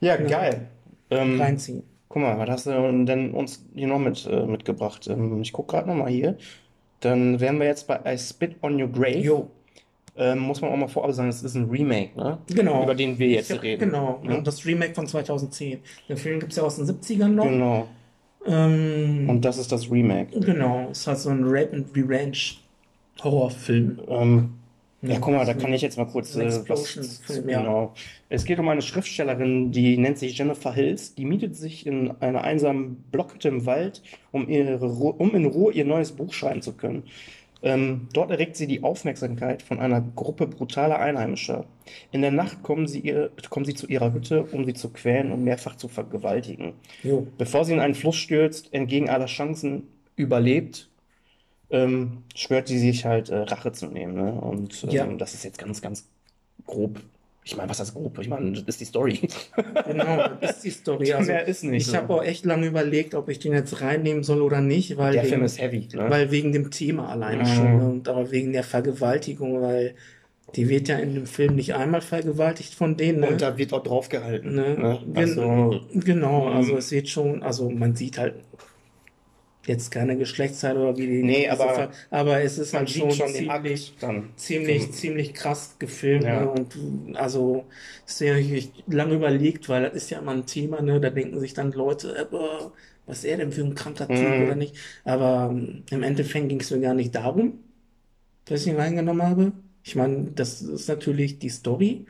Ja 0.00 0.16
geil. 0.16 0.68
Ähm, 1.10 1.40
Reinziehen. 1.40 1.82
Guck 2.08 2.22
mal, 2.22 2.38
was 2.38 2.48
hast 2.48 2.66
du 2.66 3.04
denn 3.04 3.32
uns 3.32 3.64
hier 3.74 3.86
noch 3.88 3.98
mit, 3.98 4.26
äh, 4.30 4.46
mitgebracht? 4.46 5.06
Ähm, 5.08 5.40
ich 5.42 5.52
gucke 5.52 5.72
gerade 5.76 5.88
nochmal 5.88 6.10
hier. 6.10 6.36
Dann 7.00 7.40
wären 7.40 7.58
wir 7.58 7.66
jetzt 7.66 7.86
bei 7.86 8.00
I 8.06 8.16
Spit 8.18 8.56
on 8.62 8.80
Your 8.80 8.88
Grave. 8.88 9.18
Jo, 9.18 9.50
Ähm, 10.18 10.38
muss 10.38 10.62
man 10.62 10.72
auch 10.72 10.76
mal 10.76 10.88
vorab 10.88 11.12
sagen, 11.12 11.28
es 11.28 11.42
ist 11.42 11.54
ein 11.56 11.68
Remake, 11.68 12.16
ne? 12.16 12.38
genau. 12.46 12.82
Über 12.84 12.94
den 12.94 13.18
wir 13.18 13.28
jetzt 13.28 13.50
Ich 13.50 13.60
reden. 13.62 13.80
Genau, 13.90 14.18
Ne? 14.24 14.40
das 14.42 14.64
Remake 14.64 14.94
von 14.94 15.06
2010. 15.06 15.78
Den 16.08 16.16
Film 16.16 16.40
gibt 16.40 16.52
es 16.52 16.56
ja 16.56 16.62
aus 16.64 16.76
den 16.76 16.86
70ern 16.86 17.28
noch. 17.28 17.44
Genau. 17.44 17.86
Ähm, 18.46 19.26
Und 19.28 19.44
das 19.44 19.58
ist 19.58 19.70
das 19.72 19.90
Remake. 19.90 20.40
genau, 20.40 20.88
es 20.90 21.06
hat 21.06 21.18
so 21.18 21.28
ein 21.28 21.42
Rape 21.44 21.72
and 21.74 21.88
Revenge 21.94 22.38
Horrorfilm. 23.22 24.00
Ähm, 24.08 24.54
ja, 25.08 25.14
Ja, 25.14 25.20
guck 25.20 25.34
mal, 25.34 25.46
da 25.46 25.54
kann 25.54 25.72
ich 25.72 25.82
jetzt 25.82 25.96
mal 25.96 26.06
kurz 26.06 26.36
äh, 26.36 26.68
was. 26.68 27.20
Genau. 27.44 27.94
Es 28.28 28.44
geht 28.44 28.58
um 28.58 28.68
eine 28.68 28.82
Schriftstellerin, 28.82 29.72
die 29.72 29.96
nennt 29.98 30.18
sich 30.18 30.36
Jennifer 30.36 30.72
Hills. 30.72 31.14
Die 31.14 31.24
mietet 31.24 31.56
sich 31.56 31.86
in 31.86 32.12
einer 32.20 32.42
einsamen 32.42 33.04
Blockhütte 33.10 33.48
im 33.48 33.66
Wald, 33.66 34.02
um, 34.32 34.48
ihre, 34.48 34.84
um 34.84 35.34
in 35.34 35.46
Ruhe 35.46 35.72
ihr 35.72 35.84
neues 35.84 36.12
Buch 36.12 36.32
schreiben 36.32 36.62
zu 36.62 36.72
können. 36.72 37.04
Ähm, 37.62 38.08
dort 38.12 38.30
erregt 38.30 38.56
sie 38.56 38.66
die 38.66 38.82
Aufmerksamkeit 38.82 39.62
von 39.62 39.80
einer 39.80 40.00
Gruppe 40.00 40.46
brutaler 40.46 40.98
Einheimischer. 40.98 41.64
In 42.12 42.20
der 42.20 42.30
Nacht 42.30 42.62
kommen 42.62 42.86
sie, 42.86 43.00
ihr, 43.00 43.30
kommen 43.48 43.64
sie 43.64 43.74
zu 43.74 43.86
ihrer 43.86 44.12
Hütte, 44.12 44.44
um 44.44 44.64
sie 44.64 44.74
zu 44.74 44.90
quälen 44.90 45.32
und 45.32 45.42
mehrfach 45.42 45.76
zu 45.76 45.88
vergewaltigen. 45.88 46.74
Jo. 47.02 47.26
Bevor 47.38 47.64
sie 47.64 47.72
in 47.72 47.80
einen 47.80 47.94
Fluss 47.94 48.16
stürzt, 48.16 48.72
entgegen 48.72 49.08
aller 49.08 49.26
Chancen 49.26 49.84
überlebt, 50.16 50.88
ähm, 51.70 52.18
schwört 52.34 52.68
sie 52.68 52.78
sich 52.78 53.04
halt 53.04 53.28
äh, 53.28 53.36
Rache 53.36 53.72
zu 53.72 53.86
nehmen. 53.86 54.14
Ne? 54.14 54.32
Und 54.32 54.84
ähm, 54.84 54.90
Ja. 54.90 55.06
das 55.06 55.34
ist 55.34 55.44
jetzt 55.44 55.58
ganz, 55.58 55.80
ganz 55.82 56.04
grob. 56.66 57.00
Ich 57.44 57.56
meine, 57.56 57.68
was 57.70 57.78
heißt 57.78 57.94
grob? 57.94 58.18
Ich 58.18 58.28
meine, 58.28 58.50
das 58.52 58.62
ist 58.64 58.80
die 58.80 58.84
Story. 58.86 59.20
Genau, 59.86 60.28
das 60.40 60.56
ist 60.56 60.64
die 60.64 60.70
Story. 60.70 61.12
Also, 61.12 61.30
Mehr 61.30 61.46
ist 61.46 61.62
nicht. 61.62 61.86
ich 61.88 61.94
habe 61.94 62.12
auch 62.12 62.22
echt 62.24 62.44
lange 62.44 62.66
überlegt, 62.66 63.14
ob 63.14 63.28
ich 63.28 63.38
den 63.38 63.52
jetzt 63.52 63.80
reinnehmen 63.80 64.24
soll 64.24 64.42
oder 64.42 64.60
nicht, 64.60 64.96
weil 64.96 65.12
Der 65.12 65.22
wegen, 65.22 65.30
Film 65.32 65.44
ist 65.44 65.60
heavy. 65.60 65.88
Ne? 65.94 66.06
weil 66.10 66.30
wegen 66.32 66.52
dem 66.52 66.70
Thema 66.72 67.08
alleine 67.08 67.44
Mhm. 67.44 67.46
schon 67.46 67.76
ne? 67.78 67.88
und 67.88 68.08
aber 68.08 68.30
wegen 68.32 68.52
der 68.52 68.64
Vergewaltigung, 68.64 69.62
weil 69.62 69.94
die 70.56 70.68
wird 70.68 70.88
ja 70.88 70.98
in 70.98 71.14
dem 71.14 71.26
Film 71.26 71.54
nicht 71.56 71.74
einmal 71.74 72.00
vergewaltigt 72.00 72.74
von 72.74 72.96
denen. 72.96 73.20
Ne? 73.20 73.28
Und 73.28 73.42
da 73.42 73.56
wird 73.58 73.72
auch 73.72 73.82
drauf 73.82 74.08
gehalten. 74.08 74.54
Ne? 74.54 74.76
Ne? 74.78 74.98
Gen- 75.06 75.16
Also, 75.16 75.80
Genau, 75.92 76.48
Mhm. 76.50 76.56
also 76.56 76.76
es 76.76 76.90
wird 76.90 77.08
schon, 77.08 77.42
also 77.44 77.68
man 77.70 77.94
sieht 77.94 78.18
halt 78.18 78.34
jetzt 79.66 79.90
keine 79.90 80.16
Geschlechtsteile 80.16 80.80
oder 80.80 80.96
wie 80.98 81.06
die. 81.06 81.22
Nee, 81.22 81.48
aber 81.48 81.74
Ver- 81.74 81.90
aber 82.10 82.40
es 82.40 82.58
ist 82.58 82.74
halt 82.74 82.90
schon 82.90 83.10
schon 83.10 83.28
ziemlich, 83.28 83.94
ziemlich, 84.36 84.92
ziemlich 84.92 85.34
krass 85.34 85.76
gefilmt. 85.78 86.24
Ja. 86.24 86.40
Ne? 86.40 86.50
Und 86.50 87.16
also 87.16 87.64
sehr 88.04 88.36
ich 88.38 88.72
lange 88.86 89.14
überlegt, 89.14 89.68
weil 89.68 89.82
das 89.84 89.94
ist 89.94 90.10
ja 90.10 90.18
immer 90.18 90.32
ein 90.32 90.46
Thema, 90.46 90.80
ne? 90.82 91.00
Da 91.00 91.10
denken 91.10 91.40
sich 91.40 91.54
dann 91.54 91.72
Leute, 91.72 92.16
äh, 92.16 92.24
boah, 92.24 92.72
was 93.06 93.24
er 93.24 93.36
denn 93.38 93.52
für 93.52 93.62
ein 93.62 93.74
kranker 93.74 94.12
Typ 94.12 94.38
Mhm. 94.38 94.42
oder 94.42 94.54
nicht? 94.56 94.76
Aber 95.04 95.48
ähm, 95.52 95.84
im 95.90 96.02
Endeffekt 96.02 96.48
ging 96.48 96.60
es 96.60 96.70
mir 96.70 96.80
gar 96.80 96.94
nicht 96.94 97.14
darum, 97.14 97.58
dass 98.44 98.62
ich 98.62 98.68
ihn 98.68 98.76
reingenommen 98.76 99.22
habe. 99.22 99.52
Ich 99.84 99.96
meine, 99.96 100.30
das 100.32 100.62
ist 100.62 100.88
natürlich 100.88 101.38
die 101.38 101.48
Story 101.50 102.06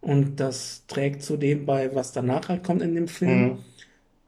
und 0.00 0.40
das 0.40 0.86
trägt 0.88 1.22
zu 1.22 1.36
dem 1.36 1.66
bei, 1.66 1.94
was 1.94 2.12
danach 2.12 2.48
halt 2.48 2.64
kommt 2.64 2.82
in 2.82 2.94
dem 2.94 3.08
Film. 3.08 3.52
Mhm. 3.52 3.58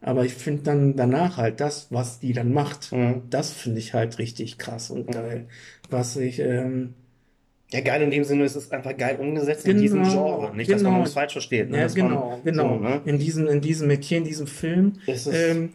Aber 0.03 0.25
ich 0.25 0.35
finde 0.35 0.63
dann 0.65 0.97
danach 0.97 1.37
halt 1.37 1.61
das, 1.61 1.87
was 1.91 2.19
die 2.21 2.33
dann 2.33 2.53
macht, 2.53 2.93
Mhm. 2.93 3.23
das 3.31 3.53
finde 3.53 3.79
ich 3.79 3.95
halt 3.95 4.19
richtig 4.19 4.59
krass 4.59 4.91
und 4.91 5.11
geil. 5.13 5.47
Was 5.91 6.17
ich, 6.17 6.39
ähm, 6.41 6.95
Ja, 7.71 7.81
geil 7.81 8.03
in 8.03 8.11
dem 8.11 8.25
Sinne, 8.25 8.45
es 8.45 8.55
ist 8.55 8.71
einfach 8.73 8.95
geil 8.99 9.17
umgesetzt 9.19 9.65
in 9.67 9.73
Genau, 9.79 9.83
diesem 9.83 10.03
Genre. 10.03 10.55
Nicht, 10.55 10.71
dass 10.71 10.83
man 10.83 10.93
genau. 10.93 11.05
uns 11.05 11.15
falsch 11.15 11.33
versteht. 11.33 11.71
Ne? 11.71 11.79
ja, 11.79 11.85
Dass 11.85 11.97
man 11.97 12.09
genau, 12.11 12.41
genau. 12.45 12.69
So, 12.77 12.81
ne? 12.81 13.01
In 13.07 13.19
diesem, 13.19 13.47
in 13.49 13.61
diesem 13.63 13.89
Metier, 13.89 14.19
in 14.19 14.25
diesem 14.25 14.47
Film. 14.47 14.95
Ähm, 15.07 15.71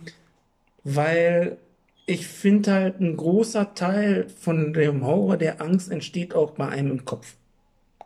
weil 0.83 1.57
ich 2.05 2.27
finde 2.27 2.71
halt, 2.71 2.99
ein 3.01 3.17
großer 3.17 3.73
Teil 3.73 4.27
von 4.39 4.73
dem 4.73 5.05
Horror, 5.05 5.37
der 5.37 5.61
Angst 5.61 5.91
entsteht 5.91 6.35
auch 6.35 6.51
bei 6.51 6.67
einem 6.69 6.91
im 6.91 7.05
Kopf. 7.05 7.35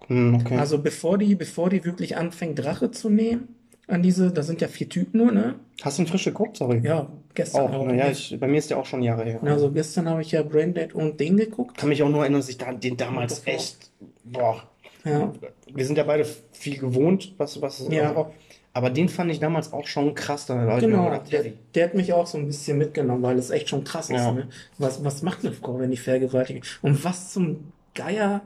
hm, 0.07 0.36
okay. 0.36 0.57
Also 0.57 0.77
bevor 0.79 1.17
die, 1.17 1.36
bevor 1.36 1.69
die 1.69 1.84
wirklich 1.86 2.15
anfängt, 2.17 2.63
Rache 2.63 2.91
zu 2.91 3.10
nehmen 3.10 3.49
an 3.91 4.01
diese, 4.01 4.32
da 4.32 4.41
sind 4.43 4.62
ja 4.62 4.67
vier 4.67 4.89
Typen 4.89 5.19
nur, 5.19 5.32
ne? 5.32 5.56
Hast 5.82 5.97
du 5.97 6.04
ihn 6.04 6.08
frisch 6.08 6.25
geguckt? 6.25 6.58
Sorry. 6.58 6.82
Ja, 6.84 7.08
gestern 7.34 7.67
Auch, 7.67 7.88
auch. 7.88 7.91
Ja, 7.91 8.10
ich, 8.10 8.38
bei 8.39 8.47
mir 8.47 8.58
ist 8.58 8.69
der 8.69 8.77
auch 8.77 8.86
schon 8.86 9.01
Jahre 9.04 9.23
her. 9.25 9.39
Also 9.43 9.71
gestern 9.71 10.10
habe 10.10 10.21
ich 10.21 10.32
ja 10.32 10.43
Braindead 10.43 10.93
und 10.93 11.19
den 11.19 11.38
geguckt. 11.38 11.77
kann 11.77 11.89
mich 11.89 12.01
auch 12.04 12.10
nur 12.10 12.21
erinnern, 12.21 12.41
dass 12.41 12.49
ich 12.49 12.58
da, 12.58 12.71
den 12.73 12.97
damals 12.97 13.39
Davor. 13.43 13.54
echt, 13.54 13.91
boah, 14.23 14.63
Ja, 15.04 15.32
wir 15.73 15.86
sind 15.86 15.97
ja 15.97 16.04
beide 16.04 16.25
viel 16.51 16.77
gewohnt, 16.77 17.34
was, 17.38 17.62
was, 17.62 17.86
Ja. 17.89 18.30
aber 18.73 18.89
den 18.89 19.10
fand 19.10 19.32
ich 19.32 19.39
damals 19.39 19.73
auch 19.73 19.88
schon 19.88 20.13
krass. 20.15 20.45
Da 20.45 20.80
genau. 20.80 21.06
gedacht, 21.06 21.32
Der, 21.32 21.45
der 21.75 21.84
hat 21.86 21.93
mich 21.95 22.13
auch 22.13 22.27
so 22.27 22.38
ein 22.38 22.45
bisschen 22.47 22.77
mitgenommen, 22.77 23.23
weil 23.23 23.38
es 23.38 23.49
echt 23.49 23.69
schon 23.69 23.84
krass 23.84 24.10
ist. 24.10 24.17
Ja. 24.17 24.32
Ne? 24.32 24.47
Was, 24.77 25.04
was 25.04 25.21
macht 25.23 25.43
eine 25.43 25.54
Frau, 25.54 25.80
wenn 25.80 25.91
die 25.91 25.97
vergewaltigt? 25.97 26.80
Und 26.82 27.04
was 27.04 27.32
zum 27.34 27.71
Geier 27.95 28.41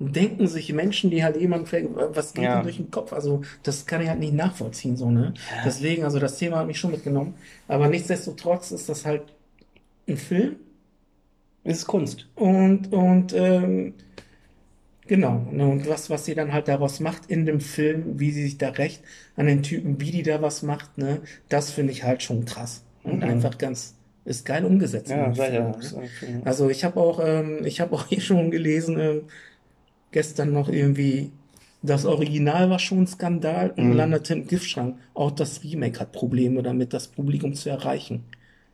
denken 0.00 0.46
sich 0.48 0.72
Menschen, 0.72 1.10
die 1.10 1.22
halt 1.22 1.36
jemanden? 1.36 1.94
Was 2.14 2.32
geht 2.32 2.44
Ja. 2.44 2.62
durch 2.62 2.78
den 2.78 2.90
Kopf? 2.90 3.12
Also, 3.12 3.42
das 3.62 3.84
kann 3.86 4.00
ich 4.02 4.08
halt 4.08 4.18
nicht 4.20 4.32
nachvollziehen, 4.34 4.96
so, 4.96 5.10
ne? 5.10 5.34
Deswegen, 5.64 6.04
also 6.04 6.18
das 6.18 6.38
Thema 6.38 6.58
hat 6.58 6.66
mich 6.66 6.78
schon 6.80 6.90
mitgenommen. 6.90 7.34
Aber 7.68 7.86
nichtsdestotrotz 7.88 8.70
ist 8.72 8.88
das 8.88 9.04
halt 9.04 9.22
ein 10.08 10.16
Film. 10.16 10.56
ist 11.64 11.86
Kunst. 11.86 12.26
Und, 12.36 12.92
und 12.92 13.34
ähm, 13.34 13.92
genau, 15.06 15.46
ne, 15.50 15.66
und 15.66 15.88
was, 15.88 16.10
was 16.10 16.24
sie 16.24 16.34
dann 16.34 16.52
halt 16.52 16.68
daraus 16.68 17.00
macht 17.00 17.26
in 17.30 17.46
dem 17.46 17.60
Film, 17.60 18.18
wie 18.18 18.30
sie 18.30 18.42
sich 18.44 18.58
da 18.58 18.70
recht 18.70 19.02
an 19.36 19.46
den 19.46 19.62
Typen, 19.62 20.00
wie 20.00 20.10
die 20.10 20.22
da 20.22 20.40
was 20.42 20.62
macht, 20.62 20.98
ne, 20.98 21.20
das 21.48 21.70
finde 21.70 21.92
ich 21.92 22.04
halt 22.04 22.22
schon 22.22 22.44
krass. 22.44 22.84
Und 23.02 23.16
Mhm. 23.18 23.22
einfach 23.24 23.58
ganz, 23.58 23.94
ist 24.24 24.44
geil 24.44 24.64
umgesetzt. 24.64 25.10
Ja, 25.10 25.32
Film, 25.32 25.54
ja. 25.54 25.60
ne? 25.70 26.42
Also 26.44 26.68
ich 26.68 26.84
habe 26.84 27.00
auch, 27.00 27.20
ähm, 27.24 27.60
ich 27.64 27.80
habe 27.80 27.94
auch 27.94 28.06
hier 28.08 28.20
schon 28.20 28.50
gelesen, 28.50 28.98
ähm, 28.98 29.22
gestern 30.12 30.52
noch 30.52 30.68
irgendwie, 30.68 31.32
das 31.82 32.04
Original 32.04 32.70
war 32.70 32.78
schon 32.78 33.02
ein 33.02 33.06
Skandal 33.06 33.70
und 33.76 33.90
Mhm. 33.90 33.92
landete 33.96 34.34
im 34.34 34.46
Giftschrank. 34.46 34.98
Auch 35.14 35.30
das 35.30 35.62
Remake 35.64 35.98
hat 36.00 36.12
Probleme 36.12 36.62
damit, 36.62 36.92
das 36.92 37.08
Publikum 37.08 37.54
zu 37.54 37.70
erreichen. 37.70 38.24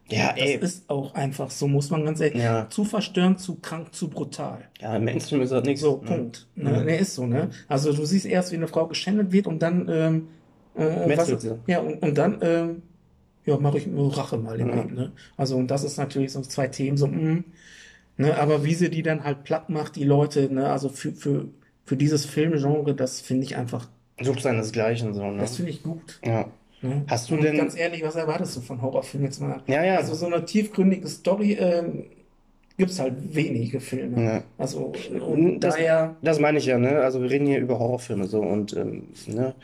Ja, 0.08 0.32
Das 0.32 0.40
ey. 0.40 0.58
ist 0.58 0.88
auch 0.88 1.14
einfach 1.14 1.50
so, 1.50 1.66
muss 1.66 1.90
man 1.90 2.04
ganz 2.04 2.20
ehrlich, 2.20 2.42
Ja. 2.42 2.68
zu 2.70 2.84
verstörend, 2.84 3.40
zu 3.40 3.56
krank, 3.56 3.92
zu 3.92 4.08
brutal. 4.08 4.60
Ja, 4.80 4.96
im 4.96 5.04
Mainstream 5.04 5.42
ist 5.42 5.50
das 5.50 5.64
nichts. 5.64 5.80
So, 5.80 6.00
ne? 6.02 6.06
Punkt. 6.06 6.46
Ja. 6.54 6.62
Ne, 6.62 6.84
ne, 6.84 6.96
ist 6.96 7.14
so, 7.16 7.26
ne? 7.26 7.50
Also 7.66 7.92
du 7.92 8.04
siehst 8.04 8.24
erst, 8.26 8.52
wie 8.52 8.56
eine 8.56 8.68
Frau 8.68 8.86
geschändet 8.86 9.32
wird 9.32 9.48
und 9.48 9.60
dann, 9.60 9.88
ähm, 9.88 10.28
äh, 10.76 11.16
was, 11.16 11.28
ja, 11.66 11.80
und, 11.80 12.02
und 12.02 12.16
dann, 12.16 12.38
ähm, 12.40 12.82
ja, 13.46 13.56
mache 13.58 13.78
ich 13.78 13.86
nur 13.86 14.16
Rache 14.16 14.36
mal 14.38 14.60
im 14.60 14.68
Ja. 14.68 14.74
Leben, 14.76 14.94
ne? 14.94 15.12
Also, 15.36 15.56
und 15.56 15.68
das 15.72 15.82
ist 15.84 15.96
natürlich 15.96 16.32
so 16.32 16.40
zwei 16.42 16.68
Themen, 16.68 16.96
so, 16.96 17.08
mh, 17.08 17.42
ne? 18.16 18.36
Aber 18.38 18.64
wie 18.64 18.74
sie 18.74 18.90
die 18.90 19.02
dann 19.02 19.24
halt 19.24 19.44
platt 19.44 19.68
macht, 19.70 19.96
die 19.96 20.04
Leute, 20.04 20.52
ne? 20.52 20.68
Also 20.70 20.88
für, 20.88 21.12
für, 21.12 21.46
für 21.84 21.96
dieses 21.96 22.26
Filmgenre, 22.26 22.94
das 22.94 23.20
finde 23.20 23.44
ich 23.44 23.56
einfach, 23.56 23.88
Sucht 24.20 24.40
seinesgleichen 24.42 25.12
so, 25.14 25.30
ne? 25.30 25.38
das 25.40 25.56
finde 25.56 25.70
ich 25.72 25.82
gut. 25.82 26.18
Ja. 26.24 26.46
Ne? 26.82 27.04
Hast 27.06 27.30
du 27.30 27.34
und 27.34 27.42
denn- 27.42 27.56
ganz 27.56 27.76
ehrlich, 27.76 28.02
was 28.02 28.16
erwartest 28.16 28.56
du 28.56 28.60
von 28.60 28.80
Horrorfilmen 28.82 29.26
jetzt 29.26 29.40
mal? 29.40 29.62
Ja, 29.66 29.84
ja. 29.84 29.96
Also 29.96 30.14
so 30.14 30.26
eine 30.26 30.44
tiefgründige 30.44 31.06
Story 31.08 31.52
ähm, 31.54 32.04
gibt's 32.78 32.98
halt 32.98 33.14
wenige 33.34 33.80
Filme. 33.80 34.22
Ja. 34.24 34.42
Also 34.58 34.92
und 35.20 35.60
Das- 35.60 35.74
daher, 35.74 36.16
Das 36.22 36.38
meine 36.40 36.58
ich 36.58 36.66
ja, 36.66 36.78
ne? 36.78 37.00
Also 37.00 37.20
wir 37.22 37.30
reden 37.30 37.46
hier 37.46 37.58
über 37.58 37.78
Horrorfilme 37.78 38.26
so 38.26 38.40
und 38.40 38.74
ähm, 38.76 39.08
ne? 39.26 39.54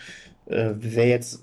Äh, 0.46 0.70
wer 0.78 1.06
jetzt, 1.08 1.42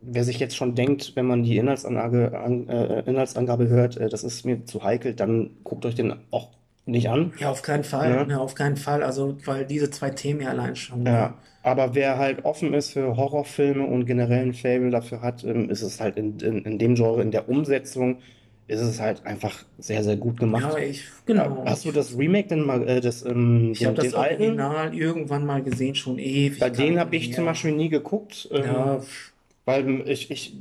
wer 0.00 0.24
sich 0.24 0.38
jetzt 0.38 0.56
schon 0.56 0.74
denkt, 0.74 1.12
wenn 1.16 1.26
man 1.26 1.42
die 1.42 1.56
Inhaltsanlage, 1.56 2.38
an, 2.38 2.68
äh, 2.68 3.00
Inhaltsangabe 3.08 3.68
hört, 3.68 3.96
äh, 3.96 4.08
das 4.08 4.24
ist 4.24 4.44
mir 4.44 4.64
zu 4.64 4.82
heikel, 4.84 5.14
dann 5.14 5.50
guckt 5.64 5.84
euch 5.86 5.94
den 5.94 6.14
auch 6.30 6.50
nicht 6.86 7.08
an. 7.10 7.32
ja, 7.38 7.50
auf 7.50 7.62
keinen 7.62 7.84
Fall, 7.84 8.10
Ja. 8.10 8.24
ne, 8.24 8.40
auf 8.40 8.54
keinen 8.54 8.76
Fall. 8.76 9.02
Also, 9.02 9.36
weil 9.44 9.66
diese 9.66 9.90
zwei 9.90 10.10
Themen 10.10 10.40
ja 10.40 10.48
allein 10.50 10.74
schon. 10.76 11.04
Ja. 11.04 11.34
Aber 11.62 11.94
wer 11.94 12.16
halt 12.16 12.44
offen 12.46 12.72
ist 12.72 12.92
für 12.92 13.16
Horrorfilme 13.16 13.84
und 13.84 14.06
generell 14.06 14.42
ein 14.46 14.54
Faible 14.54 14.90
dafür 14.90 15.20
hat, 15.20 15.44
ähm, 15.44 15.68
ist 15.68 15.82
es 15.82 16.00
halt 16.00 16.16
in, 16.16 16.38
in, 16.40 16.64
in 16.64 16.78
dem 16.78 16.94
Genre, 16.94 17.20
in 17.20 17.30
der 17.30 17.48
Umsetzung, 17.48 18.18
ist 18.68 18.80
es 18.80 19.00
halt 19.00 19.26
einfach 19.26 19.64
sehr, 19.78 20.02
sehr 20.04 20.16
gut 20.16 20.38
gemacht. 20.38 20.62
Ja, 20.74 20.78
ich, 20.78 21.04
genau. 21.26 21.62
Hast 21.66 21.84
du 21.84 21.92
das 21.92 22.16
Remake 22.16 22.48
denn 22.48 22.60
mal, 22.62 22.86
äh, 22.88 23.00
das, 23.00 23.24
ähm, 23.24 23.70
ich 23.72 23.80
den, 23.80 23.88
habe 23.88 23.96
das 24.02 24.14
alten? 24.14 24.42
Original 24.42 24.94
irgendwann 24.94 25.44
mal 25.44 25.62
gesehen, 25.62 25.94
schon 25.94 26.18
ewig. 26.18 26.58
Bei 26.58 26.70
denen 26.70 26.98
habe 26.98 27.16
ich 27.16 27.34
zum 27.34 27.44
Beispiel 27.44 27.72
nie 27.72 27.88
geguckt. 27.90 28.48
Ähm, 28.52 28.64
Ja, 28.64 29.00
Weil 29.68 29.86
ähm, 29.86 30.02
ich, 30.06 30.30
ich 30.30 30.56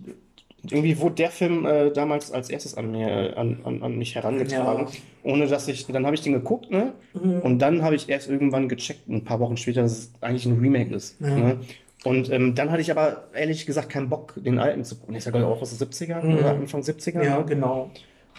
irgendwie 0.70 1.00
wurde 1.00 1.16
der 1.16 1.30
Film 1.32 1.66
äh, 1.66 1.92
damals 1.92 2.30
als 2.32 2.50
erstes 2.50 2.76
an 2.76 2.92
mir, 2.92 3.08
äh, 3.08 3.34
an, 3.36 3.60
an, 3.64 3.82
an 3.84 3.98
mich 3.98 4.16
herangetragen, 4.16 4.88
Ja. 4.88 4.92
ohne 5.32 5.48
dass 5.48 5.68
ich, 5.70 5.86
dann 5.88 6.06
habe 6.06 6.16
ich 6.16 6.22
den 6.24 6.34
geguckt, 6.34 6.70
ne? 6.72 6.92
Mhm. 7.14 7.40
Und 7.40 7.60
dann 7.60 7.84
habe 7.84 7.96
ich 7.96 8.10
erst 8.10 8.30
irgendwann 8.30 8.68
gecheckt, 8.68 9.08
ein 9.08 9.24
paar 9.24 9.40
Wochen 9.40 9.56
später, 9.56 9.82
dass 9.84 9.92
es 9.98 10.12
eigentlich 10.20 10.46
ein 10.46 10.60
Remake 10.60 10.94
ist. 10.94 11.16
Ja. 11.22 11.30
Ne? 11.30 11.60
Und 12.04 12.30
ähm, 12.32 12.54
dann 12.54 12.70
hatte 12.72 12.82
ich 12.82 12.92
aber 12.92 13.28
ehrlich 13.34 13.66
gesagt 13.66 13.90
keinen 13.90 14.10
Bock, 14.10 14.34
den 14.36 14.60
alten 14.60 14.84
zu 14.84 14.96
gucken. 14.98 15.14
Der 15.14 15.20
ist 15.20 15.26
ja 15.26 15.32
glaube 15.32 15.46
ich 15.46 15.52
auch 15.52 15.62
aus 15.62 15.78
den 15.78 15.88
70ern 15.88 16.24
Mhm. 16.26 16.38
oder 16.38 16.50
Anfang 16.52 16.82
70er. 16.82 17.24
ja, 17.24 17.38
ne? 17.40 17.46
genau. 17.46 17.90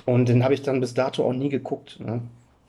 Und 0.04 0.28
den 0.28 0.44
habe 0.44 0.52
ich 0.54 0.62
dann 0.62 0.80
bis 0.80 0.92
dato 0.94 1.24
auch 1.24 1.32
nie 1.32 1.48
geguckt. 1.48 1.98
Ne? 1.98 2.20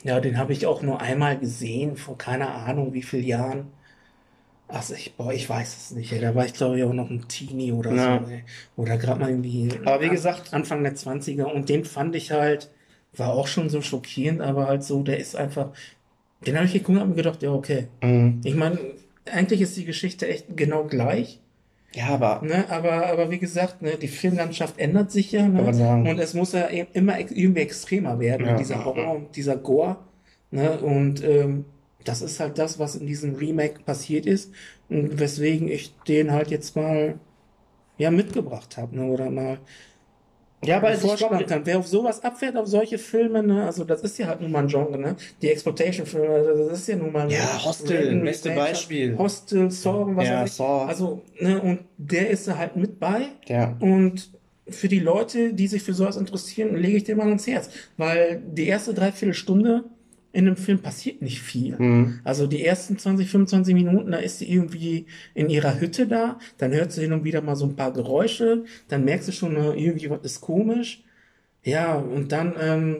Ja, 0.03 0.21
den 0.21 0.37
habe 0.37 0.53
ich 0.53 0.65
auch 0.67 0.81
nur 0.83 1.01
einmal 1.01 1.37
gesehen, 1.37 1.97
vor 1.97 2.17
keiner 2.17 2.53
Ahnung 2.55 2.93
wie 2.93 3.01
vielen 3.03 3.25
Jahren. 3.25 3.67
Also 4.71 4.93
ich, 4.93 5.15
boah, 5.15 5.33
ich 5.33 5.49
weiß 5.49 5.75
es 5.77 5.91
nicht, 5.91 6.11
ey. 6.13 6.21
Da 6.21 6.35
war 6.35 6.45
ich 6.45 6.53
glaube 6.53 6.77
ich 6.77 6.83
auch 6.83 6.93
noch 6.93 7.09
ein 7.09 7.27
Teenie 7.27 7.71
oder 7.71 7.91
Ja. 7.91 8.19
so, 8.23 8.31
ey. 8.31 8.43
Oder 8.77 8.97
gerade 8.97 9.19
mal 9.19 9.29
irgendwie 9.29 9.69
Aber 9.83 10.01
wie 10.01 10.09
gesagt- 10.09 10.53
Anfang 10.53 10.83
der 10.83 10.95
20er 10.95 11.45
und 11.45 11.69
den 11.69 11.85
fand 11.85 12.15
ich 12.15 12.31
halt, 12.31 12.69
war 13.17 13.33
auch 13.33 13.47
schon 13.47 13.69
so 13.69 13.81
schockierend, 13.81 14.41
aber 14.41 14.67
halt 14.67 14.83
so, 14.83 15.01
der 15.01 15.17
ist 15.17 15.35
einfach, 15.35 15.71
den 16.45 16.55
habe 16.55 16.67
ich 16.67 16.73
geguckt 16.73 16.97
und 16.97 16.99
hab 17.01 17.07
mir 17.09 17.15
gedacht, 17.15 17.41
ja, 17.41 17.51
okay. 17.51 17.87
Mhm. 18.03 18.41
Ich 18.43 18.53
meine, 18.55 18.77
eigentlich 19.31 19.61
ist 19.61 19.75
die 19.75 19.85
Geschichte 19.85 20.27
echt 20.27 20.55
genau 20.55 20.83
gleich, 20.83 21.39
Ja, 21.95 22.09
aber 22.09 22.41
ne? 22.45 22.65
Aber, 22.69 23.07
aber 23.07 23.31
wie 23.31 23.39
gesagt, 23.39 23.81
ne, 23.81 23.93
die 23.99 24.07
Filmlandschaft 24.07 24.77
ändert 24.79 25.11
sich 25.11 25.31
ja, 25.31 25.47
ne? 25.47 25.63
Und 26.07 26.19
es 26.19 26.35
muss 26.35 26.51
ja 26.53 26.69
eben 26.69 26.89
immer 26.93 27.19
irgendwie 27.19 27.61
extremer 27.61 28.19
werden, 28.19 28.45
Ja, 28.45 28.55
dieser 28.55 28.85
Horror 28.85 29.15
und 29.15 29.35
dieser 29.35 29.55
Gore, 29.57 29.97
ne? 30.51 30.77
Und 30.79 31.23
ähm, 31.23 31.65
das 32.05 32.21
ist 32.21 32.39
halt 32.39 32.57
das, 32.57 32.79
was 32.79 32.95
in 32.95 33.07
diesem 33.07 33.35
Remake 33.35 33.81
passiert 33.83 34.25
ist 34.25 34.51
und 34.89 35.19
weswegen 35.19 35.67
ich 35.67 35.93
den 36.07 36.31
halt 36.31 36.49
jetzt 36.51 36.75
mal 36.75 37.19
ja 37.97 38.11
mitgebracht 38.11 38.77
habe, 38.77 38.95
ne? 38.95 39.05
Oder 39.05 39.29
mal 39.29 39.59
ja, 40.63 40.77
aber 40.77 40.93
ich 40.93 40.99
vorschlagen 40.99 41.37
glaube, 41.37 41.45
kann. 41.45 41.65
Wer 41.65 41.79
auf 41.79 41.87
sowas 41.87 42.21
abfährt, 42.23 42.57
auf 42.57 42.67
solche 42.67 42.97
Filme, 42.97 43.41
ne? 43.41 43.65
Also 43.65 43.85
das 43.85 44.01
ist 44.01 44.17
ja 44.17 44.27
halt 44.27 44.41
nun 44.41 44.51
mal 44.51 44.63
ein 44.63 44.67
Genre, 44.67 44.97
ne? 44.97 45.15
Die 45.41 45.49
Exploitation-Filme, 45.49 46.67
das 46.69 46.79
ist 46.79 46.87
ja 46.89 46.97
nun 46.97 47.13
mal 47.13 47.27
ne? 47.27 47.33
Ja, 47.35 47.63
Hostel, 47.63 48.19
beste 48.21 48.51
Beispiel. 48.51 49.17
Hostel, 49.17 49.71
Saw, 49.71 50.15
was 50.15 50.27
Ja, 50.27 50.41
weiß 50.41 50.49
ich. 50.49 50.55
Saw. 50.55 50.85
Also, 50.85 51.21
ne? 51.39 51.61
Und 51.61 51.79
der 51.97 52.29
ist 52.29 52.47
da 52.47 52.57
halt 52.57 52.75
mit 52.75 52.99
bei. 52.99 53.27
ja. 53.47 53.77
Und 53.79 54.31
für 54.67 54.87
die 54.87 54.99
Leute, 54.99 55.53
die 55.53 55.67
sich 55.67 55.81
für 55.81 55.93
sowas 55.93 56.15
interessieren, 56.17 56.75
lege 56.75 56.97
ich 56.97 57.03
dir 57.03 57.15
mal 57.15 57.27
ans 57.27 57.47
Herz. 57.47 57.69
Weil 57.97 58.41
die 58.45 58.67
erste 58.67 58.93
Dreiviertelstunde 58.93 59.85
in 60.31 60.45
einem 60.47 60.57
Film 60.57 60.79
passiert 60.79 61.21
nicht 61.21 61.41
viel. 61.41 61.75
Mhm. 61.77 62.19
Also 62.23 62.45
die 62.47 62.63
ersten 62.65 62.97
20, 62.97 63.29
25 63.29 63.73
Minuten, 63.73 64.11
da 64.11 64.17
ist 64.19 64.39
sie 64.39 64.51
irgendwie 64.51 65.05
in 65.33 65.49
ihrer 65.49 65.79
Hütte 65.79 66.07
da, 66.07 66.37
dann 66.57 66.71
hört 66.71 66.91
sie 66.91 67.01
hin 67.01 67.13
und 67.13 67.23
wieder 67.23 67.41
mal 67.41 67.55
so 67.55 67.65
ein 67.65 67.75
paar 67.75 67.91
Geräusche, 67.93 68.63
dann 68.89 69.05
merkst 69.05 69.27
du 69.27 69.31
schon, 69.31 69.55
irgendwie 69.55 70.09
was 70.09 70.21
ist 70.23 70.41
komisch. 70.41 71.03
Ja, 71.63 71.95
und 71.95 72.31
dann, 72.31 72.53
ähm, 72.61 72.97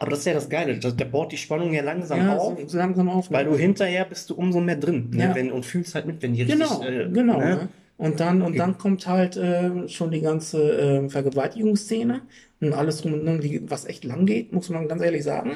Aber 0.00 0.10
das 0.10 0.20
ist 0.20 0.26
ja 0.26 0.34
das 0.34 0.48
Geile, 0.50 0.78
das, 0.78 0.96
der 0.96 1.06
baut 1.06 1.32
die 1.32 1.36
Spannung 1.38 1.72
ja 1.72 1.82
langsam 1.82 2.18
ja, 2.18 2.36
auf, 2.36 2.58
so, 2.66 2.76
langsam 2.76 3.08
auf. 3.08 3.30
weil 3.30 3.46
du 3.46 3.56
hinterher 3.56 4.04
bist 4.04 4.28
du 4.30 4.34
umso 4.34 4.60
mehr 4.60 4.76
drin, 4.76 5.10
ne? 5.12 5.24
Ja. 5.24 5.34
Wenn, 5.34 5.50
und 5.50 5.64
fühlst 5.64 5.94
halt 5.94 6.06
mit, 6.06 6.22
wenn 6.22 6.34
die 6.34 6.44
Genau, 6.44 6.76
richtig, 6.80 6.88
äh, 6.88 7.08
genau. 7.10 7.38
ne? 7.38 7.46
Ne? 7.46 7.68
Und 7.96 8.20
dann, 8.20 8.42
und 8.42 8.56
dann 8.58 8.78
kommt 8.78 9.06
halt 9.06 9.36
äh, 9.36 9.88
schon 9.88 10.10
die 10.12 10.20
ganze 10.20 10.60
äh, 11.04 11.08
Vergewaltigungsszene 11.08 12.20
und 12.60 12.72
alles 12.74 13.00
drum 13.00 13.14
und 13.14 13.24
dran, 13.24 13.40
die- 13.40 13.62
was 13.70 13.86
echt 13.86 14.04
lang 14.04 14.26
geht, 14.26 14.52
muss 14.52 14.68
man 14.70 14.86
ganz 14.88 15.02
ehrlich 15.02 15.24
sagen. 15.24 15.52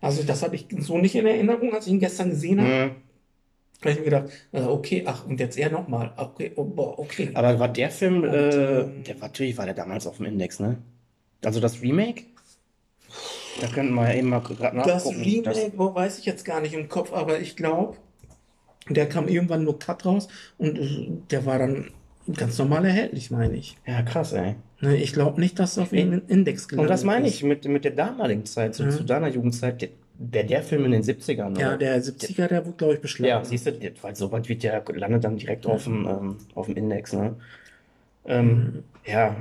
Also 0.00 0.22
das 0.22 0.42
hatte 0.42 0.56
ich 0.56 0.66
so 0.78 0.98
nicht 0.98 1.14
in 1.14 1.26
Erinnerung, 1.26 1.74
als 1.74 1.86
ich 1.86 1.92
ihn 1.92 2.00
gestern 2.00 2.30
gesehen 2.30 2.60
habe. 2.60 2.70
Mhm. 2.70 2.90
Da 3.80 3.88
habe 3.88 3.90
ich 3.92 3.98
mir 3.98 4.04
gedacht, 4.04 4.30
äh, 4.52 4.62
okay, 4.62 5.04
ach, 5.06 5.26
und 5.26 5.40
jetzt 5.40 5.56
er 5.56 5.70
nochmal. 5.70 6.12
Okay, 6.16 6.52
oh, 6.56 6.64
boah, 6.64 6.98
okay. 6.98 7.30
Aber 7.34 7.58
war 7.58 7.68
der 7.68 7.90
Film, 7.90 8.24
äh, 8.24 8.80
ähm, 8.80 9.04
der 9.04 9.20
war 9.20 9.28
natürlich 9.28 9.56
war 9.56 9.64
der 9.64 9.74
damals 9.74 10.06
auf 10.06 10.18
dem 10.18 10.26
Index, 10.26 10.60
ne? 10.60 10.78
Also 11.42 11.60
das 11.60 11.80
Remake? 11.80 12.24
Da 13.60 13.68
könnten 13.68 13.94
wir 13.94 14.08
ja 14.08 14.18
eben 14.18 14.28
mal 14.28 14.40
gerade 14.40 14.76
Das 14.76 15.04
nachgucken. 15.04 15.22
Remake, 15.22 15.72
wo 15.76 15.94
weiß 15.94 16.18
ich 16.18 16.26
jetzt 16.26 16.44
gar 16.44 16.60
nicht 16.60 16.74
im 16.74 16.88
Kopf, 16.88 17.12
aber 17.12 17.40
ich 17.40 17.56
glaube, 17.56 17.96
der 18.88 19.08
kam 19.08 19.28
irgendwann 19.28 19.64
nur 19.64 19.78
Cut 19.78 20.04
raus 20.04 20.28
und 20.58 20.78
äh, 20.78 21.08
der 21.30 21.46
war 21.46 21.58
dann 21.58 21.90
Ganz 22.36 22.58
normal 22.58 22.84
erhältlich, 22.84 23.30
meine 23.30 23.56
ich. 23.56 23.76
Ja, 23.86 24.02
krass, 24.02 24.32
ey. 24.32 24.54
Ne, 24.80 24.96
ich 24.96 25.12
glaube 25.12 25.40
nicht, 25.40 25.58
dass 25.58 25.72
es 25.72 25.78
auf 25.78 25.92
irgendeinem 25.92 26.22
Index 26.28 26.64
Und 26.64 26.68
gelandet 26.70 26.90
das 26.92 27.04
meine 27.04 27.26
ich 27.26 27.42
mit, 27.42 27.64
mit 27.66 27.84
der 27.84 27.92
damaligen 27.92 28.44
Zeit, 28.46 28.74
so 28.74 28.84
Mhm. 28.84 28.90
zu 28.90 29.04
deiner 29.04 29.28
Jugendzeit, 29.28 29.82
der, 29.82 29.88
der, 30.18 30.44
der 30.44 30.62
Film 30.62 30.84
in 30.84 30.92
den 30.92 31.02
70ern, 31.02 31.58
Ja, 31.58 31.68
oder? 31.68 31.78
der 31.78 32.02
70er, 32.02 32.46
der 32.46 32.64
wurde, 32.64 32.76
glaube 32.76 32.94
ich, 32.94 33.00
beschlagen. 33.00 33.28
Ja, 33.30 33.44
siehst 33.44 33.66
du, 33.66 33.72
weil 34.02 34.14
so 34.16 34.30
weit 34.32 34.48
wird 34.48 34.62
der 34.62 34.82
landet 34.94 35.24
dann 35.24 35.36
direkt 35.38 35.66
auf 35.66 35.84
dem, 35.84 36.06
ähm, 36.06 36.36
auf 36.54 36.66
dem 36.66 36.76
Index, 36.76 37.12
ne? 37.14 37.36
Ähm, 38.26 38.84
ja, 39.06 39.36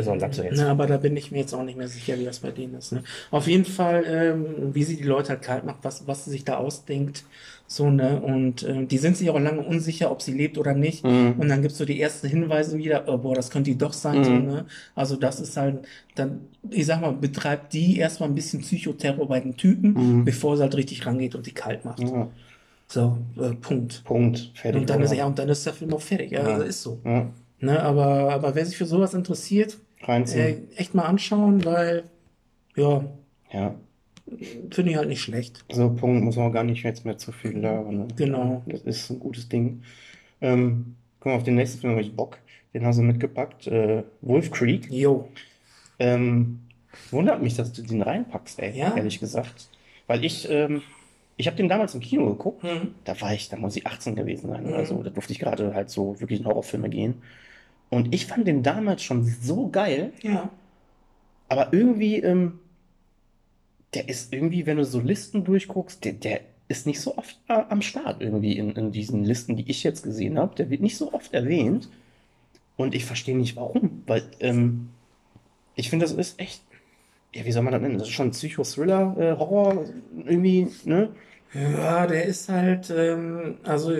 ist 0.00 0.08
auch 0.08 0.16
Latte 0.16 0.42
jetzt. 0.44 0.58
Ne, 0.58 0.66
aber 0.68 0.86
da 0.86 0.96
bin 0.96 1.16
ich 1.16 1.30
mir 1.30 1.38
jetzt 1.38 1.54
auch 1.54 1.62
nicht 1.64 1.78
mehr 1.78 1.88
sicher, 1.88 2.18
wie 2.18 2.24
das 2.24 2.40
bei 2.40 2.50
denen 2.50 2.74
ist. 2.74 2.92
Ne? 2.92 3.02
Auf 3.30 3.46
jeden 3.46 3.64
Fall, 3.64 4.04
ähm, 4.06 4.74
wie 4.74 4.82
sie 4.84 4.96
die 4.96 5.04
Leute 5.04 5.30
halt 5.30 5.42
kalt 5.42 5.64
macht, 5.64 5.78
was, 5.82 6.06
was 6.06 6.24
sie 6.24 6.30
sich 6.30 6.44
da 6.44 6.56
ausdenkt. 6.56 7.24
So, 7.66 7.88
ne? 7.88 8.20
Und 8.20 8.64
ähm, 8.64 8.88
die 8.88 8.98
sind 8.98 9.16
sich 9.16 9.30
auch 9.30 9.38
lange 9.38 9.60
unsicher, 9.62 10.10
ob 10.10 10.22
sie 10.22 10.32
lebt 10.32 10.58
oder 10.58 10.74
nicht. 10.74 11.04
Mhm. 11.04 11.34
Und 11.38 11.48
dann 11.48 11.62
gibt's 11.62 11.78
so 11.78 11.84
die 11.84 12.00
ersten 12.00 12.26
Hinweise 12.26 12.76
wieder, 12.76 13.04
oh, 13.06 13.16
boah, 13.18 13.34
das 13.36 13.48
könnte 13.50 13.70
die 13.70 13.78
doch 13.78 13.92
sein. 13.92 14.24
So, 14.24 14.32
Mhm. 14.32 14.46
ne? 14.46 14.66
Also 14.96 15.14
das 15.14 15.38
ist 15.40 15.56
halt, 15.56 15.86
dann, 16.16 16.40
ich 16.68 16.84
sag 16.86 17.00
mal, 17.00 17.12
betreibt 17.12 17.72
die 17.72 17.96
erstmal 17.98 18.28
ein 18.28 18.34
bisschen 18.34 18.60
Psychoterror 18.62 19.28
bei 19.28 19.38
den 19.38 19.56
Typen, 19.56 19.92
Mhm. 19.92 20.24
bevor 20.24 20.56
sie 20.56 20.64
halt 20.64 20.74
richtig 20.74 21.06
rangeht 21.06 21.36
und 21.36 21.46
die 21.46 21.52
kalt 21.54 21.84
macht. 21.84 22.00
Ja, 22.00 22.28
So, 22.88 23.18
äh, 23.40 23.50
Punkt. 23.54 24.02
Punkt, 24.02 24.50
fertig. 24.54 24.80
Und 24.80 24.90
dann 24.90 25.00
ist, 25.02 25.12
ja, 25.14 25.24
und 25.26 25.38
dann 25.38 25.48
ist 25.48 25.64
der 25.64 25.72
Film 25.72 25.94
auch 25.94 26.00
fertig. 26.00 26.32
Ja, 26.32 26.40
Ja. 26.42 26.54
also 26.54 26.64
ist 26.64 26.82
so. 26.82 26.98
Ja, 27.04 27.30
Ne? 27.60 27.80
Aber, 27.80 28.32
aber 28.32 28.54
wer 28.56 28.66
sich 28.66 28.76
für 28.76 28.86
sowas 28.86 29.14
interessiert, 29.14 29.76
reinziehen. 30.02 30.68
äh, 30.70 30.76
echt 30.76 30.94
mal 30.94 31.04
anschauen, 31.04 31.64
weil, 31.64 32.04
ja, 32.76 33.04
Ja, 33.52 33.74
finde 34.70 34.90
ich 34.92 34.96
halt 34.96 35.08
nicht 35.08 35.20
schlecht. 35.22 35.64
so 35.70 35.90
Punkt, 35.90 36.22
muss 36.22 36.36
man 36.36 36.48
auch 36.48 36.52
gar 36.52 36.64
nicht 36.64 36.82
jetzt 36.84 37.04
mehr 37.04 37.18
zu 37.18 37.32
viel 37.32 37.58
labern. 37.58 37.98
Ne? 37.98 38.08
Genau. 38.16 38.62
Das 38.66 38.82
ist 38.82 39.10
ein 39.10 39.18
gutes 39.20 39.48
Ding. 39.48 39.82
Ähm, 40.40 40.94
guck 41.18 41.32
mal, 41.32 41.36
auf 41.36 41.42
den 41.42 41.56
nächsten 41.56 41.80
Film 41.80 41.92
habe 41.92 42.02
ich 42.02 42.14
Bock. 42.14 42.38
Den 42.72 42.86
hast 42.86 42.98
du 42.98 43.02
mitgepackt. 43.02 43.66
Äh, 43.66 44.04
Wolf 44.20 44.50
Creek. 44.52 44.88
Jo. 44.90 45.28
Ähm, 45.98 46.60
wundert 47.10 47.42
mich, 47.42 47.56
dass 47.56 47.72
du 47.72 47.82
den 47.82 48.02
reinpackst, 48.02 48.60
ey, 48.60 48.78
Ja. 48.78 48.96
ehrlich 48.96 49.18
gesagt. 49.20 49.68
Weil 50.06 50.24
ich, 50.24 50.48
ähm, 50.50 50.82
ich 51.36 51.46
habe 51.46 51.56
den 51.56 51.68
damals 51.68 51.94
im 51.94 52.00
Kino 52.00 52.26
geguckt. 52.26 52.62
Hm. 52.62 52.94
Da 53.04 53.20
war 53.20 53.34
ich, 53.34 53.48
da 53.48 53.56
muss 53.56 53.76
ich 53.76 53.86
18 53.86 54.14
gewesen 54.14 54.48
sein. 54.48 54.64
Mhm. 54.68 54.74
Also 54.74 55.02
da 55.02 55.10
durfte 55.10 55.32
ich 55.32 55.38
gerade 55.40 55.74
halt 55.74 55.90
so 55.90 56.20
wirklich 56.20 56.40
in 56.40 56.46
Horrorfilme 56.46 56.88
gehen. 56.88 57.14
Und 57.90 58.14
ich 58.14 58.26
fand 58.26 58.46
den 58.46 58.62
damals 58.62 59.02
schon 59.02 59.24
so 59.24 59.68
geil, 59.68 60.12
Ja. 60.22 60.48
aber 61.48 61.72
irgendwie, 61.72 62.16
ähm, 62.16 62.60
der 63.94 64.08
ist 64.08 64.32
irgendwie, 64.32 64.66
wenn 64.66 64.76
du 64.76 64.84
so 64.84 65.00
Listen 65.00 65.42
durchguckst, 65.44 66.04
der, 66.04 66.12
der 66.12 66.40
ist 66.68 66.86
nicht 66.86 67.00
so 67.00 67.18
oft 67.18 67.36
äh, 67.48 67.54
am 67.68 67.82
Start 67.82 68.22
irgendwie 68.22 68.56
in, 68.56 68.70
in 68.76 68.92
diesen 68.92 69.24
Listen, 69.24 69.56
die 69.56 69.68
ich 69.68 69.82
jetzt 69.82 70.04
gesehen 70.04 70.38
habe. 70.38 70.54
Der 70.54 70.70
wird 70.70 70.80
nicht 70.80 70.96
so 70.96 71.12
oft 71.12 71.34
erwähnt. 71.34 71.88
Und 72.76 72.94
ich 72.94 73.04
verstehe 73.04 73.36
nicht 73.36 73.56
warum, 73.56 74.04
weil 74.06 74.22
ähm, 74.38 74.90
ich 75.74 75.90
finde, 75.90 76.04
das 76.06 76.14
ist 76.14 76.38
echt, 76.40 76.62
ja, 77.34 77.44
wie 77.44 77.52
soll 77.52 77.62
man 77.64 77.72
das 77.72 77.82
nennen? 77.82 77.98
Das 77.98 78.06
ist 78.08 78.14
schon 78.14 78.30
Psycho-Thriller, 78.30 79.16
äh, 79.18 79.36
Horror, 79.36 79.84
irgendwie, 80.24 80.68
ne? 80.84 81.10
Ja, 81.52 82.06
der 82.06 82.24
ist 82.24 82.48
halt, 82.48 82.88
ähm, 82.96 83.56
also, 83.64 83.98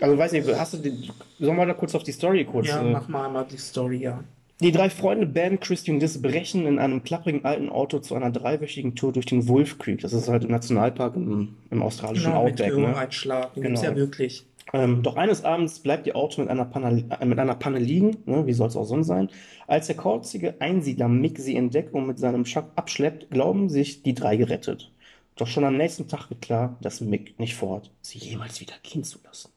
Also, 0.00 0.16
weiß 0.18 0.32
nicht, 0.32 0.48
hast 0.48 0.74
du 0.74 0.78
den, 0.78 1.10
sollen 1.38 1.56
wir 1.56 1.66
da 1.66 1.74
kurz 1.74 1.94
auf 1.94 2.02
die 2.02 2.12
Story 2.12 2.44
kurz? 2.44 2.68
ja, 2.68 2.80
äh, 2.82 2.90
mach 2.90 3.08
mal 3.08 3.26
einmal 3.26 3.46
die 3.50 3.58
Story, 3.58 3.98
ja. 3.98 4.22
Die 4.60 4.72
drei 4.72 4.90
Freunde 4.90 5.24
Ben, 5.26 5.58
Christy 5.58 5.90
und 5.90 6.00
Liz 6.00 6.20
brechen 6.20 6.66
in 6.66 6.78
einem 6.78 7.02
klapprigen 7.02 7.46
alten 7.46 7.70
Auto 7.70 7.98
zu 7.98 8.14
einer 8.14 8.30
dreiwöchigen 8.30 8.94
Tour 8.94 9.12
durch 9.12 9.24
den 9.24 9.48
Wolf 9.48 9.78
Creek. 9.78 10.02
Das 10.02 10.12
ist 10.12 10.28
halt 10.28 10.44
im 10.44 10.50
Nationalpark 10.50 11.16
im, 11.16 11.56
im 11.70 11.82
australischen 11.82 12.26
Genau, 12.32 12.44
mit 12.44 12.52
Outback, 12.60 12.76
ne? 12.76 12.88
Höheneinschlag, 12.88 13.54
den 13.54 13.62
gibt's 13.62 13.80
Genau. 13.80 13.92
ja 13.92 13.96
wirklich. 13.96 14.44
Ähm, 14.72 15.02
doch 15.02 15.16
eines 15.16 15.44
Abends 15.44 15.80
bleibt 15.80 16.06
ihr 16.06 16.14
Auto 16.14 16.42
mit 16.42 16.50
einer 16.50 16.66
Panne, 16.66 17.04
äh, 17.18 17.24
mit 17.24 17.38
einer 17.38 17.54
Panne 17.54 17.78
liegen, 17.78 18.18
ne? 18.26 18.46
Wie 18.46 18.52
soll 18.52 18.68
es 18.68 18.76
auch 18.76 18.84
sonst 18.84 19.06
sein? 19.06 19.30
Als 19.66 19.86
der 19.86 19.96
kauzige 19.96 20.60
Einsiedler 20.60 21.08
Mick 21.08 21.38
sie 21.38 21.56
entdeckt 21.56 21.94
und 21.94 22.06
mit 22.06 22.18
seinem 22.18 22.44
Schack 22.44 22.66
abschleppt, 22.76 23.30
glauben 23.30 23.70
sich 23.70 24.02
die 24.02 24.14
drei 24.14 24.36
gerettet. 24.36 24.92
Doch 25.36 25.46
schon 25.46 25.64
am 25.64 25.78
nächsten 25.78 26.06
Tag 26.06 26.28
wird 26.28 26.42
klar, 26.42 26.76
dass 26.82 27.00
Mick 27.00 27.38
nicht 27.40 27.54
vorhat, 27.54 27.90
sie 28.02 28.18
jemals 28.18 28.60
wieder 28.60 28.74
gehen 28.82 29.04
zu 29.04 29.18
lassen. 29.24 29.48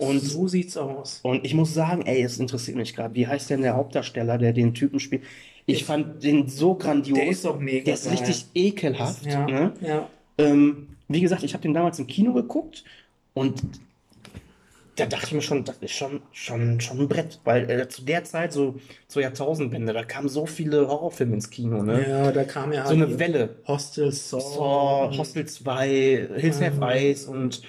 Und 0.00 0.20
so 0.20 0.48
sieht's 0.48 0.76
aus. 0.76 1.20
Und 1.22 1.44
ich 1.44 1.54
muss 1.54 1.74
sagen, 1.74 2.02
ey, 2.06 2.22
es 2.22 2.38
interessiert 2.38 2.76
mich 2.76 2.94
gerade. 2.94 3.14
Wie 3.14 3.26
heißt 3.26 3.50
denn 3.50 3.62
der 3.62 3.76
Hauptdarsteller, 3.76 4.38
der 4.38 4.52
den 4.52 4.72
Typen 4.74 4.98
spielt? 4.98 5.22
Ich 5.66 5.84
fand 5.84 6.22
den 6.24 6.48
so 6.48 6.74
grandios. 6.74 7.18
Der 7.18 7.28
ist 7.28 7.44
doch 7.44 7.58
mega 7.58 7.84
Der 7.84 7.94
ist 7.94 8.04
geil. 8.04 8.16
richtig 8.16 8.46
ekelhaft. 8.54 9.26
Ja, 9.26 9.46
Ne? 9.46 9.72
ja. 9.82 10.08
Ähm, 10.38 10.88
wie 11.08 11.20
gesagt, 11.20 11.42
ich 11.42 11.52
habe 11.52 11.62
den 11.62 11.74
damals 11.74 11.98
im 11.98 12.06
Kino 12.06 12.32
geguckt 12.32 12.82
und 13.34 13.60
da 14.96 15.06
dachte 15.06 15.26
ich 15.28 15.32
mir 15.32 15.40
schon, 15.42 15.64
das 15.64 15.78
ist 15.78 15.92
schon, 15.92 16.20
schon, 16.32 16.80
schon 16.80 17.00
ein 17.00 17.08
Brett. 17.08 17.40
Weil 17.44 17.70
äh, 17.70 17.88
zu 17.88 18.02
der 18.02 18.24
Zeit, 18.24 18.52
so 18.52 18.74
zur 19.08 19.22
Jahrtausendwende, 19.22 19.92
da 19.92 20.04
kamen 20.04 20.28
so 20.28 20.46
viele 20.46 20.88
Horrorfilme 20.88 21.34
ins 21.34 21.48
Kino. 21.50 21.82
Ne? 21.82 22.06
Ja, 22.08 22.32
da 22.32 22.44
kam 22.44 22.72
ja 22.72 22.86
So 22.86 22.94
eine 22.94 23.18
Welle. 23.18 23.56
Hostel, 23.66 24.12
Saw. 24.12 24.40
Saw, 24.40 25.16
Hostel 25.16 25.46
2, 25.46 26.28
Hills 26.36 26.60
Have. 26.60 26.80
Eyes 26.84 27.24
und 27.26 27.62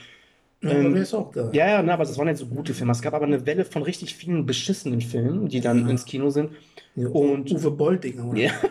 Ja, 0.64 0.70
ähm, 0.72 0.86
aber 0.86 0.94
der 0.94 1.02
ist 1.04 1.14
auch 1.14 1.32
geil. 1.32 1.50
ja, 1.54 1.68
ja, 1.70 1.82
na, 1.84 1.94
aber 1.96 2.04
das 2.04 2.18
waren 2.18 2.28
jetzt 2.28 2.40
so 2.40 2.46
gute 2.46 2.74
Filme. 2.74 2.92
Es 2.92 3.02
gab 3.02 3.14
aber 3.14 3.26
eine 3.26 3.46
Welle 3.46 3.66
von 3.66 3.82
richtig 3.84 4.16
vielen 4.16 4.46
beschissenen 4.46 5.02
Filmen, 5.02 5.48
die 5.48 5.60
dann 5.62 5.86
Ja. 5.86 5.90
ins 5.90 6.06
Kino 6.06 6.30
sind. 6.30 6.52
Ja, 6.96 7.08
und- 7.08 7.52
Uwe 7.52 7.72
Boldinger, 7.72 8.26
oder? 8.28 8.40
Ja. 8.40 8.52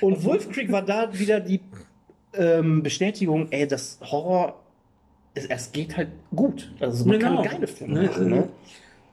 Und 0.00 0.24
Wolf 0.24 0.48
Creek 0.50 0.72
war 0.72 0.82
da 0.82 1.10
wieder 1.18 1.40
die 1.40 1.60
ähm, 2.32 2.82
Bestätigung, 2.82 3.48
ey, 3.50 3.66
das 3.66 3.98
Horror, 4.00 4.58
es, 5.34 5.46
es 5.46 5.72
geht 5.72 5.96
halt 5.96 6.08
gut. 6.34 6.72
Also 6.80 7.04
man 7.04 7.18
Genau. 7.18 7.42
kann 7.42 7.52
geile 7.52 7.66
Filme 7.66 7.94
Ne, 7.94 8.06
machen, 8.06 8.28
ne? 8.30 8.48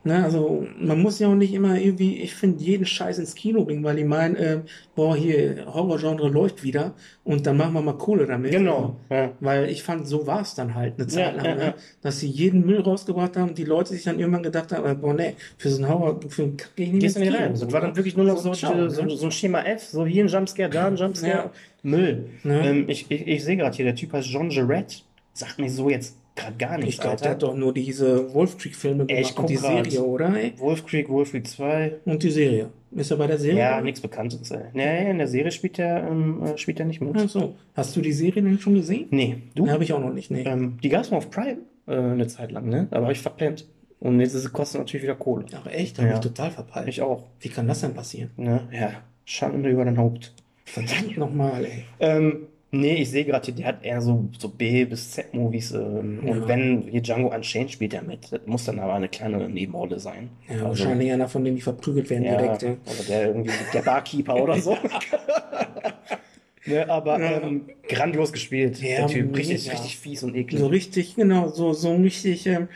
Ne, 0.08 0.24
also 0.24 0.66
man 0.80 1.02
muss 1.02 1.20
ja 1.20 1.28
auch 1.28 1.36
nicht 1.36 1.54
immer 1.54 1.78
irgendwie, 1.78 2.22
ich 2.22 2.34
finde, 2.34 2.64
jeden 2.64 2.86
Scheiß 2.86 3.18
ins 3.20 3.36
Kino 3.36 3.66
bringen, 3.66 3.84
weil 3.84 3.98
die 3.98 4.06
meinen, 4.06 4.38
äh, 4.38 4.62
boah, 4.96 5.18
hier, 5.18 5.66
Horrorgenre 5.66 6.30
läuft 6.30 6.64
wieder 6.64 6.94
und 7.26 7.46
dann 7.46 7.58
machen 7.58 7.74
wir 7.74 7.82
mal 7.82 7.98
Kohle 7.98 8.26
damit. 8.26 8.52
Genau. 8.52 8.96
Ja. 9.10 9.34
Weil 9.42 9.70
ich 9.70 9.84
fand, 9.84 10.08
so 10.08 10.26
war 10.26 10.40
es 10.42 10.56
dann 10.56 10.76
halt 10.76 10.94
eine 10.98 11.08
Zeit 11.08 11.36
Ja, 11.36 11.44
lang, 11.44 11.46
ja, 11.46 11.56
ne? 11.56 11.74
dass 12.02 12.22
sie 12.22 12.28
jeden 12.28 12.66
Müll 12.66 12.80
rausgebracht 12.80 13.36
haben, 13.36 13.54
die 13.54 13.66
Leute 13.66 13.90
sich 13.90 14.04
dann 14.06 14.18
irgendwann 14.18 14.44
gedacht 14.44 14.72
haben, 14.72 14.90
äh, 14.90 14.96
boah, 14.96 15.14
nee, 15.14 15.36
für 15.58 15.70
so 15.70 15.84
einen 15.84 15.92
Horror, 15.94 16.22
für 16.30 16.44
einen 16.44 16.56
Kack 16.56 16.72
geh 16.78 16.84
ich 16.86 16.92
nicht 16.94 17.02
Gehst 17.02 17.18
ins 17.18 17.26
Kino. 17.26 17.38
rein. 17.38 17.52
Das 17.52 17.70
war 17.74 17.82
dann 17.82 17.96
wirklich 17.98 18.16
nur 18.16 18.26
noch 18.28 18.38
so, 18.38 18.54
so, 18.54 18.74
ne? 18.74 18.90
so 18.90 19.26
ein 19.26 19.32
Schema 19.32 19.64
F, 19.64 19.84
so 19.84 20.06
hier 20.06 20.24
ein 20.24 20.30
Jumpscare, 20.30 20.70
da 20.70 20.88
ein 20.88 20.96
Jumpscare. 20.98 21.52
Müll. 21.84 22.30
Ne? 22.44 22.66
Ähm, 22.66 22.86
ich 22.88 23.12
ich, 23.12 23.28
ich 23.28 23.44
sehe 23.44 23.58
gerade 23.58 23.76
hier, 23.76 23.84
der 23.86 23.96
Typ 23.96 24.14
heißt 24.14 24.30
Jean 24.30 24.50
Jarrett. 24.50 25.04
Sagt 25.34 25.60
mir 25.60 25.70
so 25.70 25.90
jetzt 25.90 26.16
gerade 26.38 26.56
gar 26.58 26.78
nichts, 26.78 26.96
Ich 26.96 27.02
glaube, 27.02 27.18
der 27.18 27.32
hat 27.32 27.44
doch 27.44 27.56
nur 27.56 27.74
diese 27.74 28.34
Wolf 28.34 28.58
Creek 28.58 28.76
Filme 28.76 29.06
Ey, 29.08 29.22
ich 29.22 29.36
gemacht 29.36 29.40
und 29.40 29.50
die. 29.50 29.58
Serie, 29.58 30.02
oder? 30.04 30.34
Ey? 30.36 30.54
Wolf 30.58 30.86
Creek, 30.86 31.10
Wolf 31.10 31.32
Creek 31.32 31.48
2. 31.48 31.96
Und 32.06 32.24
die 32.24 32.30
Serie. 32.32 32.70
Ist 32.92 33.12
er 33.12 33.18
bei 33.18 33.28
der 33.28 33.38
Serie? 33.38 33.60
Ja, 33.60 33.82
nichts 33.82 34.00
Bekanntes. 34.00 34.50
Ey. 34.52 34.62
Nee, 34.74 35.12
in 35.12 35.18
der 35.18 35.28
Serie 35.28 35.52
spielt 35.52 35.78
er, 35.80 36.08
ähm, 36.10 36.42
äh, 36.46 36.58
spielt 36.58 36.80
er 36.80 36.86
nicht 36.86 37.02
mit. 37.02 37.14
Ach 37.18 37.28
so. 37.28 37.56
Hast 37.74 37.96
du 37.96 38.02
die 38.02 38.14
Serie 38.14 38.42
denn 38.42 38.60
schon 38.60 38.76
gesehen? 38.76 39.08
Nee, 39.12 39.38
du? 39.56 39.68
Habe 39.70 39.84
ich 39.84 39.92
auch 39.92 40.00
noch 40.00 40.14
nicht, 40.14 40.32
nee. 40.32 40.44
Ähm, 40.46 40.78
die 40.82 40.90
gab 40.90 41.04
es 41.04 41.12
mal 41.12 41.18
auf 41.18 41.30
Prime 41.30 41.58
äh, 41.88 41.96
eine 41.96 42.28
Zeit 42.28 42.52
lang, 42.54 42.70
ne? 42.70 42.88
Aber 42.92 43.04
habe 43.04 43.12
ich 43.14 43.20
verpennt. 43.20 43.66
Und 44.00 44.20
jetzt 44.20 44.34
ist 44.36 44.46
es 44.46 44.54
kostet 44.54 44.80
natürlich 44.80 45.04
wieder 45.04 45.16
Kohle. 45.16 45.46
Ach 45.54 45.66
echt, 45.66 45.98
habe 45.98 46.08
Ja. 46.10 46.14
ich 46.16 46.20
total 46.22 46.52
verpeilt. 46.52 46.88
Ich 46.88 47.02
auch. 47.02 47.24
Wie 47.40 47.50
kann 47.50 47.68
das 47.68 47.82
denn 47.82 47.94
passieren? 47.96 48.30
Ne? 48.38 48.62
Ja. 48.72 48.92
Schande 49.26 49.70
über 49.70 49.84
dein 49.86 49.98
Haupt. 49.98 50.34
Verdammt 50.66 51.18
nochmal, 51.18 51.66
ey. 51.66 51.84
Ähm, 52.00 52.48
nee, 52.72 52.96
ich 52.96 53.10
sehe 53.12 53.26
gerade 53.26 53.46
hier, 53.46 53.56
der 53.56 53.66
hat 53.68 53.84
eher 53.84 54.02
so, 54.02 54.30
so 54.38 54.50
B- 54.50 54.86
bis 54.86 55.12
Z-Movies. 55.12 55.72
Ähm, 55.72 56.22
Ja. 56.26 56.32
Und 56.34 56.48
wenn 56.48 56.82
hier 56.84 57.02
Django 57.02 57.34
Unchained 57.34 57.72
spielt 57.72 57.94
er 57.94 58.02
mit, 58.04 58.32
das 58.32 58.42
muss 58.46 58.66
dann 58.66 58.80
aber 58.80 58.94
eine 58.96 59.10
kleine 59.10 59.48
Nebenrolle 59.50 60.00
sein. 60.00 60.30
Ja, 60.48 60.56
Also, 60.56 60.66
wahrscheinlich 60.68 61.12
einer 61.12 61.28
von 61.28 61.44
denen, 61.44 61.56
die 61.56 61.62
verprügelt 61.62 62.10
werden 62.10 62.24
Ja, 62.26 62.38
direkt. 62.38 62.62
Ja. 62.64 62.72
oder 62.86 63.04
der 63.08 63.28
irgendwie 63.28 63.52
der 63.74 63.82
Barkeeper 63.82 64.36
oder 64.42 64.60
so. 64.60 64.78
ne, 66.66 66.90
aber 66.90 67.20
ähm, 67.20 67.70
grandios 67.88 68.32
gespielt, 68.34 68.80
Ja, 68.82 68.98
der 69.00 69.08
Typ. 69.08 69.36
Richtig, 69.38 69.72
richtig 69.72 69.98
fies 69.98 70.24
und 70.24 70.36
eklig. 70.36 70.60
So 70.60 70.68
richtig, 70.68 71.16
genau, 71.16 71.50
so, 71.50 71.74
so 71.74 71.96
richtig, 71.96 72.46
ähm, 72.48 72.68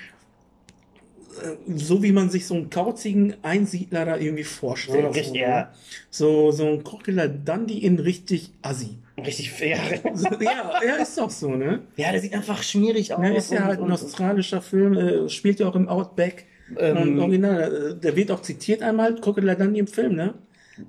äh, 1.43 1.55
so 1.75 2.01
wie 2.03 2.11
man 2.11 2.29
sich 2.29 2.45
so 2.45 2.55
einen 2.55 2.69
kauzigen 2.69 3.35
Einsiedler 3.41 4.05
da 4.05 4.17
irgendwie 4.17 4.43
so 4.43 4.49
vorstellt. 4.49 5.05
richtig, 5.07 5.27
so, 5.27 5.33
ne? 5.33 5.39
ja, 5.41 5.73
so, 6.09 6.51
so 6.51 6.65
ein 6.67 6.83
Crocodile 6.83 7.29
Dundee 7.29 7.77
in 7.79 7.99
richtig 7.99 8.51
assi. 8.61 8.97
Richtig, 9.25 9.59
ja. 9.59 9.77
So, 10.13 10.27
ja, 10.39 10.71
ja, 10.85 10.95
ist 10.95 11.17
doch 11.17 11.29
so, 11.29 11.51
ne? 11.51 11.79
ja, 11.95 12.11
der 12.11 12.21
sieht 12.21 12.33
einfach 12.33 12.61
schmierig 12.63 13.13
aus. 13.13 13.19
Ne, 13.19 13.35
ist 13.35 13.51
ja 13.51 13.63
halt 13.65 13.79
ein 13.81 13.91
australischer 13.91 14.61
Film, 14.61 14.93
äh, 14.97 15.29
spielt 15.29 15.59
ja 15.59 15.67
auch 15.67 15.75
im 15.75 15.87
Outback. 15.87 16.45
Ähm, 16.77 16.97
und 16.97 17.19
original, 17.19 17.91
äh, 17.91 17.99
der 17.99 18.15
wird 18.15 18.31
auch 18.31 18.41
zitiert 18.41 18.81
einmal, 18.81 19.15
Crocodile 19.15 19.55
Dundee 19.55 19.79
im 19.79 19.87
Film, 19.87 20.15
ne? 20.15 20.33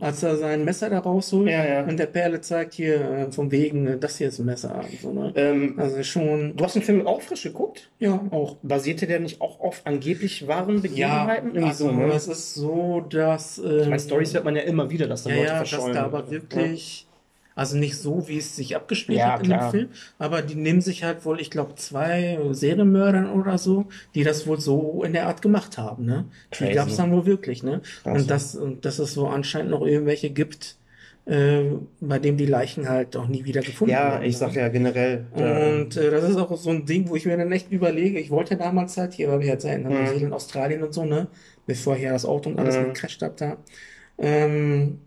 Als 0.00 0.22
er 0.22 0.36
sein 0.36 0.64
Messer 0.64 0.88
da 0.88 1.00
rausholt 1.00 1.50
Ja, 1.50 1.66
ja. 1.66 1.82
und 1.82 1.98
der 1.98 2.06
Perle 2.06 2.40
zeigt 2.40 2.74
hier, 2.74 3.00
äh, 3.00 3.32
von 3.32 3.50
wegen, 3.50 3.86
äh, 3.86 3.98
das 3.98 4.16
hier 4.16 4.28
ist 4.28 4.38
ein 4.38 4.46
Messer. 4.46 4.78
und 4.78 5.00
So, 5.00 5.12
ne? 5.12 5.32
Ähm, 5.34 5.74
Also 5.76 6.02
schon, 6.04 6.56
du 6.56 6.64
hast 6.64 6.76
den 6.76 6.82
Film 6.82 7.06
auch 7.06 7.20
frisch 7.20 7.42
geguckt? 7.42 7.90
ja, 7.98 8.24
auch. 8.30 8.56
Basierte 8.62 9.06
der 9.08 9.18
nicht 9.20 9.40
auch 9.40 9.60
auf 9.60 9.82
angeblich 9.84 10.46
wahren 10.46 10.80
Begebenheiten? 10.82 11.48
Irgendwie 11.48 11.68
also, 11.68 11.88
so, 11.88 11.92
ne? 11.92 12.12
es 12.14 12.28
ist 12.28 12.54
so, 12.54 13.00
dass. 13.10 13.58
Ich 13.58 13.64
meine, 13.64 13.86
Ähm, 13.94 13.98
Stories 13.98 14.32
hört 14.34 14.44
man 14.44 14.54
ja 14.56 14.62
immer 14.62 14.88
wieder, 14.88 15.08
dass 15.08 15.24
da 15.24 15.30
ja, 15.30 15.36
Leute 15.36 15.48
ja, 15.48 15.58
dass 15.60 15.92
da 15.92 16.04
aber 16.04 16.30
wirklich 16.30 17.06
Also 17.54 17.76
nicht 17.76 17.96
so, 17.96 18.28
wie 18.28 18.38
es 18.38 18.56
sich 18.56 18.76
abgespielt 18.76 19.18
Ja, 19.20 19.26
hat 19.26 19.40
in 19.40 19.48
dem 19.48 19.58
klar. 19.58 19.70
Film, 19.70 19.88
aber 20.18 20.42
die 20.42 20.54
nehmen 20.54 20.80
sich 20.80 21.04
halt 21.04 21.24
wohl, 21.24 21.40
ich 21.40 21.50
glaube, 21.50 21.74
zwei 21.76 22.38
Serienmördern 22.52 23.30
oder 23.30 23.58
so, 23.58 23.86
die 24.14 24.24
das 24.24 24.46
wohl 24.46 24.60
so 24.60 25.02
in 25.04 25.12
der 25.12 25.26
Art 25.26 25.42
gemacht 25.42 25.78
haben, 25.78 26.04
ne? 26.06 26.24
Die 26.50 26.50
Crazy. 26.50 26.74
gab 26.74 26.88
es 26.88 26.96
dann 26.96 27.12
wohl 27.12 27.26
wirklich, 27.26 27.62
ne? 27.62 27.82
Krass. 28.02 28.22
Und 28.22 28.30
das, 28.30 28.54
und 28.54 28.84
dass 28.84 28.98
es 28.98 29.12
so 29.14 29.26
anscheinend 29.28 29.70
noch 29.70 29.82
irgendwelche 29.84 30.30
gibt, 30.30 30.76
äh, 31.24 31.62
bei 32.00 32.18
dem 32.18 32.36
die 32.36 32.46
Leichen 32.46 32.88
halt 32.88 33.16
auch 33.16 33.28
nie 33.28 33.44
wieder 33.44 33.62
gefunden 33.62 33.92
Ja, 33.92 34.10
werden. 34.12 34.24
ich 34.24 34.36
sag 34.38 34.54
ja 34.54 34.68
generell. 34.68 35.26
Und 35.32 35.96
äh, 35.96 36.10
das 36.10 36.28
ist 36.28 36.36
auch 36.36 36.56
so 36.56 36.70
ein 36.70 36.84
Ding, 36.86 37.08
wo 37.08 37.16
ich 37.16 37.26
mir 37.26 37.36
dann 37.36 37.52
echt 37.52 37.70
überlege, 37.72 38.18
ich 38.18 38.30
wollte 38.30 38.56
damals 38.56 38.96
halt 38.96 39.14
hier, 39.14 39.28
weil 39.30 39.40
wir 39.40 39.46
jetzt 39.48 39.64
in 39.64 39.86
Mhm. 39.88 40.32
Australien 40.32 40.82
und 40.82 40.92
so, 40.92 41.04
ne, 41.04 41.28
bevor 41.66 41.96
hier 41.96 42.10
das 42.12 42.24
Auto 42.24 42.50
und 42.50 42.58
alles 42.58 42.78
Mhm. 42.78 42.92
gecrasht 42.92 43.22
hat 43.22 43.40
da, 43.40 43.56
ähm, 44.18 45.00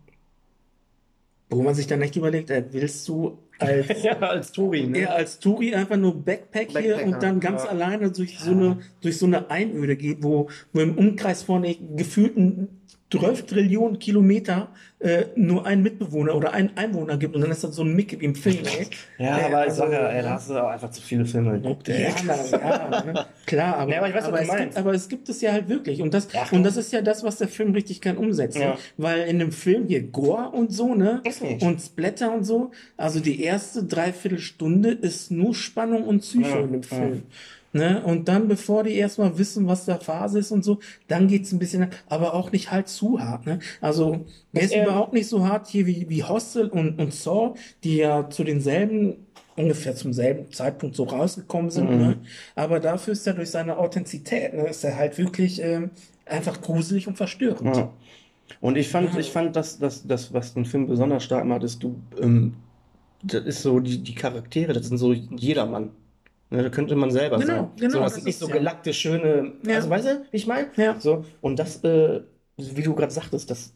wo 1.50 1.62
man 1.62 1.76
sich 1.76 1.88
dann 1.88 2.02
echt 2.02 2.16
überlegt, 2.16 2.50
äh, 2.50 2.64
willst 2.72 3.08
du 3.08 3.38
als 3.60 3.88
ja, 4.04 4.20
als 4.20 4.52
Touri, 4.52 4.88
ne? 4.88 5.00
eher 5.00 5.16
als 5.16 5.39
Touri 5.39 5.74
einfach 5.76 5.98
nur 5.98 6.16
Backpack 6.16 6.72
hier 6.72 6.82
Backpacker, 6.82 7.06
und 7.06 7.24
dann 7.24 7.39
ganz 7.39 7.64
ja. 7.64 7.70
alleine 7.70 8.12
durch 8.12 8.39
so 8.39 8.52
eine, 8.52 8.80
durch 9.02 9.18
so 9.18 9.26
eine 9.26 9.50
Einöde 9.50 9.96
geht, 9.96 10.24
wo, 10.24 10.50
wo 10.74 10.80
im 10.80 10.98
Umkreis 10.98 11.43
von 11.43 11.64
äh, 11.64 11.78
gefühlten 11.96 12.82
12 13.20 13.45
Trillionen 13.45 13.99
Kilometer 13.99 14.70
äh, 14.99 15.26
nur 15.36 15.66
einen 15.66 15.84
Mitbewohner 15.84 16.36
oder 16.36 16.53
einen 16.53 16.72
Einwohner 16.76 17.18
gibt 17.18 17.36
und 17.36 17.41
dann 17.41 17.51
ist 17.51 17.63
das 17.63 17.76
so 17.76 17.84
ein 17.84 17.93
Mick 17.93 18.20
wie 18.20 18.26
im 18.26 18.34
Film, 18.34 18.59
ey. 18.66 18.88
Ja, 19.18 19.38
Äh, 19.38 19.43
aber 19.43 19.63
ich 19.66 19.72
also, 19.72 19.84
sag 19.84 19.91
ja, 19.91 20.07
ey, 20.07 20.24
da 20.24 20.30
hast 20.32 20.49
du 20.49 20.63
auch 20.63 20.70
einfach 20.70 20.89
zu 20.89 21.01
viele 21.01 21.26
Filme 21.26 21.59
geguckt, 21.59 21.89
ey. 21.89 22.03
ja, 22.03 22.09
ja, 22.51 23.03
ne? 23.03 23.26
klar, 23.45 23.78
aber, 23.78 23.91
Ja, 23.91 23.97
aber 23.99 24.09
ich 24.09 24.16
weiß, 24.16 24.26
aber, 24.26 24.41
es 24.41 24.55
gibt, 24.55 24.78
aber 24.78 24.93
es 24.93 25.07
gibt 25.09 25.30
es 25.30 25.41
ja 25.41 25.51
halt 25.51 25.70
wirklich. 25.70 26.01
Und 26.01 26.13
das, 26.13 26.28
und 26.51 26.63
das 26.63 26.78
ist 26.78 26.93
ja 26.93 27.01
das, 27.01 27.24
was 27.24 27.38
der 27.38 27.49
Film 27.49 27.74
richtig 27.74 28.01
kann 28.01 28.18
umsetzen. 28.18 28.61
Ja. 28.61 28.78
Weil 28.97 29.28
in 29.28 29.39
dem 29.39 29.51
Film 29.51 29.88
hier 29.88 30.01
Gore 30.01 30.49
und 30.51 30.72
so, 30.72 30.95
ne? 30.95 31.22
Und 31.61 31.82
Splatter 31.82 32.34
und 32.34 32.43
so, 32.43 32.72
also 32.97 33.20
die 33.20 33.43
erste 33.43 33.84
Dreiviertelstunde 33.84 34.91
ist 34.91 35.30
nur 35.30 35.53
Spannung 35.53 36.05
und 36.05 36.22
Psycho 36.22 36.59
in 36.63 36.72
dem. 36.72 36.84
Film. 36.84 37.24
Ne? 37.76 38.01
Und 38.05 38.30
dann, 38.30 38.47
bevor 38.47 38.86
die 38.86 38.95
erstmal 38.95 39.38
wissen, 39.38 39.67
was 39.67 39.84
da 39.84 39.97
Phase 39.97 40.39
ist 40.39 40.51
und 40.51 40.63
so, 40.63 40.80
dann 41.09 41.28
geht's 41.28 41.51
ein 41.51 41.59
bisschen, 41.59 41.89
aber 42.07 42.34
auch 42.34 42.53
nicht 42.53 42.71
halt 42.71 42.88
zu 42.88 43.19
hart. 43.19 43.45
Ne? 43.45 43.59
Also, 43.82 44.26
der 44.53 44.61
Das 44.61 44.71
ist 44.71 44.78
überhaupt 44.78 45.11
nicht 45.11 45.28
so 45.28 45.45
hart 45.45 45.67
hier 45.67 45.86
wie, 45.86 46.09
wie 46.09 46.23
Hostel 46.23 46.69
und, 46.69 46.97
und 46.97 47.13
Saw, 47.13 47.55
die 47.84 47.97
ja 47.97 48.30
zu 48.30 48.45
denselben, 48.45 49.26
ungefähr 49.57 49.93
zum 49.93 50.13
selben 50.13 50.49
Zeitpunkt 50.53 50.95
so 50.95 51.03
rausgekommen 51.03 51.69
sind. 51.69 51.91
Mhm. 51.91 51.97
Ne? 51.97 52.17
Aber 52.55 52.80
dafür 52.80 53.11
ist 53.11 53.28
er 53.28 53.34
durch 53.34 53.51
seine 53.51 53.78
Authentizität, 53.78 54.53
ne? 54.53 54.69
ist 54.69 54.86
er 54.86 54.95
halt 54.95 55.17
wirklich 55.17 55.61
ähm, 55.61 55.89
einfach 56.26 56.61
gruselig 56.61 57.09
und 57.09 57.17
verstörend. 57.17 57.76
Ja. 57.76 57.91
Und 58.61 58.78
ich 58.78 58.88
fand, 58.88 59.17
ich 59.19 59.32
fand, 59.32 59.53
dass 59.57 59.80
das, 59.80 60.07
das, 60.07 60.32
was 60.32 60.53
den 60.53 60.63
Film 60.63 60.88
besonders 60.88 61.26
stark 61.26 61.43
macht, 61.43 61.63
ist, 61.63 61.84
du, 61.84 61.99
ähm, 62.21 62.53
das 63.21 63.43
ist 63.43 63.63
so, 63.63 63.82
die, 63.82 63.97
die 63.97 64.15
Charaktere, 64.15 64.71
das 64.71 64.88
sind 64.88 64.97
so 64.97 65.11
jedermann. 65.11 65.91
Ne, 66.52 66.62
da 66.64 66.70
könnte 66.70 66.96
man 66.96 67.10
selber 67.12 67.39
Genau, 67.39 67.54
sein. 67.54 67.70
genau, 67.78 67.91
So, 67.91 68.00
das 68.00 68.06
das 68.06 68.16
sind 68.16 68.26
nicht 68.26 68.34
ist 68.36 68.39
so 68.39 68.48
ja. 68.48 68.54
gelackte, 68.54 68.93
schöne, 68.93 69.54
Ja. 69.68 69.76
also 69.78 69.89
weißt 69.89 70.06
du, 70.08 70.26
wie 70.32 70.38
ich 70.38 70.48
meine? 70.48 70.68
Ja. 70.78 70.96
So, 71.00 71.26
und 71.41 71.58
das, 71.58 71.84
äh, 71.84 72.22
wie 72.58 72.84
du 72.84 72.93
gerade 72.93 73.12
sagtest, 73.12 73.50
dass 73.50 73.74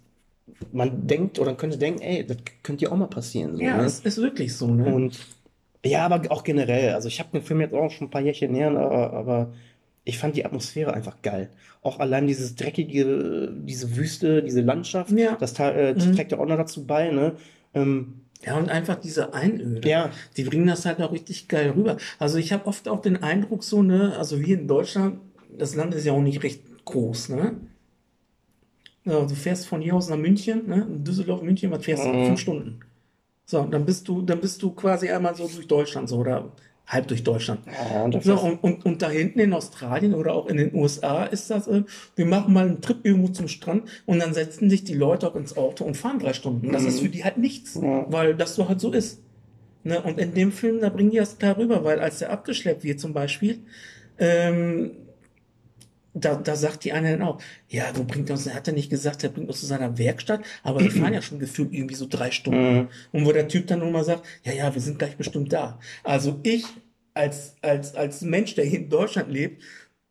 man 0.72 1.08
denkt 1.08 1.40
oder 1.40 1.56
könnte 1.56 1.78
denken, 1.78 2.02
ey, 2.02 2.26
das 2.26 2.38
könnte 2.64 2.86
ja 2.86 2.92
auch 2.92 2.98
mal 2.98 3.08
passieren. 3.08 3.56
So, 3.56 3.62
Ja, 3.62 3.78
ne? 3.78 3.84
es 3.86 4.00
ist 4.02 4.18
wirklich 4.18 4.56
so. 4.56 4.68
Ne? 4.68 4.94
Und 4.94 5.20
ja, 5.86 6.06
aber 6.06 6.32
auch 6.32 6.44
generell. 6.44 6.94
Also 6.94 7.08
ich 7.08 7.20
habe 7.20 7.30
den 7.34 7.42
Film 7.42 7.62
jetzt 7.62 7.74
auch 7.74 7.90
schon 7.92 8.08
ein 8.08 8.10
paar 8.12 8.22
Jährchen 8.22 8.52
näher, 8.52 8.70
aber, 8.72 9.14
aber 9.14 9.54
ich 10.04 10.18
fand 10.18 10.36
die 10.36 10.46
Atmosphäre 10.46 10.94
einfach 10.94 11.22
geil. 11.22 11.50
Auch 11.82 12.00
allein 12.00 12.28
dieses 12.28 12.56
dreckige, 12.56 13.52
diese 13.56 13.96
Wüste, 13.96 14.44
diese 14.44 14.62
Landschaft, 14.62 15.12
Ja. 15.12 15.38
das 15.40 15.58
äh, 15.60 15.94
Mhm. 15.94 16.16
trägt 16.16 16.32
ja 16.34 16.40
auch 16.40 16.46
noch 16.46 16.58
dazu 16.58 16.86
bei, 16.86 17.10
ne? 17.12 17.34
Ähm, 17.74 18.22
Ja, 18.46 18.58
und 18.58 18.70
einfach 18.70 18.96
diese 18.96 19.34
Einöde. 19.34 19.88
Ja. 19.88 20.12
Die 20.38 20.44
bringen 20.44 20.68
das 20.68 20.86
halt 20.86 21.02
auch 21.02 21.12
richtig 21.12 21.48
geil 21.48 21.72
rüber. 21.72 21.98
Also 22.20 22.38
ich 22.38 22.54
habe 22.54 22.68
oft 22.68 22.88
auch 22.88 23.02
den 23.02 23.22
Eindruck 23.22 23.64
so, 23.64 23.84
ne, 23.84 24.16
also 24.18 24.40
wie 24.40 24.54
in 24.54 24.68
Deutschland, 24.68 25.20
das 25.58 25.76
Land 25.76 25.94
ist 25.94 26.06
ja 26.06 26.14
auch 26.14 26.22
nicht 26.22 26.42
recht 26.44 26.64
groß, 26.86 27.30
ne? 27.30 27.58
Ja, 29.04 29.26
du 29.26 29.36
fährst 29.36 29.68
von 29.68 29.82
hier 29.82 29.96
aus 29.96 30.10
nach 30.10 30.18
München, 30.18 30.68
ne? 30.68 30.86
Düsseldorf, 30.90 31.42
München, 31.42 31.72
was 31.72 31.84
fährst 31.84 32.06
du? 32.06 32.10
Mhm. 32.10 32.26
Fünf 32.28 32.40
Stunden. 32.40 32.80
So, 33.46 33.64
dann 33.64 33.86
bist 33.86 34.08
du, 34.08 34.22
dann 34.22 34.40
bist 34.40 34.62
du 34.62 34.72
quasi 34.72 35.10
einmal 35.10 35.36
so 35.36 35.48
durch 35.48 35.68
Deutschland 35.68 36.08
so 36.08 36.18
oder 36.18 36.52
halb 36.90 37.08
durch 37.08 37.24
Deutschland. 37.24 37.62
ja, 37.68 38.04
und 38.04 38.22
So, 38.24 38.38
und, 38.38 38.62
und, 38.64 38.86
und 38.86 39.02
da 39.02 39.10
hinten 39.10 39.40
in 39.40 39.54
Australien 39.54 40.14
oder 40.14 40.34
auch 40.34 40.48
in 40.48 40.58
den 40.58 40.74
USA 40.76 41.24
ist 41.24 41.50
das, 41.50 41.68
äh, 41.68 41.84
wir 42.18 42.26
machen 42.26 42.52
mal 42.54 42.66
einen 42.68 42.82
Trip 42.82 42.98
irgendwo 43.04 43.30
zum 43.30 43.48
Strand 43.48 43.84
und 44.06 44.20
dann 44.20 44.34
setzen 44.34 44.70
sich 44.70 44.84
die 44.84 44.96
Leute 44.96 45.28
auch 45.28 45.36
ins 45.36 45.56
Auto 45.56 45.86
und 45.86 45.96
fahren 45.96 46.20
drei 46.20 46.34
Stunden. 46.34 46.72
Das 46.74 46.84
ist 46.84 47.00
für 47.00 47.10
die 47.10 47.24
halt 47.24 47.38
nichts, 47.38 47.76
Ja. 47.76 48.06
weil 48.12 48.36
das 48.36 48.56
so 48.56 48.68
halt 48.68 48.82
so 48.82 48.92
ist. 48.92 49.22
Ne? 49.84 50.02
Und 50.02 50.20
in 50.20 50.34
dem 50.34 50.52
Film, 50.52 50.82
da 50.82 50.90
bringen 50.90 51.12
die 51.12 51.18
das 51.18 51.38
klar 51.38 51.58
rüber, 51.58 51.86
weil 51.86 52.00
als 52.02 52.20
der 52.20 52.32
abgeschleppt 52.32 52.84
wird 52.84 53.00
zum 53.00 53.14
Beispiel, 53.14 53.60
ähm, 54.18 54.92
da, 56.26 56.36
da 56.36 56.56
sagt 56.56 56.84
die 56.84 56.92
eine 56.94 57.12
dann 57.12 57.22
auch, 57.22 57.42
ja, 57.68 57.86
wo 57.96 58.04
bringt 58.04 58.30
er 58.30 58.34
uns, 58.36 58.46
er 58.48 58.54
hat 58.56 58.68
ja 58.68 58.74
nicht 58.74 58.90
gesagt, 58.90 59.24
er 59.24 59.30
bringt 59.30 59.48
uns 59.50 59.60
zu 59.60 59.66
seiner 59.66 59.98
Werkstatt, 59.98 60.42
aber 60.64 60.82
wir 60.82 60.92
fahren 60.92 61.14
ja 61.14 61.22
schon 61.22 61.40
gefühlt 61.40 61.74
irgendwie 61.74 61.96
so 61.96 62.08
drei 62.10 62.32
Stunden. 62.32 62.74
Mhm. 62.78 62.88
Und 63.12 63.26
wo 63.26 63.32
der 63.32 63.48
Typ 63.48 63.68
dann 63.68 63.80
nur 63.80 63.92
mal 63.92 64.04
sagt, 64.04 64.26
ja, 64.44 64.54
ja, 64.54 64.74
wir 64.74 64.82
sind 64.82 65.00
gleich 65.00 65.18
bestimmt 65.18 65.52
da. 65.54 65.80
Also 66.04 66.40
ich 66.44 66.66
als, 67.14 67.56
als, 67.62 67.96
als 67.96 68.22
Mensch, 68.22 68.56
der 68.56 68.66
hier 68.66 68.80
in 68.80 68.90
Deutschland 68.90 69.30
lebt, 69.32 69.62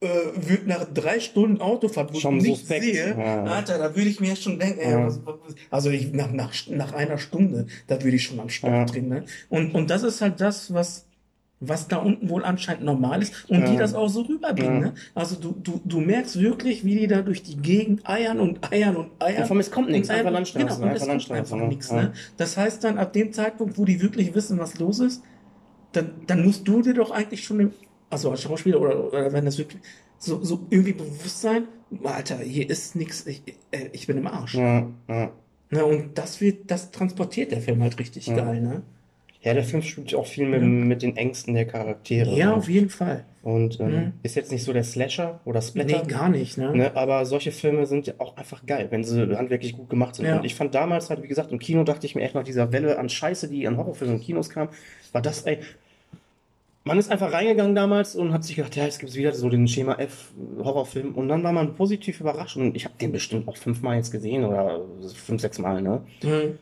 äh, 0.00 0.06
würde 0.36 0.68
nach 0.68 0.84
drei 0.92 1.18
Stunden 1.18 1.60
Autofahrt, 1.60 2.12
wo 2.12 2.16
ich 2.16 2.22
Schon 2.22 2.36
nichts 2.36 2.60
suspekt. 2.60 2.84
sehe, 2.84 3.16
Ja. 3.18 3.42
Alter, 3.44 3.78
da 3.78 3.96
würde 3.96 4.08
ich 4.08 4.20
mir 4.20 4.36
schon 4.36 4.58
denken, 4.58 4.78
ey, 4.78 4.92
Ja. 4.92 5.06
was, 5.06 5.20
was, 5.24 5.54
also 5.70 5.90
ich, 5.90 6.12
nach, 6.12 6.30
nach, 6.30 6.52
nach 6.68 6.92
einer 6.92 7.18
Stunde, 7.18 7.66
da 7.88 8.00
würde 8.04 8.16
ich 8.16 8.22
schon 8.22 8.38
am 8.38 8.48
Stock 8.48 8.70
Ja. 8.70 8.84
drehen. 8.84 9.08
Ne? 9.08 9.24
Und, 9.48 9.74
und 9.74 9.90
das 9.90 10.04
ist 10.04 10.20
halt 10.20 10.40
das, 10.40 10.72
was, 10.72 11.07
was 11.60 11.88
da 11.88 11.96
unten 11.96 12.28
wohl 12.30 12.44
anscheinend 12.44 12.84
normal 12.84 13.20
ist 13.20 13.50
und 13.50 13.66
die 13.66 13.72
Ja. 13.74 13.78
das 13.80 13.94
auch 13.94 14.08
so 14.08 14.20
rüberbringen. 14.22 14.74
Ja. 14.80 14.86
Ne? 14.88 14.94
Also 15.14 15.34
du, 15.36 15.54
du, 15.60 15.80
du 15.84 16.00
merkst 16.00 16.38
wirklich, 16.38 16.84
wie 16.84 16.94
die 16.96 17.06
da 17.08 17.22
durch 17.22 17.42
die 17.42 17.56
Gegend 17.56 18.08
eiern 18.08 18.38
und 18.38 18.70
eiern 18.72 18.94
und 18.96 19.10
eiern. 19.18 19.42
Allem, 19.42 19.58
es 19.60 19.70
kommt 19.70 19.90
nichts, 19.90 20.08
einfach 20.08 20.30
Landstraße, 20.30 20.66
Genau, 20.66 20.76
und 20.82 20.88
einfach 20.90 21.06
Landstraße, 21.06 21.40
einfach 21.40 21.56
ne? 21.56 21.68
nichts. 21.68 21.90
Ne? 21.90 22.12
Das 22.36 22.56
heißt 22.56 22.84
dann, 22.84 22.98
ab 22.98 23.12
dem 23.12 23.32
Zeitpunkt, 23.32 23.76
wo 23.76 23.84
die 23.84 24.00
wirklich 24.00 24.34
wissen, 24.34 24.58
was 24.58 24.78
los 24.78 25.00
ist, 25.00 25.22
dann, 25.92 26.12
dann 26.26 26.44
musst 26.44 26.68
du 26.68 26.80
dir 26.82 26.94
doch 26.94 27.10
eigentlich 27.10 27.42
schon, 27.44 27.58
im, 27.60 27.72
also 28.10 28.30
als 28.30 28.42
Schauspieler 28.42 28.80
oder, 28.80 29.08
oder 29.08 29.32
wenn 29.32 29.44
das 29.44 29.58
wirklich 29.58 29.82
so, 30.18 30.42
so 30.44 30.64
irgendwie 30.70 30.92
bewusst 30.92 31.40
sein, 31.40 31.64
Alter, 32.04 32.36
hier 32.38 32.68
ist 32.70 32.94
nichts, 32.94 33.26
ich, 33.26 33.42
äh, 33.72 33.86
ich 33.92 34.06
bin 34.06 34.18
im 34.18 34.26
Arsch. 34.26 34.54
ja, 34.54 34.86
ja. 35.08 35.30
Ne? 35.70 35.84
Und 35.84 36.16
das 36.16 36.40
wird, 36.40 36.70
das 36.70 36.90
transportiert 36.92 37.50
der 37.52 37.60
Film 37.62 37.82
halt 37.82 37.98
richtig 37.98 38.26
Ja. 38.28 38.36
geil, 38.36 38.60
ne? 38.60 38.82
Ja, 39.42 39.54
der 39.54 39.62
Film 39.64 39.82
spielt 39.82 40.14
auch 40.14 40.26
viel 40.26 40.46
mit, 40.46 40.60
Ja. 40.62 40.66
mit 40.66 41.02
den 41.02 41.16
Ängsten 41.16 41.54
der 41.54 41.64
Charaktere. 41.66 42.34
Ja, 42.36 42.46
ne? 42.46 42.54
auf 42.56 42.68
jeden 42.68 42.90
Fall. 42.90 43.24
Und 43.42 43.78
ähm, 43.80 43.86
Mhm. 43.90 44.12
ist 44.22 44.34
jetzt 44.34 44.50
nicht 44.52 44.64
so 44.64 44.72
der 44.72 44.82
Slasher 44.84 45.40
oder 45.44 45.62
Splatter. 45.62 46.02
Nee, 46.02 46.08
gar 46.12 46.28
nicht, 46.28 46.58
ne? 46.58 46.76
Ne, 46.76 46.96
aber 46.96 47.24
solche 47.24 47.52
Filme 47.52 47.86
sind 47.86 48.06
ja 48.06 48.14
auch 48.18 48.36
einfach 48.36 48.66
geil, 48.66 48.88
wenn 48.90 49.04
sie 49.04 49.36
handwerklich 49.36 49.74
gut 49.74 49.88
gemacht 49.88 50.16
sind. 50.16 50.26
Ja. 50.26 50.36
Und 50.38 50.44
ich 50.44 50.54
fand 50.54 50.74
damals 50.74 51.08
halt, 51.08 51.22
wie 51.22 51.28
gesagt, 51.28 51.52
im 51.52 51.58
Kino 51.58 51.84
dachte 51.84 52.04
ich 52.04 52.14
mir 52.14 52.22
echt 52.22 52.34
nach 52.34 52.42
dieser 52.42 52.72
Welle 52.72 52.98
an 52.98 53.08
Scheiße, 53.08 53.48
die 53.48 53.66
an 53.66 53.76
Horrorfilmen 53.76 54.16
in 54.16 54.22
Kinos 54.22 54.50
kam, 54.50 54.68
war 55.12 55.22
das, 55.22 55.42
ey, 55.42 55.58
man 56.84 56.98
ist 56.98 57.10
einfach 57.10 57.32
reingegangen 57.32 57.74
damals 57.74 58.16
und 58.16 58.32
hat 58.32 58.44
sich 58.44 58.56
gedacht, 58.56 58.74
ja, 58.76 58.84
jetzt 58.84 58.98
gibt 58.98 59.10
es 59.10 59.16
wieder 59.16 59.32
so 59.34 59.48
den 59.48 59.68
Schema 59.68 59.94
F 59.98 60.32
Horrorfilm 60.62 61.14
und 61.14 61.28
dann 61.28 61.42
war 61.42 61.52
man 61.52 61.74
positiv 61.74 62.20
überrascht 62.20 62.56
und 62.56 62.74
ich 62.76 62.84
habe 62.86 62.94
den 63.00 63.12
bestimmt 63.12 63.46
auch 63.46 63.56
fünfmal 63.56 63.96
jetzt 63.96 64.10
gesehen 64.10 64.44
oder 64.44 64.80
fünf, 65.14 65.40
sechs 65.42 65.58
Mal, 65.58 65.80
ne? 65.82 66.02
Mhm. 66.22 66.58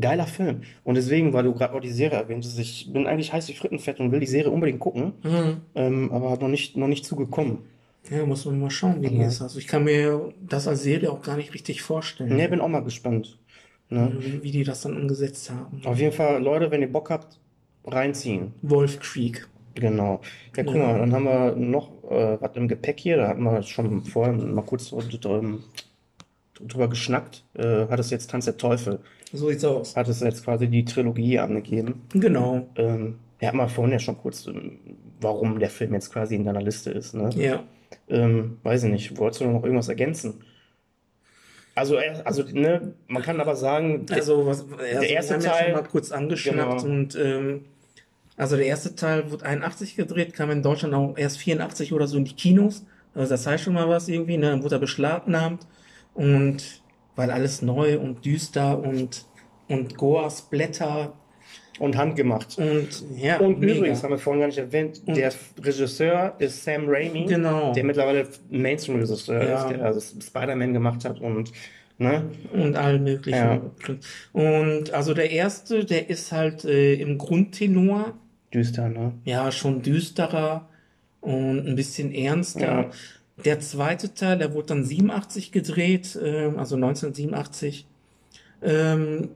Geiler 0.00 0.26
Film. 0.26 0.62
Und 0.84 0.94
deswegen, 0.96 1.32
weil 1.32 1.44
du 1.44 1.52
gerade 1.54 1.74
auch 1.74 1.80
die 1.80 1.90
Serie 1.90 2.18
erwähntest, 2.18 2.58
ich 2.58 2.92
bin 2.92 3.06
eigentlich 3.06 3.32
heiß 3.32 3.48
wie 3.48 3.54
Frittenfett 3.54 4.00
und 4.00 4.12
will 4.12 4.20
die 4.20 4.26
Serie 4.26 4.50
unbedingt 4.50 4.80
gucken, 4.80 5.12
Mhm. 5.22 5.56
ähm, 5.74 6.12
aber 6.12 6.30
hat 6.30 6.40
noch 6.42 6.48
nicht, 6.48 6.76
noch 6.76 6.88
nicht 6.88 7.04
zugekommen. 7.04 7.58
Ja, 8.10 8.24
muss 8.24 8.44
man 8.46 8.58
mal 8.60 8.70
schauen, 8.70 9.02
wie 9.02 9.08
die 9.08 9.18
Ja. 9.18 9.26
ist. 9.26 9.42
Also 9.42 9.58
ich 9.58 9.66
kann 9.66 9.84
mir 9.84 10.32
das 10.48 10.66
als 10.68 10.82
Serie 10.82 11.10
auch 11.12 11.22
gar 11.22 11.36
nicht 11.36 11.52
richtig 11.52 11.82
vorstellen, 11.82 12.34
Ne, 12.36 12.48
bin 12.48 12.60
auch 12.60 12.68
mal 12.68 12.80
gespannt. 12.80 13.38
Ne? 13.90 14.12
wie, 14.18 14.42
wie 14.42 14.50
die 14.50 14.64
das 14.64 14.82
dann 14.82 14.96
umgesetzt 14.96 15.50
haben. 15.50 15.80
Auf 15.86 15.98
jeden 15.98 16.12
Fall, 16.12 16.42
Leute, 16.42 16.70
wenn 16.70 16.82
ihr 16.82 16.92
Bock 16.92 17.08
habt, 17.10 17.38
reinziehen. 17.86 18.52
Wolf 18.62 19.00
Creek. 19.00 19.48
Genau. 19.74 20.20
Ja, 20.56 20.64
guck 20.64 20.74
mal, 20.76 20.98
dann 20.98 21.12
haben 21.14 21.24
wir 21.24 21.54
noch 21.56 21.88
äh, 22.10 22.36
was 22.40 22.54
im 22.56 22.68
Gepäck 22.68 22.98
hier. 23.00 23.16
Da 23.16 23.28
hatten 23.28 23.44
wir 23.44 23.62
schon 23.62 24.02
vorher 24.04 24.34
mal 24.34 24.62
kurz 24.62 24.90
drüber, 24.90 25.42
drüber 26.66 26.88
geschnackt. 26.88 27.44
Äh, 27.54 27.86
hat 27.88 27.98
es 28.00 28.10
jetzt 28.10 28.30
Tanz 28.30 28.44
der 28.46 28.56
Teufel. 28.56 29.00
So 29.32 29.48
sieht's 29.48 29.64
aus. 29.64 29.94
Hat 29.96 30.08
es 30.08 30.20
jetzt 30.20 30.44
quasi 30.44 30.68
die 30.68 30.84
Trilogie 30.84 31.38
angegeben. 31.38 32.02
Genau. 32.14 32.66
Ähm, 32.76 33.18
wir 33.38 33.48
hatten 33.48 33.58
mal 33.58 33.68
vorhin 33.68 33.92
ja 33.92 33.98
schon 33.98 34.18
kurz, 34.18 34.46
ähm, 34.46 34.78
warum 35.20 35.58
der 35.58 35.70
Film 35.70 35.92
jetzt 35.94 36.12
quasi 36.12 36.34
in 36.34 36.44
deiner 36.44 36.62
Liste 36.62 36.90
ist. 36.90 37.14
Ne? 37.14 37.30
Ja. 37.36 37.62
Ähm, 38.08 38.58
weiß 38.62 38.84
ich 38.84 38.90
nicht. 38.90 39.18
Wolltest 39.18 39.40
du 39.42 39.46
noch 39.46 39.62
irgendwas 39.62 39.88
ergänzen? 39.88 40.42
Also, 41.74 41.96
äh, 41.96 42.22
also 42.24 42.42
ne, 42.42 42.94
man 43.06 43.22
kann 43.22 43.40
aber 43.40 43.54
sagen, 43.54 44.06
der- 44.06 44.16
Also, 44.16 44.46
was, 44.46 44.62
also 44.62 44.76
der 44.76 45.10
erste 45.10 45.30
wir 45.34 45.36
haben 45.36 45.44
ja 45.44 45.50
Teil- 45.50 45.64
schon 45.72 45.82
mal 45.82 45.88
kurz 45.88 46.10
angeschnappt 46.10 46.82
Genau. 46.82 46.92
und 46.94 47.16
ähm, 47.16 47.64
also 48.36 48.56
der 48.56 48.66
erste 48.66 48.94
Teil 48.96 49.30
wurde 49.30 49.44
81 49.44 49.94
gedreht, 49.96 50.32
kam 50.32 50.50
in 50.50 50.62
Deutschland 50.62 50.94
auch 50.94 51.16
erst 51.16 51.38
84 51.38 51.92
oder 51.92 52.06
so 52.06 52.16
in 52.18 52.24
die 52.24 52.34
Kinos. 52.34 52.84
Also 53.14 53.30
das 53.30 53.46
heißt 53.46 53.64
schon 53.64 53.74
mal 53.74 53.88
was 53.88 54.08
irgendwie, 54.08 54.36
ne? 54.36 54.50
Dann 54.50 54.62
wurde 54.62 54.76
er 54.76 54.80
beschlagnahmt 54.80 55.66
und 56.18 56.82
weil 57.16 57.30
alles 57.30 57.62
neu 57.62 57.98
und 57.98 58.24
düster 58.24 58.78
und 58.82 59.24
und 59.68 59.96
Goa 59.96 60.30
Splatter 60.30 61.12
Und 61.80 61.96
handgemacht. 61.96 62.58
Und 62.58 62.88
ja, 63.16 63.38
Und 63.38 63.60
mega. 63.60 63.74
übrigens, 63.76 64.02
haben 64.02 64.10
wir 64.10 64.18
vorhin 64.18 64.40
gar 64.40 64.46
nicht 64.48 64.58
erwähnt, 64.58 65.00
Und- 65.06 65.16
der 65.16 65.30
Regisseur 65.62 66.34
ist 66.40 66.64
Sam 66.64 66.86
Raimi, 66.88 67.26
Genau. 67.26 67.72
der 67.72 67.84
mittlerweile 67.84 68.26
Mainstream-Regisseur 68.50 69.44
Ja. 69.44 69.62
ist, 69.62 69.70
der 69.70 69.84
also 69.84 70.00
Spider-Man 70.20 70.72
gemacht 70.72 71.04
hat 71.04 71.20
und 71.20 71.52
ne? 71.98 72.22
und 72.52 72.74
allen 72.76 73.04
möglichen. 73.04 73.38
Ja. 73.38 73.60
Und 74.32 74.92
also 74.92 75.14
der 75.14 75.30
erste, 75.30 75.84
der 75.84 76.10
ist 76.10 76.32
halt 76.32 76.64
äh, 76.64 76.94
im 76.94 77.16
Grundtenor, 77.16 78.14
düster, 78.52 78.88
ne? 78.88 79.12
ja, 79.24 79.52
schon 79.52 79.80
düsterer 79.82 80.68
und 81.20 81.64
ein 81.66 81.76
bisschen 81.76 82.12
ernster. 82.12 82.60
Ja. 82.60 82.90
Der 83.44 83.60
zweite 83.60 84.14
Teil, 84.14 84.38
der 84.38 84.52
wurde 84.54 84.68
dann 84.68 84.84
87 84.84 85.52
gedreht, 85.52 86.18
ähm, 86.22 86.58
also 86.58 86.74
1987. 86.76 87.86
Ähm, 88.62 89.28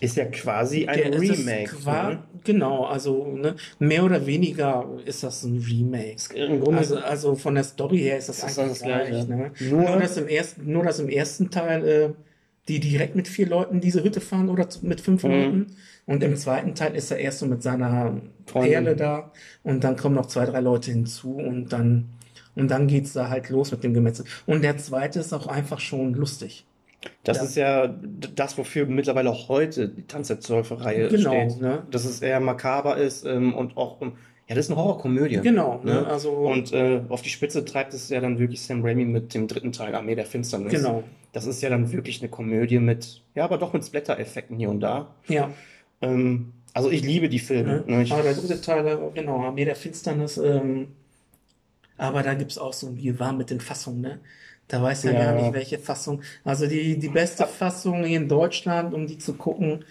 Ist 0.00 0.16
ja 0.16 0.26
quasi 0.26 0.86
ein 0.86 0.96
der 1.10 1.20
Remake. 1.20 1.64
qua- 1.82 2.10
ne? 2.10 2.18
Genau, 2.44 2.84
also 2.84 3.26
ne, 3.36 3.56
mehr 3.80 4.04
oder 4.04 4.24
weniger 4.26 4.86
ist 5.04 5.24
das 5.24 5.42
ein 5.42 5.58
Remake. 5.58 6.34
Im 6.36 6.60
Grunde 6.60 6.78
Also, 6.78 6.98
also 6.98 7.34
von 7.34 7.56
der 7.56 7.64
Story 7.64 7.98
her 7.98 8.18
ist 8.18 8.28
das, 8.28 8.40
Das 8.40 8.52
ist 8.52 8.58
eigentlich 8.60 8.78
das 8.78 8.82
Gleiche. 8.86 9.10
gleich. 9.10 9.28
Ne? 9.28 9.50
Nur- 9.70 9.82
Nur, 9.90 9.98
dass 9.98 10.16
im 10.16 10.28
ersten, 10.28 10.72
nur 10.72 10.84
dass 10.84 11.00
im 11.00 11.08
ersten 11.08 11.50
Teil 11.50 11.84
äh, 11.88 12.10
die 12.68 12.78
direkt 12.80 13.16
mit 13.16 13.26
vier 13.26 13.48
Leuten 13.48 13.80
diese 13.80 14.04
Hütte 14.04 14.20
fahren 14.20 14.48
oder 14.50 14.68
mit 14.82 15.00
fünf 15.00 15.24
Mhm. 15.24 15.30
Leuten. 15.30 15.66
Und 16.06 16.22
im 16.22 16.36
zweiten 16.36 16.74
Teil 16.74 16.94
ist 16.94 17.10
er 17.10 17.18
erst 17.18 17.40
so 17.40 17.46
mit 17.46 17.62
seiner 17.62 18.20
Freundin. 18.46 18.72
Perle 18.72 18.94
da 18.96 19.32
und 19.64 19.82
dann 19.84 19.96
kommen 19.96 20.14
noch 20.14 20.26
zwei, 20.26 20.44
drei 20.46 20.60
Leute 20.60 20.90
hinzu 20.92 21.32
und 21.34 21.72
dann 21.72 22.10
und 22.58 22.70
dann 22.70 22.86
geht's 22.86 23.12
da 23.14 23.28
halt 23.28 23.48
los 23.48 23.70
mit 23.72 23.82
dem 23.84 23.94
Gemetzel. 23.94 24.24
Und 24.46 24.62
der 24.62 24.76
zweite 24.78 25.20
ist 25.20 25.32
auch 25.32 25.46
einfach 25.46 25.80
schon 25.80 26.14
lustig. 26.14 26.64
Das 27.24 27.36
Ja. 27.38 27.42
ist 27.44 27.56
ja 27.56 27.94
das, 28.34 28.58
wofür 28.58 28.84
mittlerweile 28.86 29.30
auch 29.30 29.48
heute 29.48 29.88
die 29.88 30.02
Tanz 30.06 30.28
der 30.28 30.40
Teufel-Reihe 30.40 31.08
Genau, 31.08 31.30
steht. 31.48 31.60
ne? 31.62 31.82
Dass 31.90 32.04
es 32.04 32.20
eher 32.20 32.40
makaber 32.40 32.96
ist 32.96 33.24
ähm, 33.24 33.54
und 33.54 33.76
auch, 33.76 34.02
ähm, 34.02 34.12
ja, 34.48 34.54
das 34.56 34.64
ist 34.66 34.72
eine 34.72 34.80
Horrorkomödie. 34.80 35.40
Genau, 35.42 35.80
ne? 35.84 35.92
Ne? 35.92 36.06
Also 36.06 36.30
Und 36.32 36.72
äh, 36.72 37.02
auf 37.08 37.22
die 37.22 37.28
Spitze 37.28 37.64
treibt 37.64 37.94
es 37.94 38.08
ja 38.08 38.20
dann 38.20 38.38
wirklich 38.40 38.62
Sam 38.62 38.84
Raimi 38.84 39.04
mit 39.04 39.32
dem 39.34 39.46
dritten 39.46 39.70
Teil, 39.72 39.94
Armee 39.94 40.14
der 40.16 40.26
Finsternis. 40.26 40.72
genau. 40.72 41.04
Das 41.32 41.46
ist 41.46 41.62
ja 41.62 41.68
dann 41.68 41.92
wirklich 41.92 42.20
eine 42.20 42.30
Komödie 42.30 42.78
mit, 42.80 43.22
ja, 43.34 43.44
aber 43.44 43.58
doch 43.58 43.72
mit 43.74 43.84
Splatter-Effekten 43.84 44.56
hier 44.56 44.70
und 44.70 44.80
da. 44.80 45.14
Ja. 45.28 45.50
Ähm, 46.00 46.52
also 46.74 46.90
ich 46.90 47.02
liebe 47.04 47.28
die 47.28 47.38
Filme. 47.38 47.84
Ne? 47.86 47.96
Ne? 47.98 48.02
Ich, 48.02 48.12
aber 48.12 48.22
der 48.22 48.34
dritte 48.34 48.60
Teil, 48.60 48.98
genau, 49.14 49.42
Armee 49.44 49.64
der 49.66 49.76
Finsternis, 49.76 50.38
ähm, 50.38 50.88
aber 51.98 52.22
da 52.22 52.34
gibt's 52.34 52.56
auch 52.58 52.72
so 52.72 52.86
ein 52.88 52.96
Wirrwarr 52.96 53.32
mit 53.34 53.50
den 53.50 53.60
Fassungen, 53.60 54.00
ne? 54.00 54.20
Da 54.68 54.82
weiß 54.82 55.04
ja, 55.04 55.12
Ja. 55.12 55.18
gar 55.18 55.32
nicht, 55.34 55.52
welche 55.52 55.78
Fassung. 55.78 56.22
Also 56.44 56.66
die, 56.66 56.98
die 56.98 57.08
beste 57.08 57.46
Fassung 57.46 58.04
hier 58.04 58.18
in 58.18 58.28
Deutschland, 58.28 58.92
um 58.94 59.06
die 59.06 59.16
zu 59.18 59.34
gucken, 59.34 59.84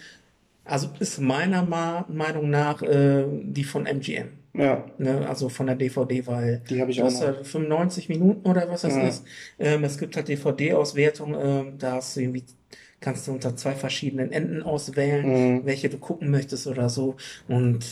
also 0.64 0.88
ist 1.00 1.18
meiner 1.20 1.62
Meinung 2.08 2.50
nach 2.50 2.82
äh, 2.82 3.24
die 3.42 3.64
von 3.64 3.86
MGM. 3.86 4.28
ja, 4.54 4.84
Ne? 4.98 5.26
Also 5.28 5.48
von 5.48 5.66
der 5.66 5.76
DVD, 5.76 6.26
weil 6.26 6.62
die 6.68 6.80
habe 6.80 6.90
ich 6.90 7.02
auch 7.02 7.10
ja 7.20 7.34
95 7.42 8.08
Minuten 8.08 8.48
oder 8.48 8.68
was 8.70 8.82
das 8.82 8.94
Ja. 8.96 9.08
ist. 9.08 9.24
Ähm, 9.58 9.82
es 9.84 9.98
gibt 9.98 10.14
halt 10.16 10.28
DVD-Auswertung, 10.28 11.34
ähm, 11.40 11.78
da 11.78 11.92
hast 11.94 12.16
du 12.16 12.20
irgendwie, 12.20 12.44
kannst 13.00 13.26
du 13.26 13.32
unter 13.32 13.56
zwei 13.56 13.72
verschiedenen 13.74 14.30
Enden 14.30 14.62
auswählen, 14.62 15.56
Mhm. 15.58 15.66
welche 15.66 15.88
du 15.88 15.98
gucken 15.98 16.30
möchtest 16.30 16.66
oder 16.66 16.88
so. 16.88 17.16
Und 17.48 17.86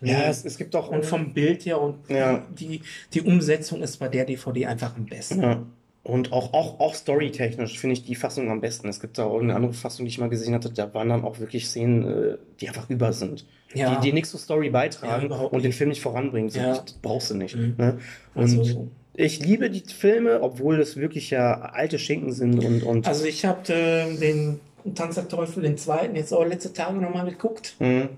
Ja, 0.00 0.18
nee. 0.18 0.24
es, 0.28 0.44
es 0.44 0.58
gibt 0.58 0.74
auch. 0.76 0.88
und 0.88 1.04
vom 1.04 1.32
Bild 1.32 1.64
her 1.66 1.80
und 1.80 1.96
Ja. 2.08 2.44
die, 2.58 2.82
die 3.14 3.22
Umsetzung 3.22 3.82
ist 3.82 3.98
bei 3.98 4.08
der 4.08 4.24
DVD 4.24 4.66
einfach 4.66 4.96
am 4.96 5.06
besten. 5.06 5.42
Ja. 5.42 5.62
Und 6.02 6.32
auch, 6.32 6.52
auch, 6.52 6.78
auch 6.78 6.94
storytechnisch 6.94 7.80
finde 7.80 7.94
ich 7.94 8.04
die 8.04 8.14
Fassung 8.14 8.48
am 8.50 8.60
besten. 8.60 8.88
Es 8.88 9.00
gibt 9.00 9.18
da 9.18 9.24
auch 9.24 9.40
eine 9.40 9.56
andere 9.56 9.72
Fassung, 9.72 10.04
die 10.06 10.10
ich 10.10 10.18
mal 10.18 10.28
gesehen 10.28 10.54
hatte, 10.54 10.70
da 10.70 10.94
waren 10.94 11.08
dann 11.08 11.24
auch 11.24 11.40
wirklich 11.40 11.66
Szenen, 11.66 12.04
äh, 12.06 12.36
die 12.60 12.68
einfach 12.68 12.88
über 12.90 13.12
sind. 13.12 13.44
Ja. 13.74 13.96
Die, 13.96 14.06
die 14.08 14.12
nichts 14.12 14.30
zur 14.30 14.38
Story 14.38 14.66
Ja, 14.66 14.72
beitragen 14.72 15.26
überhaupt 15.26 15.52
und 15.52 15.64
den. 15.64 15.72
Film 15.72 15.88
nicht 15.90 16.00
voranbringen. 16.00 16.48
So, 16.48 16.60
Ja. 16.60 16.74
Das 16.78 16.92
brauchst 17.02 17.30
du 17.30 17.34
nicht. 17.34 17.56
Mhm. 17.56 17.74
Ne? 17.76 17.98
Und 18.34 18.42
Also- 18.42 18.88
ich 19.14 19.40
liebe 19.40 19.68
die 19.70 19.80
Filme, 19.80 20.42
obwohl 20.42 20.78
es 20.80 20.96
wirklich 20.96 21.30
ja 21.30 21.54
alte 21.72 21.98
Schinken 21.98 22.32
sind 22.32 22.62
und, 22.64 22.82
und 22.84 23.08
Also 23.08 23.24
ich 23.24 23.44
habe 23.44 23.72
äh, 23.72 24.16
den 24.16 24.60
Tanz 24.94 25.16
der 25.16 25.26
Teufel, 25.26 25.64
den 25.64 25.76
zweiten, 25.76 26.14
jetzt 26.14 26.32
auch 26.32 26.44
letzte 26.44 26.72
Tage 26.72 26.98
nochmal 27.00 27.28
geguckt. 27.28 27.74
Mhm. 27.80 28.10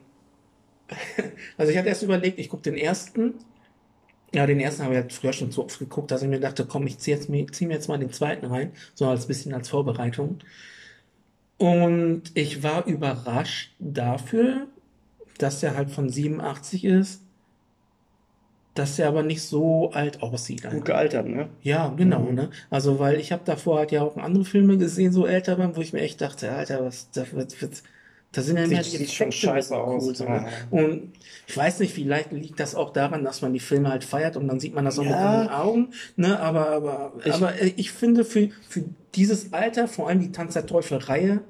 Also 1.56 1.72
ich 1.72 1.78
hatte 1.78 1.88
erst 1.88 2.02
überlegt, 2.02 2.38
ich 2.38 2.48
gucke 2.48 2.62
den 2.62 2.76
ersten. 2.76 3.34
Ja, 4.34 4.46
den 4.46 4.60
ersten 4.60 4.84
habe 4.84 4.94
ich 4.94 5.00
halt 5.00 5.12
früher 5.12 5.32
schon 5.32 5.50
zu 5.52 5.64
oft 5.64 5.78
geguckt, 5.78 6.10
dass 6.10 6.22
ich 6.22 6.28
mir 6.28 6.40
dachte, 6.40 6.66
komm, 6.66 6.86
ich 6.86 6.98
ziehe 6.98 7.16
jetzt, 7.16 7.28
mir- 7.30 7.46
zieh 7.52 7.66
mir 7.66 7.74
jetzt 7.74 7.88
mal 7.88 7.98
den 7.98 8.12
zweiten 8.12 8.46
rein, 8.46 8.72
so 8.94 9.06
als 9.08 9.26
bisschen 9.26 9.54
als 9.54 9.68
Vorbereitung. 9.70 10.38
Und 11.58 12.22
ich 12.34 12.62
war 12.62 12.86
überrascht 12.86 13.74
dafür, 13.78 14.66
dass 15.38 15.62
er 15.62 15.76
halt 15.76 15.90
von 15.90 16.08
87 16.10 16.84
ist, 16.84 17.22
dass 18.74 18.98
er 18.98 19.08
aber 19.08 19.22
nicht 19.24 19.42
so 19.42 19.90
alt 19.90 20.22
aussieht. 20.22 20.68
gut 20.70 20.84
gealtert, 20.84 21.26
ne? 21.26 21.48
Ja, 21.62 21.88
genau, 21.96 22.20
Mhm. 22.20 22.34
ne? 22.34 22.50
Also, 22.70 22.98
weil 23.00 23.18
ich 23.18 23.32
habe 23.32 23.42
davor 23.44 23.78
halt 23.78 23.90
ja 23.92 24.02
auch 24.02 24.16
andere 24.16 24.44
Filme 24.44 24.78
gesehen, 24.78 25.12
so 25.12 25.26
älter 25.26 25.58
waren, 25.58 25.74
wo 25.76 25.80
ich 25.80 25.92
mir 25.92 26.00
echt 26.00 26.20
dachte, 26.20 26.52
Alter, 26.52 26.84
was, 26.84 27.10
da, 27.10 27.24
was, 27.32 27.60
was, 27.60 27.82
da 28.38 28.42
sind 28.42 28.70
ja 28.70 28.82
Sieht- 28.82 29.00
die 29.00 29.06
schon 29.06 29.32
scheiße 29.32 29.76
aus. 29.76 30.04
cool, 30.04 30.14
so, 30.14 30.24
Ja. 30.24 30.46
Und 30.70 31.12
ich 31.46 31.56
weiß 31.56 31.80
nicht, 31.80 31.94
vielleicht 31.94 32.32
liegt 32.32 32.60
das 32.60 32.74
auch 32.74 32.92
daran, 32.92 33.24
dass 33.24 33.42
man 33.42 33.52
die 33.52 33.60
Filme 33.60 33.90
halt 33.90 34.04
feiert 34.04 34.36
und 34.36 34.48
dann 34.48 34.60
sieht 34.60 34.74
man 34.74 34.84
das 34.84 34.98
auch 34.98 35.04
Ja. 35.04 35.40
mit 35.40 35.48
den 35.48 35.52
Augen, 35.54 35.88
ne? 36.16 36.38
Aber, 36.40 36.68
aber, 36.70 37.12
Ich- 37.24 37.32
aber 37.34 37.60
äh, 37.60 37.72
ich 37.76 37.90
finde, 37.92 38.24
für, 38.24 38.48
für 38.68 38.84
dieses 39.14 39.52
Alter, 39.52 39.88
vor 39.88 40.08
allem 40.08 40.20
die 40.20 40.32
Tanz 40.32 40.54
der 40.54 40.66
Teufel-Reihe, 40.66 41.40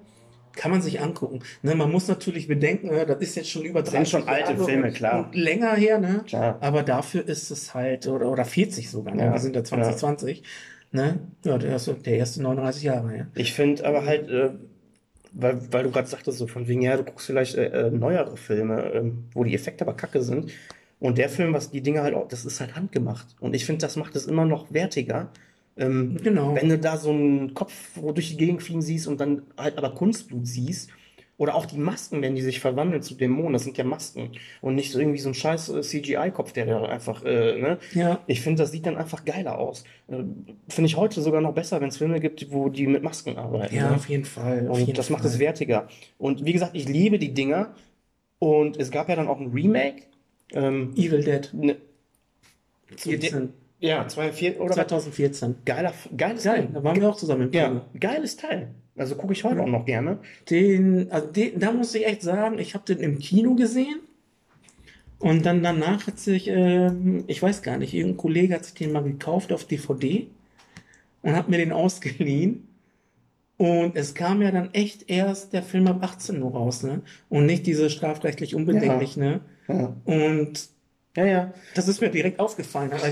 kann 0.56 0.70
man 0.72 0.82
sich 0.82 1.00
angucken. 1.00 1.38
Ne, 1.62 1.76
man 1.76 1.92
muss 1.92 2.08
natürlich 2.08 2.48
bedenken, 2.48 2.88
äh, 2.88 3.06
das 3.06 3.18
ist 3.20 3.36
jetzt 3.36 3.48
schon 3.50 3.62
über 3.62 3.80
Das 3.82 3.90
sind 3.90 4.00
30 4.00 4.10
schon 4.10 4.28
alte 4.28 4.52
Jahre 4.54 4.64
Filme, 4.64 4.90
klar. 4.90 5.30
Länger 5.32 5.74
her, 5.74 5.98
ne? 5.98 6.24
Klar. 6.26 6.58
Aber 6.60 6.82
dafür 6.82 7.28
ist 7.28 7.50
es 7.52 7.74
halt, 7.74 8.08
oder, 8.08 8.28
oder 8.28 8.44
40 8.44 8.90
sogar, 8.90 9.14
ne? 9.14 9.26
Ja, 9.26 9.32
Wir 9.32 9.38
sind 9.38 9.54
ja 9.54 9.62
2020. 9.62 10.42
Ne? 10.90 11.18
Ja, 11.44 11.58
der 11.58 11.70
erste, 11.70 11.92
der 11.94 12.16
erste 12.16 12.42
39 12.42 12.82
Jahre, 12.82 13.16
ja. 13.16 13.26
Ich 13.34 13.52
finde 13.52 13.84
aber 13.84 14.06
halt, 14.06 14.28
äh, 14.30 14.50
weil, 15.32 15.60
weil 15.72 15.84
du 15.84 15.90
gerade 15.90 16.08
sagtest, 16.08 16.38
so 16.38 16.46
von 16.46 16.68
wegen, 16.68 16.82
ja, 16.82 16.96
du 16.96 17.04
guckst 17.04 17.26
vielleicht 17.26 17.56
äh, 17.56 17.86
äh, 17.86 17.90
neuere 17.90 18.36
Filme, 18.36 18.92
ähm, 18.94 19.24
wo 19.32 19.44
die 19.44 19.54
Effekte 19.54 19.84
aber 19.84 19.94
kacke 19.94 20.22
sind. 20.22 20.52
Und 21.00 21.18
der 21.18 21.28
Film, 21.28 21.52
was 21.52 21.70
die 21.70 21.80
Dinge 21.80 22.02
halt 22.02 22.14
auch, 22.14 22.28
das 22.28 22.44
ist 22.44 22.60
halt 22.60 22.74
handgemacht. 22.74 23.36
Und 23.40 23.54
ich 23.54 23.64
finde, 23.64 23.82
das 23.82 23.96
macht 23.96 24.16
es 24.16 24.26
immer 24.26 24.44
noch 24.44 24.72
wertiger. 24.72 25.30
Ähm, 25.76 26.16
Genau. 26.22 26.54
Wenn 26.56 26.68
du 26.68 26.78
da 26.78 26.96
so 26.96 27.10
einen 27.10 27.54
Kopf 27.54 27.72
wo 27.94 28.12
durch 28.12 28.30
die 28.30 28.36
Gegend 28.36 28.62
fliegen 28.62 28.82
siehst 28.82 29.06
und 29.06 29.20
dann 29.20 29.42
halt 29.56 29.78
aber 29.78 29.94
Kunstblut 29.94 30.46
siehst. 30.46 30.90
Oder 31.38 31.54
auch 31.54 31.66
die 31.66 31.78
Masken, 31.78 32.20
wenn 32.20 32.34
die 32.34 32.42
sich 32.42 32.58
verwandeln 32.58 33.00
zu 33.00 33.14
Dämonen, 33.14 33.52
das 33.52 33.62
sind 33.62 33.78
ja 33.78 33.84
Masken. 33.84 34.32
Und 34.60 34.74
nicht 34.74 34.90
so 34.90 34.98
irgendwie 34.98 35.20
so 35.20 35.28
ein 35.30 35.34
scheiß 35.34 35.68
äh, 35.68 35.80
CGI-Kopf, 35.82 36.52
der 36.52 36.66
da 36.66 36.82
einfach, 36.82 37.24
äh, 37.24 37.58
ne? 37.60 37.78
Ja. 37.94 38.18
Ich 38.26 38.40
finde, 38.40 38.62
das 38.64 38.72
sieht 38.72 38.86
dann 38.86 38.96
einfach 38.96 39.24
geiler 39.24 39.56
aus. 39.56 39.84
Äh, 40.08 40.24
finde 40.68 40.86
ich 40.88 40.96
heute 40.96 41.20
sogar 41.22 41.40
noch 41.40 41.54
besser, 41.54 41.80
wenn 41.80 41.88
es 41.90 41.96
Filme 41.98 42.18
gibt, 42.18 42.50
wo 42.50 42.68
die 42.68 42.88
mit 42.88 43.04
Masken 43.04 43.38
arbeiten. 43.38 43.74
Ja, 43.74 43.88
ne? 43.90 43.94
auf 43.96 44.08
jeden 44.08 44.24
Fall. 44.24 44.66
Auf 44.68 44.74
Und 44.78 44.86
jeden 44.86 44.94
das 44.96 45.10
macht 45.10 45.22
Fall. 45.22 45.30
es 45.30 45.38
wertiger. 45.38 45.86
Und 46.18 46.44
wie 46.44 46.52
gesagt, 46.52 46.72
ich 46.74 46.88
liebe 46.88 47.20
die 47.20 47.32
Dinger. 47.32 47.72
Und 48.40 48.76
es 48.76 48.90
gab 48.90 49.08
ja 49.08 49.14
dann 49.14 49.28
auch 49.28 49.38
ein 49.40 49.52
Remake. 49.52 50.02
Ähm, 50.52 50.92
Evil 50.96 51.22
Dead 51.22 51.50
ne, 51.54 51.76
zu 52.96 53.10
de- 53.10 53.20
14, 53.20 53.52
ja, 53.80 54.08
2004 54.08 54.60
oder 54.60 54.70
was? 54.70 54.74
2014. 54.88 55.56
Geiler, 55.64 55.92
geiles 56.16 56.42
Geil, 56.42 56.62
Teil. 56.62 56.68
da 56.72 56.82
waren 56.82 57.00
wir 57.00 57.08
auch 57.08 57.16
zusammen 57.16 57.42
im 57.42 57.50
Kino. 57.52 57.62
Ja, 57.62 57.86
geiles 58.00 58.36
Teil. 58.36 58.74
Also 58.98 59.14
gucke 59.16 59.32
ich 59.32 59.44
heute 59.44 59.60
auch 59.62 59.66
noch 59.68 59.84
gerne. 59.86 60.18
Den, 60.50 61.10
also 61.10 61.26
den, 61.28 61.58
da 61.58 61.72
muss 61.72 61.94
ich 61.94 62.06
echt 62.06 62.22
sagen, 62.22 62.58
ich 62.58 62.74
habe 62.74 62.84
den 62.84 62.98
im 62.98 63.18
Kino 63.18 63.54
gesehen. 63.54 64.00
Und 65.20 65.44
dann 65.46 65.62
danach 65.62 66.06
hat 66.06 66.18
sich, 66.18 66.46
ähm, 66.48 67.24
ich 67.26 67.42
weiß 67.42 67.62
gar 67.62 67.76
nicht, 67.76 67.92
irgendein 67.92 68.18
Kollege 68.18 68.54
hat 68.54 68.64
sich 68.64 68.74
den 68.74 68.92
mal 68.92 69.02
gekauft 69.02 69.52
auf 69.52 69.64
DVD 69.64 70.28
und 71.22 71.34
hat 71.34 71.48
mir 71.48 71.56
den 71.58 71.72
ausgeliehen. 71.72 72.68
Und 73.56 73.96
es 73.96 74.14
kam 74.14 74.40
ja 74.42 74.52
dann 74.52 74.72
echt 74.74 75.10
erst 75.10 75.52
der 75.52 75.64
Film 75.64 75.88
ab 75.88 75.98
18 76.02 76.40
Uhr 76.40 76.52
raus, 76.52 76.84
ne? 76.84 77.02
Und 77.28 77.46
nicht 77.46 77.66
diese 77.66 77.90
strafrechtlich 77.90 78.54
unbedenklich, 78.54 79.16
ne? 79.16 79.40
Ja, 79.66 79.96
Und 80.04 80.68
ja. 81.16 81.26
ja. 81.26 81.54
das 81.74 81.88
ist 81.88 82.00
mir 82.00 82.10
direkt 82.10 82.38
aufgefallen. 82.38 82.92
Also, 82.92 83.08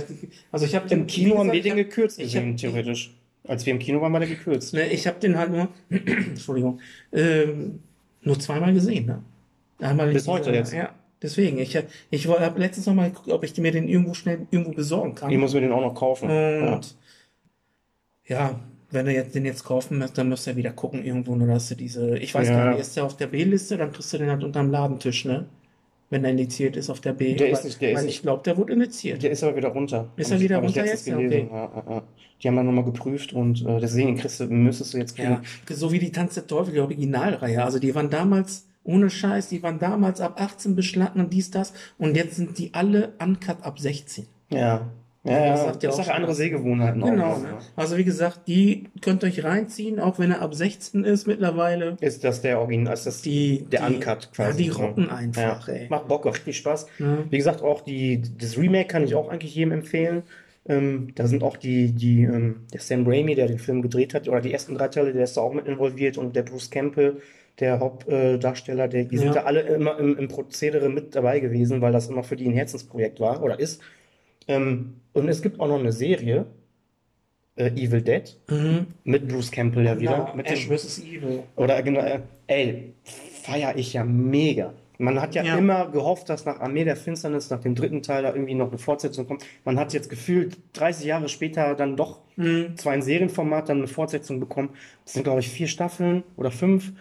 also 0.53 0.65
ich 0.65 0.77
habe 0.77 0.89
den 0.89 1.01
Im 1.01 1.07
Kino 1.09 1.43
den 1.43 1.53
ich 1.53 1.69
hab- 1.71 1.77
gekürzt 1.77 2.21
ich 2.21 2.27
gesehen, 2.33 2.51
hab- 2.53 2.59
theoretisch. 2.59 3.17
Als 3.49 3.65
wir 3.67 3.73
im 3.73 3.79
Kino 3.79 4.01
waren, 4.01 4.13
war 4.13 4.21
der 4.21 4.29
gekürzt. 4.29 4.75
Ne, 4.75 4.89
ich 4.89 5.07
habe 5.07 5.19
den 5.21 5.39
halt 5.39 5.51
nur, 5.51 5.69
Entschuldigung, 5.91 6.81
ähm, 7.13 7.81
nur 8.23 8.39
zweimal 8.39 8.73
gesehen. 8.75 9.07
Ne? 9.07 9.23
Einmal 9.81 10.09
in 10.09 10.15
Bis 10.15 10.27
heute 10.27 10.51
jetzt? 10.53 10.73
Ja, 10.73 10.91
deswegen. 11.23 11.59
Ich, 11.59 11.79
ich 12.11 12.27
habe 12.29 12.59
letztens 12.61 12.87
noch 12.87 12.95
mal 12.95 13.11
geguckt, 13.11 13.31
ob 13.31 13.45
ich 13.45 13.57
mir 13.59 13.71
den 13.73 13.89
irgendwo 13.89 14.15
schnell 14.15 14.47
irgendwo 14.51 14.73
besorgen 14.73 15.15
kann. 15.15 15.31
Ich 15.31 15.39
muss 15.39 15.55
mir 15.55 15.61
den 15.61 15.73
auch 15.73 15.81
noch 15.81 15.95
kaufen. 15.95 16.29
Ja. 16.31 16.75
Und 16.75 16.97
ja. 18.27 18.61
wenn 18.91 19.07
du 19.07 19.13
jetzt 19.13 19.35
den 19.35 19.45
jetzt 19.45 19.65
kaufen 19.65 19.99
möchtest, 19.99 20.19
dann 20.19 20.29
müsst 20.29 20.47
ihr 20.47 20.57
wieder 20.57 20.73
gucken 20.73 21.05
irgendwo, 21.05 21.35
nur 21.37 21.47
dass 21.49 21.69
du 21.69 21.75
diese, 21.75 22.19
ich 22.19 22.35
weiß 22.35 22.49
Ja. 22.49 22.57
gar 22.65 22.71
nicht, 22.73 22.81
ist 22.81 22.97
der 22.97 23.05
auf 23.05 23.17
der 23.17 23.27
B-Liste, 23.29 23.77
dann 23.77 23.93
kriegst 23.93 24.13
du 24.13 24.19
den 24.19 24.31
halt 24.31 24.43
unterm 24.45 24.71
Ladentisch, 24.71 25.25
ne? 25.25 25.47
Wenn 26.09 26.25
er 26.25 26.31
indiziert 26.31 26.77
ist 26.77 26.89
auf 26.89 27.01
der 27.01 27.13
B. 27.15 27.35
Der 27.35 27.51
ist 27.51 27.59
weil, 27.59 27.65
nicht- 27.65 27.81
der 27.83 27.91
ist 27.91 27.97
weil 27.97 28.05
nicht- 28.05 28.15
ich 28.15 28.23
glaube, 28.23 28.43
der 28.45 28.57
wurde 28.57 28.73
indiziert. 28.75 29.23
Der 29.25 29.31
ist 29.33 29.43
aber 29.43 29.57
wieder 29.57 29.69
runter. 29.71 30.09
Ist 30.17 30.31
er 30.31 30.39
wieder 30.41 30.59
runter 30.59 30.87
jetzt? 30.87 31.05
Ja. 31.07 31.19
Ja, 31.19 31.29
ja, 31.29 31.85
ja. 31.91 32.03
Die 32.43 32.49
haben 32.49 32.57
dann 32.57 32.67
nochmal 32.67 32.85
geprüft 32.85 33.33
und 33.33 33.65
äh, 33.67 33.81
deswegen 33.81 34.17
kriegst 34.17 34.41
du, 34.41 34.45
müsstest 34.47 34.93
du 34.95 34.99
jetzt 34.99 35.17
kriegen. 35.17 35.41
Ja, 35.69 35.75
so 35.77 35.91
wie 35.93 35.99
die 35.99 36.13
Tanz 36.13 36.35
der 36.35 36.47
Teufel, 36.47 36.75
die 36.75 36.81
Originalreihe. 36.81 37.65
Also 37.65 37.79
die 37.79 37.95
waren 37.95 38.11
damals 38.11 38.67
ohne 38.85 39.11
Scheiß, 39.11 39.49
die 39.49 39.63
waren 39.63 39.79
damals 39.79 40.21
ab 40.21 40.41
18 40.41 40.77
beschlagen 40.77 41.19
und 41.21 41.33
dies, 41.33 41.51
das. 41.51 41.73
Und 41.99 42.15
jetzt 42.17 42.37
sind 42.37 42.59
die 42.59 42.73
alle 42.75 43.15
uncut 43.21 43.57
ab 43.63 43.79
16. 43.79 44.27
Ja. 44.51 44.87
Ja, 45.25 45.33
ja, 45.45 45.51
Das 45.53 45.65
sagt 45.65 45.83
ja 45.83 45.91
auch 45.91 46.09
andere. 46.09 46.35
Sehgewohnheiten 46.37 47.01
Genau. 47.03 47.33
auch. 47.33 47.39
Ne? 47.43 47.49
ne? 47.49 47.59
Also 47.75 47.97
wie 47.97 48.05
gesagt, 48.05 48.43
die 48.47 48.85
könnt 49.01 49.25
ihr 49.25 49.29
euch 49.29 49.43
reinziehen, 49.43 49.99
auch 49.99 50.21
wenn 50.21 50.31
er 50.31 50.41
ab 50.41 50.55
16 50.55 51.03
ist 51.03 51.27
mittlerweile. 51.27 51.97
Ist 52.01 52.23
das 52.23 52.43
der 52.43 52.61
Original, 52.61 52.95
ist 52.95 53.07
das 53.07 53.23
Die, 53.23 53.65
der 53.73 53.89
die, 53.89 53.95
Uncut 53.97 54.25
Ja, 54.25 54.31
quasi? 54.45 54.63
die 54.63 54.69
ne? 54.69 54.75
rocken 54.77 55.11
einfach, 55.11 55.67
Ja. 55.67 55.75
ey. 55.75 55.89
Macht 55.89 56.07
Bock, 56.07 56.25
macht 56.27 56.37
richtig 56.37 56.59
Spaß. 56.59 56.87
Ja. 57.01 57.19
Wie 57.29 57.37
gesagt, 57.39 57.61
auch 57.63 57.81
die, 57.81 58.23
das 58.39 58.57
Remake 58.57 58.87
kann 58.87 59.03
ich 59.03 59.17
auch 59.17 59.29
eigentlich 59.29 59.53
jedem 59.57 59.73
empfehlen. 59.73 60.23
Ähm, 60.69 61.13
da 61.15 61.27
sind 61.29 61.43
auch 61.45 61.57
die, 61.57 61.93
die, 61.93 62.23
ähm, 62.23 62.63
der 62.73 62.81
Sam 62.81 63.07
Raimi, 63.07 63.35
der 63.37 63.47
den 63.47 63.59
Film 63.59 63.83
gedreht 63.83 64.15
hat, 64.15 64.29
oder 64.29 64.41
die 64.41 64.53
ersten 64.53 64.75
drei 64.75 64.89
Teile, 64.89 65.13
der 65.13 65.25
ist 65.25 65.37
da 65.37 65.41
auch 65.43 65.53
mit 65.55 65.67
involviert 65.67 66.19
und 66.19 66.35
der 66.35 66.43
Bruce 66.43 66.71
Campbell, 66.71 67.19
der 67.61 67.79
Hauptdarsteller, 67.81 68.89
der, 68.89 69.05
die 69.05 69.17
sind 69.17 69.29
Ja. 69.29 69.35
da 69.35 69.41
alle 69.45 69.61
immer 69.61 69.99
im, 69.99 70.19
im 70.19 70.29
Prozedere 70.29 70.89
mit 70.89 71.15
dabei 71.15 71.39
gewesen, 71.41 71.81
weil 71.81 71.93
das 71.93 72.09
immer 72.09 72.23
für 72.25 72.37
die 72.37 72.47
ein 72.47 72.53
Herzensprojekt 72.53 73.21
war 73.21 73.43
oder 73.43 73.59
ist. 73.61 73.81
Ähm, 74.49 74.95
und 75.13 75.29
es 75.29 75.41
gibt 75.41 75.61
auch 75.61 75.69
noch 75.69 75.79
eine 75.79 75.93
Serie, 75.93 76.47
äh, 77.57 77.69
Evil 77.71 78.03
Dead, 78.03 78.37
Mhm. 78.51 78.87
mit 79.05 79.29
Bruce 79.29 79.51
Campbell 79.51 79.85
ja 79.87 79.99
wieder. 79.99 80.11
Ja, 80.11 80.33
mit 80.37 80.47
Ash 80.51 80.67
vs. 80.67 81.01
Evil. 81.05 81.45
oder 81.57 81.81
genau, 81.83 82.01
äh, 82.01 82.21
ey, 82.49 82.93
feier 83.43 83.75
ich 83.77 83.93
ja 83.95 84.05
mega. 84.05 84.75
Man 84.99 85.21
hat 85.21 85.35
ja, 85.35 85.43
Ja. 85.43 85.57
immer 85.59 85.89
gehofft, 85.91 86.29
dass 86.29 86.45
nach 86.45 86.61
Armee 86.61 86.85
der 86.85 86.97
Finsternis, 86.97 87.51
nach 87.51 87.61
dem 87.61 87.75
dritten 87.75 88.03
Teil, 88.03 88.23
da 88.23 88.33
irgendwie 88.33 88.55
noch 88.55 88.69
eine 88.69 88.79
Fortsetzung 88.79 89.27
kommt. 89.27 89.45
Man 89.65 89.79
hat 89.79 89.93
jetzt 89.93 90.09
gefühlt 90.09 90.57
30 90.73 91.05
Jahre 91.07 91.29
später 91.29 91.75
dann 91.75 91.97
doch 91.97 92.21
Mhm. 92.37 92.77
zwar 92.77 92.93
ein 92.93 93.03
Serienformat 93.03 93.69
dann 93.69 93.79
eine 93.79 93.87
Fortsetzung 93.89 94.41
bekommen. 94.41 94.71
Das 95.05 95.15
sind, 95.15 95.25
glaube 95.25 95.41
ich, 95.41 95.49
vier 95.49 95.69
Staffeln 95.69 96.23
oder 96.37 96.51
fünf. 96.51 96.93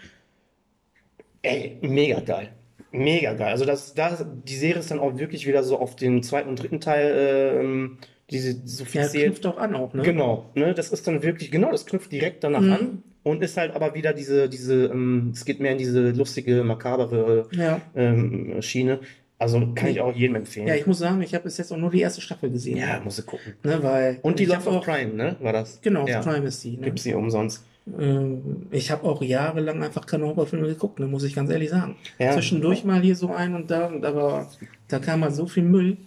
Ey, 1.41 1.77
mega 1.81 2.19
geil. 2.21 2.49
Mega 2.91 3.33
geil. 3.33 3.49
Also 3.51 3.65
das, 3.65 3.93
das, 3.93 4.25
die 4.45 4.55
Serie 4.55 4.79
ist 4.79 4.89
dann 4.91 4.99
auch 4.99 5.17
wirklich 5.17 5.45
wieder 5.47 5.63
so 5.63 5.77
auf 5.79 5.95
den 5.95 6.23
zweiten 6.23 6.49
und 6.49 6.61
dritten 6.61 6.79
Teil 6.79 7.59
ähm, 7.61 7.97
diese 8.29 8.61
so 8.65 8.83
Ja, 8.83 8.89
fixiert. 9.03 9.25
knüpft 9.25 9.45
auch 9.45 9.57
an 9.57 9.75
auch, 9.75 9.93
ne? 9.93 10.01
Genau, 10.01 10.49
ne, 10.55 10.73
das 10.73 10.89
ist 10.91 11.05
dann 11.07 11.21
wirklich, 11.21 11.51
genau, 11.51 11.71
das 11.71 11.85
knüpft 11.85 12.11
direkt 12.11 12.43
danach 12.43 12.61
Mhm. 12.61 12.71
an 12.73 13.03
und 13.25 13.41
ist 13.41 13.57
halt 13.57 13.75
aber 13.75 13.95
wieder 13.95 14.13
diese, 14.13 14.47
diese, 14.47 14.85
ähm, 14.85 15.31
es 15.33 15.43
geht 15.45 15.59
mehr 15.59 15.71
in 15.71 15.79
diese 15.79 16.11
lustige, 16.11 16.63
makabere 16.63 17.47
Ja. 17.51 17.81
ähm, 17.95 18.61
Schiene. 18.61 18.99
Also 19.37 19.73
kann 19.75 19.89
ich 19.89 19.99
auch 19.99 20.15
jedem 20.15 20.35
empfehlen. 20.37 20.67
Ja, 20.67 20.75
ich 20.75 20.87
muss 20.87 20.99
sagen, 20.99 21.21
ich 21.21 21.33
habe 21.33 21.43
bis 21.43 21.57
jetzt 21.57 21.71
auch 21.73 21.77
nur 21.77 21.91
die 21.91 21.99
erste 21.99 22.21
Staffel 22.21 22.49
gesehen. 22.51 22.77
Ja, 22.77 23.01
muss 23.03 23.19
ich 23.19 23.25
gucken. 23.25 23.53
Ne, 23.63 23.83
weil 23.83 24.19
Und 24.21 24.39
die 24.39 24.45
Love 24.45 24.69
of 24.69 24.85
Crime, 24.85 25.13
ne, 25.13 25.35
war 25.41 25.51
das? 25.51 25.81
Genau, 25.81 26.07
ja. 26.07 26.21
Prime 26.21 26.45
ist 26.45 26.63
die. 26.63 26.77
Ne? 26.77 26.85
Gibt's 26.85 27.03
sie 27.03 27.13
umsonst. 27.15 27.65
Ähm, 27.99 28.67
ich 28.71 28.91
habe 28.91 29.03
auch 29.03 29.21
jahrelang 29.21 29.83
einfach 29.83 30.05
keine 30.05 30.25
Horrorfilme 30.25 30.67
geguckt, 30.67 30.99
ne, 30.99 31.07
muss 31.07 31.23
ich 31.23 31.35
ganz 31.35 31.49
ehrlich 31.49 31.69
sagen. 31.71 31.97
Ja. 32.17 32.31
Zwischendurch 32.31 32.85
mal 32.85 33.01
hier 33.01 33.15
so 33.15 33.33
ein 33.33 33.55
und 33.55 33.69
da, 33.69 33.91
aber 34.03 34.47
da 34.87 34.99
kam 34.99 35.23
halt 35.23 35.33
so 35.35 35.47
viel 35.47 35.63
Müll. 35.63 35.97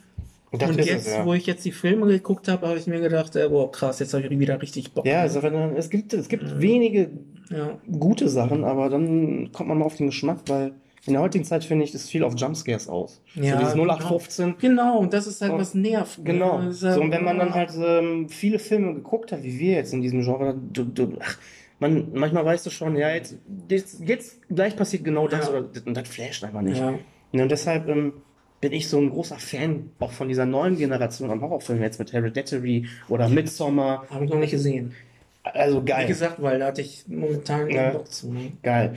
Das 0.53 0.71
und 0.71 0.77
jetzt, 0.79 1.07
es, 1.07 1.15
ja. 1.15 1.27
wo 1.27 1.35
ich 1.35 1.47
jetzt 1.47 1.65
die 1.65 1.73
Filme 1.73 2.07
geguckt 2.07 2.49
habe, 2.49 2.67
habe 2.69 2.79
ich 2.79 2.87
mir 2.87 3.01
gedacht, 3.01 3.37
äh, 3.37 3.49
boah, 3.49 3.71
krass, 3.71 3.99
jetzt 3.99 4.15
habe 4.15 4.25
ich 4.27 4.39
wieder 4.39 4.61
richtig 4.63 4.93
Bock. 4.95 5.05
Ja, 5.07 5.17
ne? 5.17 5.21
also 5.21 5.43
wenn 5.43 5.53
dann, 5.53 5.77
es 5.77 5.91
gibt, 5.91 6.15
es 6.15 6.29
gibt 6.29 6.45
Mhm. 6.45 6.61
wenige 6.63 7.11
ja. 7.51 7.79
gute 7.91 8.29
Sachen, 8.29 8.65
aber 8.65 8.89
dann 8.89 9.51
kommt 9.53 9.69
man 9.69 9.79
mal 9.79 9.85
auf 9.85 9.97
den 9.97 10.07
Geschmack, 10.07 10.39
weil 10.47 10.73
in 11.07 11.13
der 11.15 11.23
heutigen 11.23 11.45
Zeit 11.45 11.65
finde 11.65 11.85
ich, 11.85 11.95
ist 11.95 12.11
viel 12.11 12.23
auf 12.25 12.35
Jumpscares 12.37 12.89
aus. 12.89 13.23
Ja, 13.35 13.53
so 13.55 13.59
dieses 13.61 13.73
genau. 13.75 13.85
0815. 13.95 14.55
Genau, 14.59 14.99
und 14.99 15.13
das 15.13 15.27
ist 15.27 15.41
halt 15.41 15.53
Oh, 15.53 15.59
was 15.59 15.75
nervt. 15.75 16.19
ne? 16.19 16.25
Genau. 16.25 16.61
Das 16.63 16.77
ist 16.77 16.83
halt- 16.83 16.95
So, 16.97 17.01
und 17.03 17.11
wenn 17.13 17.25
man 17.25 17.39
dann 17.39 17.55
halt 17.55 17.71
ähm, 17.79 18.29
viele 18.29 18.59
Filme 18.59 18.95
geguckt 18.95 19.33
hat, 19.33 19.43
wie 19.43 19.59
wir 19.59 19.73
jetzt 19.75 19.93
in 19.95 20.01
diesem 20.03 20.23
Genre, 20.23 20.55
du, 20.73 20.85
du, 20.85 21.13
ach, 21.21 21.39
man, 21.79 22.09
manchmal 22.13 22.45
weißt 22.45 22.67
du 22.67 22.71
schon, 22.71 22.97
ja, 22.97 23.11
jetzt, 23.11 23.37
jetzt, 23.71 24.01
jetzt 24.07 24.41
gleich 24.49 24.77
passiert 24.77 25.05
genau 25.05 25.29
das 25.29 25.47
Ja. 25.47 25.51
oder 25.59 25.69
und 25.87 25.95
das 25.97 26.09
flasht 26.09 26.43
einfach 26.45 26.63
nicht. 26.63 26.79
Ja. 26.79 26.95
Und 27.33 27.51
deshalb 27.51 27.89
ähm, 27.89 28.13
bin 28.61 28.73
ich 28.73 28.89
so 28.89 28.99
ein 28.99 29.11
großer 29.11 29.39
Fan 29.39 29.91
auch 30.01 30.11
von 30.13 30.29
dieser 30.29 30.47
neuen 30.47 30.77
Generation 30.77 31.31
an 31.31 31.41
Horrorfilmen 31.41 31.83
jetzt 31.85 31.99
mit 31.99 32.13
Hereditary 32.13 32.87
oder 33.09 33.29
Midsommar. 33.29 34.07
Habe 34.11 34.25
ich 34.25 34.31
noch 34.31 34.39
nicht 34.39 34.51
gesehen. 34.51 34.93
Also 35.45 35.81
Wie 35.81 35.87
geil. 35.87 36.07
gesagt, 36.07 36.43
weil 36.43 36.59
da 36.59 36.67
hatte 36.67 36.83
ich 36.83 37.05
momentan 37.07 37.71
Ja. 37.71 37.77
keinen 37.85 37.93
Bock 37.95 38.13
zu. 38.13 38.31
Ne? 38.33 38.53
Geil. 38.63 38.95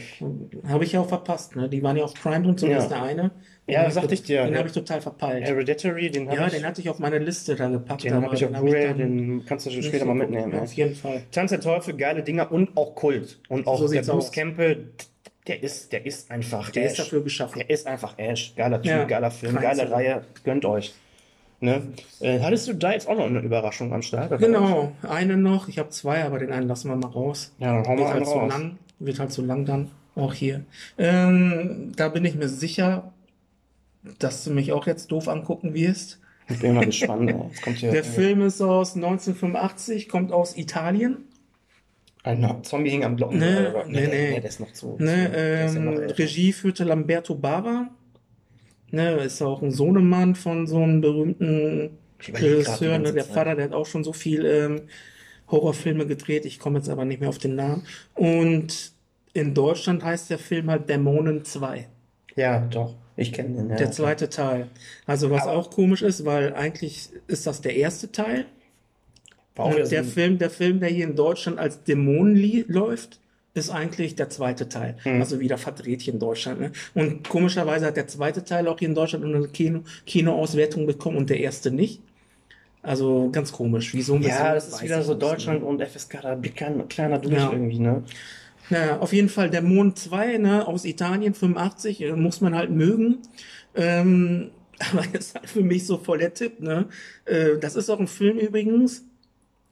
Habe 0.67 0.83
ich 0.83 0.91
ja 0.91 0.99
auch 1.01 1.07
verpasst. 1.07 1.55
Ne? 1.55 1.69
Die 1.69 1.81
waren 1.81 1.95
ja 1.95 2.03
auf 2.03 2.13
Prime 2.13 2.45
und 2.47 2.59
so, 2.59 2.67
Ja. 2.67 2.75
das 2.75 2.85
ist 2.85 2.89
der 2.89 3.03
eine. 3.03 3.31
Ja, 3.67 3.83
Den 3.83 3.91
sagte 3.91 4.13
ich 4.15 4.23
dir. 4.23 4.43
Den 4.45 4.57
habe 4.57 4.67
ich 4.67 4.73
total 4.73 4.99
verpeilt. 4.99 5.45
Hereditary, 5.45 6.09
den 6.09 6.27
habe 6.27 6.37
Ja, 6.37 6.47
ich, 6.47 6.53
den 6.53 6.65
hatte 6.65 6.81
ich 6.81 6.89
auf 6.89 6.99
meine 6.99 7.19
Liste 7.19 7.55
da 7.55 7.69
gepackt. 7.69 8.03
den 8.03 8.13
aber 8.13 8.25
hab 8.25 8.33
ich 8.33 8.43
auf 8.43 8.51
Blu-ray, 8.51 8.87
dann 8.89 8.97
den 8.97 9.45
kannst 9.45 9.65
du 9.67 9.81
später 9.81 10.03
mal 10.03 10.15
mitnehmen. 10.15 10.49
Ja, 10.51 10.57
Ja. 10.57 10.63
Auf 10.63 10.73
jeden 10.73 10.95
Fall. 10.95 11.21
Tanz 11.31 11.51
der 11.51 11.61
Teufel, 11.61 11.95
geile 11.95 12.23
Dinger 12.23 12.51
und 12.51 12.75
auch 12.75 12.95
Kult. 12.95 13.39
Und 13.47 13.67
auch 13.67 13.77
So 13.79 13.87
der 13.87 13.99
Bruce 14.01 14.09
aus. 14.09 14.31
Campbell, 14.31 14.87
der 15.47 15.63
ist, 15.63 15.91
der 15.91 16.05
ist 16.05 16.29
einfach 16.31 16.69
Der 16.69 16.85
ist 16.85 16.93
Ash. 16.93 16.97
dafür 16.99 17.23
geschaffen. 17.23 17.59
Der 17.59 17.69
ist 17.69 17.87
einfach 17.87 18.17
Ash. 18.17 18.53
Geiler 18.55 18.81
Typ, 18.81 18.91
Ja, 18.91 19.03
geiler 19.05 19.31
Film, 19.31 19.55
kein 19.55 19.77
geile. 19.77 19.91
Reihe. 19.91 20.23
Gönnt 20.43 20.65
euch. 20.65 20.93
Ne? 21.59 21.81
Äh, 22.19 22.39
hattest 22.39 22.67
du 22.67 22.73
da 22.73 22.91
jetzt 22.91 23.07
auch 23.07 23.15
noch 23.15 23.25
eine 23.27 23.39
Überraschung 23.39 23.93
am 23.93 24.01
Start? 24.01 24.37
Genau, 24.39 24.93
eine 25.07 25.37
noch. 25.37 25.67
Ich 25.67 25.77
habe 25.77 25.89
zwei, 25.89 26.23
aber 26.23 26.39
den 26.39 26.51
einen 26.51 26.67
lassen 26.67 26.89
wir 26.89 26.95
mal 26.95 27.07
raus. 27.09 27.51
Ja, 27.59 27.75
dann 27.75 27.87
hauen 27.87 27.97
wir 27.99 28.07
halt 28.13 28.25
zu 28.25 28.31
raus. 28.33 28.51
lang. 28.51 28.77
Wird 28.99 29.19
halt 29.19 29.31
zu 29.31 29.41
lang 29.43 29.65
dann. 29.65 29.91
Auch 30.15 30.33
hier. 30.33 30.63
Ähm, 30.97 31.91
da 31.95 32.09
bin 32.09 32.25
ich 32.25 32.35
mir 32.35 32.49
sicher, 32.49 33.11
dass 34.19 34.43
du 34.43 34.51
mich 34.51 34.71
auch 34.73 34.87
jetzt 34.87 35.11
doof 35.11 35.27
angucken 35.27 35.73
wirst. 35.73 36.19
Ich 36.49 36.59
bin 36.59 36.73
mal 36.73 36.85
gespannt. 36.85 37.33
hier 37.75 37.91
Der 37.91 38.03
Film 38.03 38.41
ist 38.41 38.59
aus 38.61 38.95
1985, 38.95 40.09
kommt 40.09 40.31
aus 40.31 40.57
Italien. 40.57 41.17
Ein 42.23 42.63
Zombie 42.63 42.91
hing 42.91 43.03
am 43.03 43.15
Glocken. 43.17 43.39
Nee, 43.39 43.67
oder- 43.67 43.85
nee, 43.87 44.07
nee. 44.07 44.39
der 44.39 44.45
ist 44.45 44.59
noch 44.59 44.71
zu. 44.73 44.95
Ne, 44.99 45.31
zu 45.31 45.39
ja 45.39 45.73
ähm, 45.75 45.85
noch. 45.85 46.17
Regie 46.17 46.53
führte 46.53 46.83
Lamberto 46.83 47.35
Bava. 47.35 47.89
Ne, 48.91 49.11
ist 49.23 49.41
auch 49.41 49.61
ein 49.61 49.71
Sohnemann 49.71 50.35
von 50.35 50.67
so 50.67 50.81
einem 50.83 51.01
berühmten 51.01 51.97
Regisseur. 52.27 52.99
Ne, 52.99 53.13
der. 53.13 53.23
Vater, 53.23 53.55
der 53.55 53.65
hat 53.65 53.73
auch 53.73 53.85
schon 53.85 54.03
so 54.03 54.13
viel 54.13 54.45
ähm, 54.45 54.81
Horrorfilme 55.49 56.05
gedreht. 56.05 56.45
Ich 56.45 56.59
komme 56.59 56.77
jetzt 56.79 56.89
aber 56.89 57.05
nicht 57.05 57.19
mehr 57.21 57.29
auf 57.29 57.37
den 57.37 57.55
Namen. 57.55 57.83
Und 58.13 58.91
in 59.33 59.53
Deutschland 59.53 60.03
heißt 60.03 60.29
der 60.29 60.37
Film 60.39 60.69
halt 60.69 60.89
Dämonen 60.89 61.45
2. 61.45 61.87
Ja, 62.35 62.59
doch. 62.59 62.95
Ich 63.15 63.33
kenne 63.33 63.55
den. 63.55 63.69
Ja. 63.69 63.75
Der 63.77 63.91
zweite 63.91 64.29
Teil. 64.29 64.67
Also 65.05 65.31
was 65.31 65.43
Aber- 65.43 65.53
auch 65.53 65.69
komisch 65.71 66.01
ist, 66.01 66.25
weil 66.25 66.53
eigentlich 66.53 67.09
ist 67.27 67.47
das 67.47 67.61
der 67.61 67.75
erste 67.75 68.11
Teil. 68.11 68.45
War 69.55 69.67
Und 69.67 69.83
so 69.83 69.89
der 69.89 69.99
ein- 70.01 70.05
Film, 70.05 70.37
der 70.37 70.49
Film, 70.49 70.79
der 70.79 70.89
hier 70.89 71.05
in 71.05 71.15
Deutschland 71.15 71.59
als 71.59 71.83
Dämonen 71.83 72.65
läuft, 72.67 73.19
ist 73.53 73.69
eigentlich 73.69 74.15
der 74.15 74.29
zweite 74.29 74.69
Teil. 74.69 74.95
Hm. 75.03 75.19
Also 75.19 75.39
wieder 75.41 75.57
verdreht 75.57 76.01
hier 76.01 76.13
in 76.13 76.19
Deutschland. 76.19 76.61
Ne? 76.61 76.71
Und 76.93 77.27
komischerweise 77.27 77.85
hat 77.87 77.97
der 77.97 78.07
zweite 78.07 78.45
Teil 78.45 78.67
auch 78.69 78.79
hier 78.79 78.87
in 78.87 78.95
Deutschland 78.95 79.25
eine 79.25 79.45
Kino 79.49 79.81
Kinoauswertung 80.05 80.85
bekommen 80.85 81.17
und 81.17 81.29
der 81.29 81.39
erste 81.41 81.69
nicht. 81.69 82.01
Also 82.81 83.29
ganz 83.31 83.51
komisch. 83.51 83.93
Wieso? 83.93 84.15
Ja, 84.17 84.53
das 84.55 84.69
ist 84.69 84.81
wieder 84.81 85.03
so 85.03 85.11
nicht, 85.13 85.21
Deutschland 85.21 85.61
Ne? 85.61 85.65
und 85.67 85.81
FSK, 85.81 86.21
da 86.21 86.35
kein 86.55 86.87
kleiner 86.87 87.19
durch 87.19 87.35
Ja. 87.35 87.51
irgendwie, 87.51 87.79
ne? 87.79 88.03
Naja, 88.69 88.99
auf 88.99 89.11
jeden 89.11 89.27
Fall 89.29 89.49
Dämonen 89.49 89.95
2 89.97 90.37
ne, 90.37 90.65
aus 90.65 90.85
Italien, 90.85 91.33
85, 91.33 92.01
äh, 92.01 92.13
muss 92.13 92.39
man 92.39 92.55
halt 92.55 92.71
mögen. 92.71 93.17
Ähm, 93.75 94.51
aber 94.93 95.03
das 95.13 95.25
ist 95.27 95.35
halt 95.35 95.49
für 95.49 95.61
mich 95.61 95.85
so 95.85 95.97
voll 95.97 96.19
der 96.19 96.33
Tipp. 96.33 96.61
Ne? 96.61 96.87
Äh, 97.25 97.57
das 97.59 97.75
ist 97.75 97.89
auch 97.89 97.99
ein 97.99 98.07
Film 98.07 98.37
übrigens. 98.37 99.03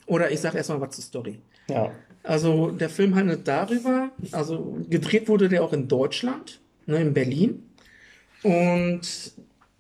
Oder 0.10 0.32
ich 0.32 0.40
sag 0.42 0.56
erstmal 0.56 0.82
was 0.82 0.96
zur 0.96 1.04
Story. 1.04 1.40
Ja. 1.68 1.92
Also 2.24 2.72
der 2.72 2.90
Film 2.90 3.16
handelt 3.16 3.48
darüber, 3.48 4.10
also 4.32 4.78
gedreht 4.90 5.30
wurde 5.30 5.48
der 5.48 5.64
auch 5.64 5.72
in 5.72 5.88
Deutschland, 5.88 6.60
ne, 6.86 6.98
in 6.98 7.14
Berlin. 7.14 7.64
Und 8.44 9.02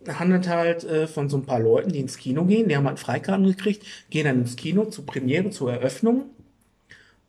handelt 0.08 0.48
halt 0.48 0.84
äh, 0.84 1.08
von 1.08 1.30
so 1.30 1.38
ein 1.38 1.46
paar 1.46 1.60
Leuten, 1.60 1.92
die 1.92 2.00
ins 2.00 2.18
Kino 2.18 2.46
gehen. 2.46 2.70
Die 2.70 2.78
haben 2.78 2.88
halt 2.88 3.00
Freikarten 3.00 3.46
gekriegt, 3.46 3.84
gehen 4.10 4.26
dann 4.26 4.40
ins 4.40 4.56
Kino 4.56 4.86
zur 4.86 5.06
Premiere, 5.06 5.50
zur 5.50 5.74
Eröffnung. 5.74 6.26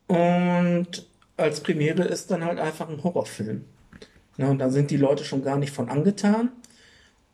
Und 0.06 1.06
als 1.36 1.60
Premiere 1.60 2.02
ist 2.04 2.30
dann 2.30 2.44
halt 2.44 2.58
einfach 2.58 2.88
ein 2.88 3.02
Horrorfilm. 3.02 3.64
Ne, 4.36 4.50
und 4.50 4.58
da 4.58 4.68
sind 4.70 4.90
die 4.90 4.96
Leute 4.98 5.24
schon 5.24 5.42
gar 5.42 5.56
nicht 5.56 5.72
von 5.72 5.88
angetan. 5.88 6.50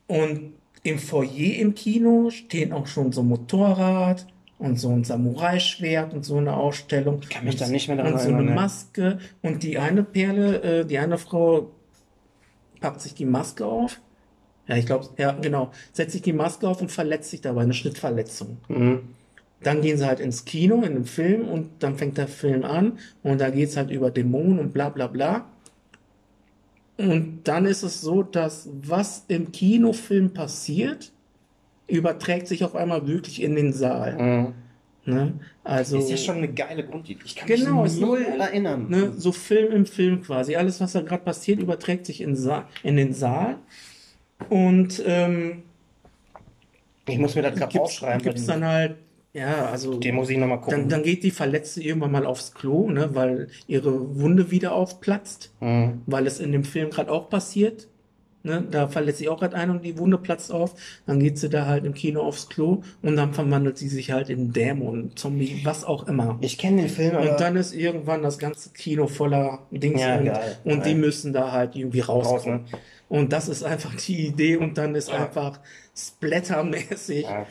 Und 0.07 0.53
im 0.83 0.97
Foyer 0.97 1.59
im 1.59 1.75
Kino 1.75 2.29
stehen 2.29 2.71
auch 2.71 2.87
schon 2.87 3.11
so 3.11 3.21
ein 3.21 3.27
Motorrad 3.27 4.25
und 4.59 4.79
so 4.79 4.89
ein 4.89 5.03
Samurai-Schwert 5.03 6.13
und 6.13 6.25
so 6.25 6.37
eine 6.37 6.55
Ausstellung. 6.55 7.19
Ich 7.21 7.29
kann 7.29 7.45
mich 7.45 7.57
da 7.57 7.67
nicht 7.67 7.87
mehr 7.87 7.97
daran 7.97 8.13
Und 8.13 8.19
so 8.19 8.29
eine 8.29 8.43
ne. 8.43 8.51
Maske. 8.51 9.19
Und 9.41 9.63
die 9.63 9.77
eine 9.77 10.03
Perle, 10.03 10.61
äh, 10.61 10.85
die 10.85 10.97
eine 10.97 11.17
Frau 11.17 11.71
packt 12.79 13.01
sich 13.01 13.13
die 13.13 13.25
Maske 13.25 13.65
auf. 13.65 14.01
Ja, 14.67 14.75
ich 14.75 14.85
glaube, 14.85 15.07
ja, 15.17 15.31
genau. 15.31 15.71
Setzt 15.93 16.13
sich 16.13 16.21
die 16.21 16.33
Maske 16.33 16.67
auf 16.67 16.81
und 16.81 16.91
verletzt 16.91 17.29
sich 17.29 17.41
dabei, 17.41 17.61
eine 17.61 17.73
Schnittverletzung. 17.73 18.57
Mhm. 18.67 19.09
Dann 19.61 19.81
gehen 19.81 19.97
sie 19.97 20.05
halt 20.05 20.19
ins 20.19 20.45
Kino, 20.45 20.83
in 20.83 20.93
den 20.93 21.05
Film 21.05 21.47
und 21.47 21.69
dann 21.79 21.95
fängt 21.95 22.17
der 22.17 22.27
Film 22.27 22.63
an 22.63 22.99
und 23.23 23.41
da 23.41 23.49
geht's 23.49 23.75
halt 23.77 23.89
über 23.89 24.11
Dämonen 24.11 24.59
und 24.59 24.73
bla 24.73 24.89
bla 24.89 25.07
bla. 25.07 25.45
Und 26.97 27.47
dann 27.47 27.65
ist 27.65 27.83
es 27.83 28.01
so, 28.01 28.23
dass 28.23 28.69
was 28.81 29.25
im 29.27 29.51
Kinofilm 29.51 30.33
passiert, 30.33 31.11
überträgt 31.87 32.47
sich 32.47 32.63
auf 32.63 32.75
einmal 32.75 33.07
wirklich 33.07 33.41
in 33.41 33.55
den 33.55 33.73
Saal. 33.73 34.17
Mhm. 34.21 34.53
Ne? 35.05 35.33
Also, 35.63 35.97
Ist 35.99 36.09
ja 36.09 36.17
schon 36.17 36.37
eine 36.37 36.49
geile 36.49 36.83
Grundidee. 36.85 37.21
Ich 37.25 37.35
kann 37.37 37.47
Genau, 37.47 37.83
mich 37.83 37.93
ist 37.93 38.01
null 38.01 38.25
so- 38.25 38.41
erinnern. 38.41 38.87
ne, 38.89 39.13
so 39.15 39.31
Film 39.31 39.71
im 39.71 39.85
Film 39.85 40.21
quasi. 40.21 40.57
Alles, 40.57 40.81
was 40.81 40.91
da 40.91 41.01
gerade 41.01 41.23
passiert, 41.23 41.61
überträgt 41.61 42.05
sich 42.05 42.19
in, 42.19 42.35
Sa 42.35 42.67
in 42.83 42.97
den 42.97 43.13
Saal. 43.13 43.55
Und 44.49 45.01
ähm, 45.05 45.63
Ich 47.07 47.17
muss 47.19 47.35
mir 47.35 47.41
das 47.41 47.55
gerade 47.57 47.79
aufschreiben. 47.79 48.21
gibt's 48.21 48.45
dann 48.47 48.65
halt, 48.65 48.97
ja, 49.33 49.67
also 49.67 49.97
den 49.97 50.15
muss 50.15 50.29
ich 50.29 50.37
nochmal 50.37 50.59
gucken. 50.59 50.81
dann, 50.81 50.89
dann 50.89 51.03
geht 51.03 51.23
die 51.23 51.31
Verletzte 51.31 51.81
irgendwann 51.81 52.11
mal 52.11 52.25
aufs 52.25 52.53
Klo, 52.53 52.89
ne, 52.89 53.15
weil 53.15 53.47
ihre 53.67 54.19
Wunde 54.19 54.51
wieder 54.51 54.73
aufplatzt, 54.73 55.53
Mhm. 55.61 56.01
weil 56.05 56.27
es 56.27 56.39
in 56.41 56.51
dem 56.51 56.65
Film 56.65 56.89
gerade 56.89 57.11
auch 57.11 57.29
passiert. 57.29 57.87
Ne, 58.47 58.63
da 58.71 58.87
verletzt 58.87 59.17
sich 59.17 59.27
auch 59.27 59.39
gerade 59.41 59.57
ein 59.57 59.69
und 59.69 59.83
die 59.83 59.97
Wunde 59.97 60.17
platzt 60.17 60.53
auf. 60.53 60.73
Dann 61.05 61.19
geht 61.19 61.37
sie 61.37 61.49
da 61.49 61.65
halt 61.65 61.83
im 61.83 61.93
Kino 61.93 62.21
aufs 62.21 62.47
Klo 62.47 62.81
und 63.01 63.17
dann 63.17 63.33
verwandelt 63.33 63.77
sie 63.77 63.89
sich 63.89 64.11
halt 64.11 64.29
in 64.29 64.53
Dämon, 64.53 65.11
Zombie, 65.17 65.59
was 65.65 65.83
auch 65.83 66.07
immer. 66.07 66.37
Ich 66.39 66.57
kenne 66.57 66.83
den 66.83 66.89
Film, 66.89 67.17
Und 67.17 67.39
dann 67.41 67.57
ist 67.57 67.73
irgendwann 67.73 68.23
das 68.23 68.39
ganze 68.39 68.69
Kino 68.69 69.07
voller 69.07 69.67
Dings 69.71 69.99
Ja, 69.99 70.17
und, 70.17 70.25
geil, 70.25 70.57
und 70.63 70.85
die 70.85 70.95
müssen 70.95 71.33
da 71.33 71.51
halt 71.51 71.75
irgendwie 71.75 71.99
rauskommen. 71.99 72.61
Raus, 72.61 72.71
ne? 72.71 72.77
Und 73.09 73.33
das 73.33 73.49
ist 73.49 73.63
einfach 73.63 73.93
die 73.95 74.27
Idee 74.27 74.55
und 74.55 74.77
dann 74.77 74.95
ist 74.95 75.09
Ja. 75.09 75.25
einfach 75.25 75.59
splattermäßig. 75.93 77.23
ja. 77.23 77.45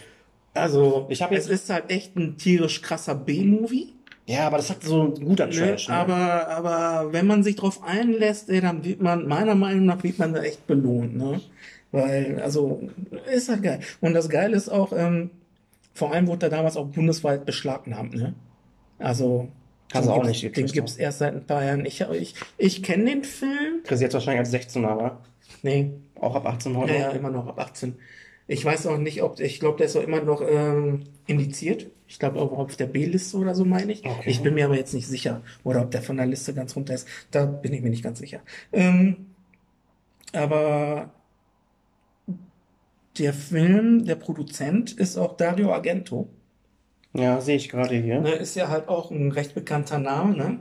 Also 0.55 1.07
Ich 1.11 1.21
hab 1.21 1.31
es 1.33 1.49
jetzt- 1.49 1.65
ist 1.65 1.71
halt 1.71 1.91
echt 1.91 2.17
ein 2.17 2.39
tierisch 2.39 2.81
krasser 2.81 3.15
B-Movie. 3.15 3.93
Ja, 4.27 4.47
aber 4.47 4.57
das 4.57 4.71
hat 4.71 4.83
so 4.83 5.05
ein 5.05 5.25
guter 5.25 5.47
Ne? 5.47 5.53
Trash. 5.53 5.89
Ne? 5.89 5.95
Aber, 5.95 6.49
aber 6.49 7.13
wenn 7.13 7.27
man 7.27 7.43
sich 7.43 7.57
drauf 7.57 7.83
einlässt, 7.83 8.51
ey, 8.51 8.61
dann 8.61 8.85
wird 8.85 9.01
man, 9.01 9.27
meiner 9.29 9.55
Meinung 9.55 9.87
nach, 9.87 10.03
wird 10.03 10.19
man 10.19 10.33
da 10.35 10.43
echt 10.43 10.67
belohnt. 10.67 11.17
Ne? 11.17 11.41
Weil, 11.93 12.41
also, 12.43 12.83
ist 13.33 13.49
halt 13.49 13.63
geil. 13.63 13.81
Und 14.01 14.15
das 14.15 14.29
Geile 14.29 14.57
ist 14.57 14.69
auch, 14.69 14.93
ähm, 14.93 15.31
vor 15.95 16.13
allem 16.13 16.27
wurde 16.27 16.47
er 16.47 16.51
damals 16.51 16.77
auch 16.77 16.87
bundesweit 16.87 17.47
beschlagnahmt. 17.47 18.15
Ne? 18.15 18.35
Also, 18.99 19.49
Hast 19.93 20.07
du 20.09 20.11
den 20.13 20.21
auch 20.21 20.27
nicht 20.27 20.43
Den 20.43 20.53
gekriegt, 20.53 20.73
gibt's 20.73 20.97
erst 20.97 21.19
seit 21.21 21.35
ein 21.35 21.47
paar 21.47 21.65
Jahren. 21.65 21.87
Ich, 21.87 22.01
ich, 22.01 22.35
ich 22.59 22.83
kenne 22.83 23.05
den 23.05 23.23
Film. 23.25 23.83
Chris 23.85 24.01
jetzt 24.01 24.15
wahrscheinlich 24.15 24.41
als 24.41 24.53
16er, 24.53 24.83
wa? 24.99 25.21
Nee, 25.63 25.93
Auch 26.21 26.35
ab 26.35 26.47
18 26.47 26.77
heute. 26.77 26.93
ja, 26.93 26.99
ja, 27.01 27.11
immer 27.11 27.31
noch 27.31 27.47
ab 27.47 27.59
18. 27.61 27.95
Ich 28.49 28.65
weiß 28.65 28.87
auch 28.89 28.99
nicht, 28.99 29.23
ob, 29.23 29.39
ich 29.41 29.61
glaube, 29.61 29.79
der 29.79 29.87
ist 29.87 29.97
auch 29.97 30.03
immer 30.03 30.21
noch 30.21 30.43
ähm, 30.47 31.05
indiziert. 31.27 31.87
Ich 32.09 32.19
glaube 32.19 32.41
auch 32.41 32.53
auf 32.53 32.77
der 32.77 32.87
B-Liste 32.87 33.37
oder 33.37 33.55
so, 33.55 33.65
meine 33.65 33.93
ich. 33.93 34.05
Okay. 34.05 34.31
Ich 34.31 34.43
bin 34.43 34.55
mir 34.55 34.67
aber 34.67 34.77
jetzt 34.77 34.95
nicht 34.95 35.07
sicher. 35.07 35.43
Oder 35.65 35.83
ob 35.83 35.91
der 35.91 36.03
von 36.03 36.17
der 36.17 36.27
Liste 36.27 36.55
ganz 36.55 36.77
runter 36.77 36.95
ist. 36.95 37.09
Da 37.31 37.47
bin 37.47 37.73
ich 37.73 37.83
mir 37.83 37.91
nicht 37.91 38.05
ganz 38.05 38.19
sicher. 38.19 38.41
Ähm, 38.73 39.27
aber 40.33 41.11
der 43.19 43.33
Film, 43.33 44.05
der 44.05 44.17
Produzent 44.17 44.93
ist 44.93 45.17
auch 45.17 45.37
Dario 45.37 45.73
Argento. 45.73 46.29
Ja, 47.13 47.41
sehe 47.41 47.57
ich 47.57 47.69
gerade 47.69 47.97
hier. 47.97 48.21
Ne, 48.21 48.33
ist 48.33 48.57
ja 48.57 48.69
halt 48.69 48.89
auch 48.89 49.11
ein 49.11 49.33
recht 49.33 49.55
bekannter 49.55 49.99
Name, 49.99 50.37
ne? 50.37 50.61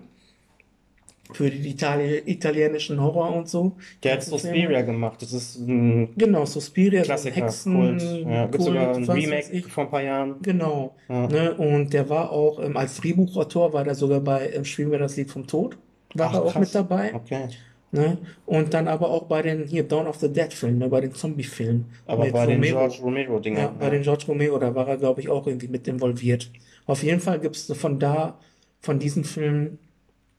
Für 1.34 1.50
die 1.50 1.70
Itali 1.70 2.20
italienischen 2.26 3.02
Horror 3.02 3.36
und 3.36 3.50
so. 3.50 3.76
Der 4.04 4.14
hat 4.14 4.24
Suspiria 4.24 4.82
gemacht. 4.84 5.22
Das 5.22 5.34
ist 5.34 5.58
ein 5.58 6.14
Genau, 6.16 6.46
Suspiria, 6.46 7.02
Klassiker, 7.02 7.36
Hexen, 7.36 7.74
Kult. 7.74 8.26
Ja, 8.28 8.46
gibt 8.46 8.64
sogar 8.64 8.94
Kult, 8.94 9.10
ein 9.10 9.16
Remake 9.16 9.70
vor 9.70 9.86
ein 9.86 9.90
paar 9.90 10.04
Jahren. 10.04 10.36
Genau. 10.44 10.96
Ja. 11.10 11.28
Ne? 11.28 11.54
Und 11.56 11.94
der 11.94 12.10
war 12.10 12.32
auch 12.32 12.60
ähm, 12.64 12.78
als 12.78 12.98
Drehbuchautor, 12.98 13.74
war 13.74 13.84
der 13.84 13.96
sogar 13.96 14.20
bei 14.20 14.52
ähm, 14.52 14.66
Spielen 14.66 14.92
wir 14.92 15.00
das 15.00 15.18
Lied 15.18 15.32
vom 15.32 15.48
Tod. 15.48 15.78
War 16.14 16.30
Ach, 16.30 16.34
er 16.36 16.44
auch 16.44 16.52
krass. 16.54 16.62
mit 16.62 16.76
dabei. 16.76 17.14
Okay. 17.16 17.48
Ne? 17.92 18.18
Und 18.46 18.74
dann 18.74 18.88
aber 18.88 19.10
auch 19.10 19.24
bei 19.24 19.42
den 19.42 19.66
hier 19.66 19.84
Dawn 19.84 20.08
of 20.08 20.18
the 20.18 20.32
Dead 20.32 20.54
Filmen, 20.54 20.80
ne? 20.80 20.90
bei 20.90 21.02
den 21.02 21.14
Zombie-Filmen. 21.14 21.86
Aber 22.06 22.30
bei 22.30 22.46
den 22.46 22.56
Romero. 22.56 22.80
George 22.80 22.98
Romero-Dingern. 23.02 23.62
Ja, 23.62 23.74
bei 23.80 23.90
den 23.90 24.02
George 24.04 24.26
Romero, 24.28 24.60
da 24.60 24.76
war 24.76 24.88
er, 24.88 24.98
glaube 24.98 25.22
ich, 25.22 25.30
auch 25.30 25.48
irgendwie 25.48 25.70
mit 25.70 25.88
involviert. 25.88 26.52
Auf 26.86 27.04
jeden 27.04 27.22
Fall 27.22 27.40
gibt 27.40 27.56
es 27.56 27.72
von 27.78 27.98
da, 27.98 28.38
von 28.82 29.00
diesen 29.00 29.24
Filmen, 29.24 29.80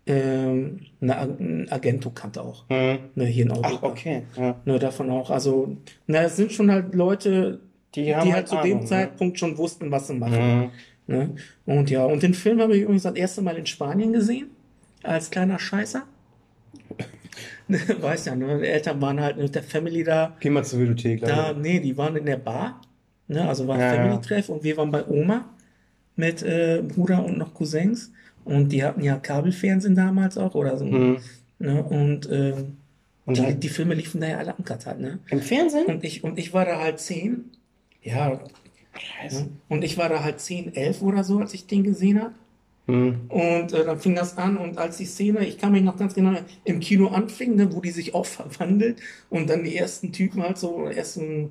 ähm, 0.07 0.81
eine, 1.01 1.19
Ag- 1.19 1.41
ein 1.41 1.69
Agento 1.71 2.11
kannte 2.11 2.43
auch. 2.43 2.69
Hm. 2.69 2.99
Ne, 3.15 3.25
hier 3.27 3.45
in 3.45 3.51
Europa. 3.51 3.71
Ach, 3.75 3.83
okay. 3.83 4.23
Ja. 4.37 4.57
Ne, 4.65 4.79
davon 4.79 5.11
auch. 5.11 5.31
Also, 5.31 5.77
na, 6.07 6.23
es 6.23 6.37
sind 6.37 6.53
schon 6.53 6.71
halt 6.71 6.95
Leute, 6.95 7.61
Die 7.95 8.05
die, 8.05 8.15
halt 8.15 8.33
halt 8.33 8.49
zu 8.49 8.57
Ahnung, 8.57 8.69
dem 8.71 8.79
ne? 8.81 8.85
Zeitpunkt 8.87 9.39
schon 9.39 9.59
wussten, 9.59 9.91
was 9.91 10.07
sie 10.07 10.15
machen. 10.15 10.59
Mhm. 10.59 10.71
Ne? 11.09 11.31
Und 11.67 11.91
ja, 11.91 12.05
und 12.05 12.23
den 12.23 12.35
Film 12.35 12.61
habe 12.61 12.77
ich 12.77 12.83
übrigens 12.83 13.03
das 13.05 13.15
erste 13.15 13.43
Mal 13.43 13.57
in 13.57 13.67
Spanien 13.67 14.13
gesehen, 14.13 14.49
als 15.03 15.31
kleiner 15.31 15.59
Scheißer. 15.59 16.03
Weiß 18.01 18.27
ja, 18.27 18.37
ne? 18.37 18.59
Die 18.61 18.67
Eltern 18.67 19.01
waren 19.01 19.21
halt 19.21 19.37
mit 19.39 19.55
der 19.55 19.63
Family 19.63 20.05
da. 20.05 20.37
Geh 20.41 20.51
mal 20.51 20.65
zur 20.65 20.81
Videothek. 20.81 21.21
Da, 21.23 21.53
nee, 21.53 21.81
die 21.81 21.97
waren 21.97 22.17
in 22.17 22.27
der 22.27 22.37
Bar. 22.37 22.81
Ne? 23.29 23.47
Also 23.49 23.67
war 23.67 23.79
ja. 23.79 23.93
Family-Treff 23.93 24.49
und 24.49 24.63
wir 24.63 24.77
waren 24.77 24.91
bei 24.93 25.05
Oma 25.07 25.47
mit 26.15 26.43
äh, 26.43 26.83
Bruder 26.87 27.25
und 27.25 27.39
noch 27.39 27.53
Cousins. 27.55 28.13
Und 28.47 28.71
die 28.71 28.85
hatten 28.85 29.03
ja 29.03 29.17
Kabelfernsehen 29.17 29.97
damals 29.97 30.39
auch 30.39 30.55
oder 30.55 30.79
so. 30.79 30.85
Mhm. 30.85 31.19
Ne? 31.59 31.83
Und 31.83 32.29
ähm, 32.31 32.77
Und 33.25 33.37
die, 33.37 33.43
halt 33.43 33.63
die 33.63 33.69
Filme 33.69 33.95
liefen 33.95 34.21
da 34.21 34.29
ja 34.29 34.39
alle 34.39 34.55
uncut 34.55 34.87
ne? 34.99 35.19
im 35.29 35.41
Fernsehen? 35.41 35.87
Und 35.87 36.05
ich, 36.05 36.23
und 36.25 36.39
ich 36.39 36.55
war 36.55 36.65
da 36.65 36.79
halt 36.81 37.01
zehn. 37.01 37.47
Ja, 38.03 38.41
Scheiße. 38.99 39.43
ne? 39.43 39.49
und 39.69 39.83
ich 39.83 39.99
war 39.99 40.09
da 40.09 40.23
halt 40.23 40.41
zehn, 40.41 40.75
elf 40.75 41.03
oder 41.03 41.25
so, 41.25 41.41
als 41.41 41.55
ich 41.55 41.67
den 41.67 41.83
gesehen 41.83 42.23
habe. 42.23 42.35
Mhm. 42.87 43.23
Und 43.29 43.73
äh, 43.73 43.85
dann 43.85 43.99
fing 43.99 44.15
das 44.15 44.39
an 44.39 44.57
und 44.57 44.79
als 44.79 44.99
die 44.99 45.07
Szene, 45.07 45.45
ich 45.45 45.59
kann 45.59 45.73
mich 45.73 45.83
noch 45.83 45.97
ganz 45.97 46.15
genau 46.15 46.39
im 46.65 46.79
Kino 46.79 47.09
anfing, 47.09 47.57
ne, 47.57 47.75
wo 47.75 47.81
die 47.81 47.91
sich 47.91 48.15
auch 48.15 48.27
verwandelt 48.27 49.01
und 49.29 49.51
dann 49.51 49.65
die 49.65 49.77
ersten 49.77 50.13
Typen 50.13 50.41
halt 50.41 50.57
so, 50.57 50.85
ersten 50.87 51.51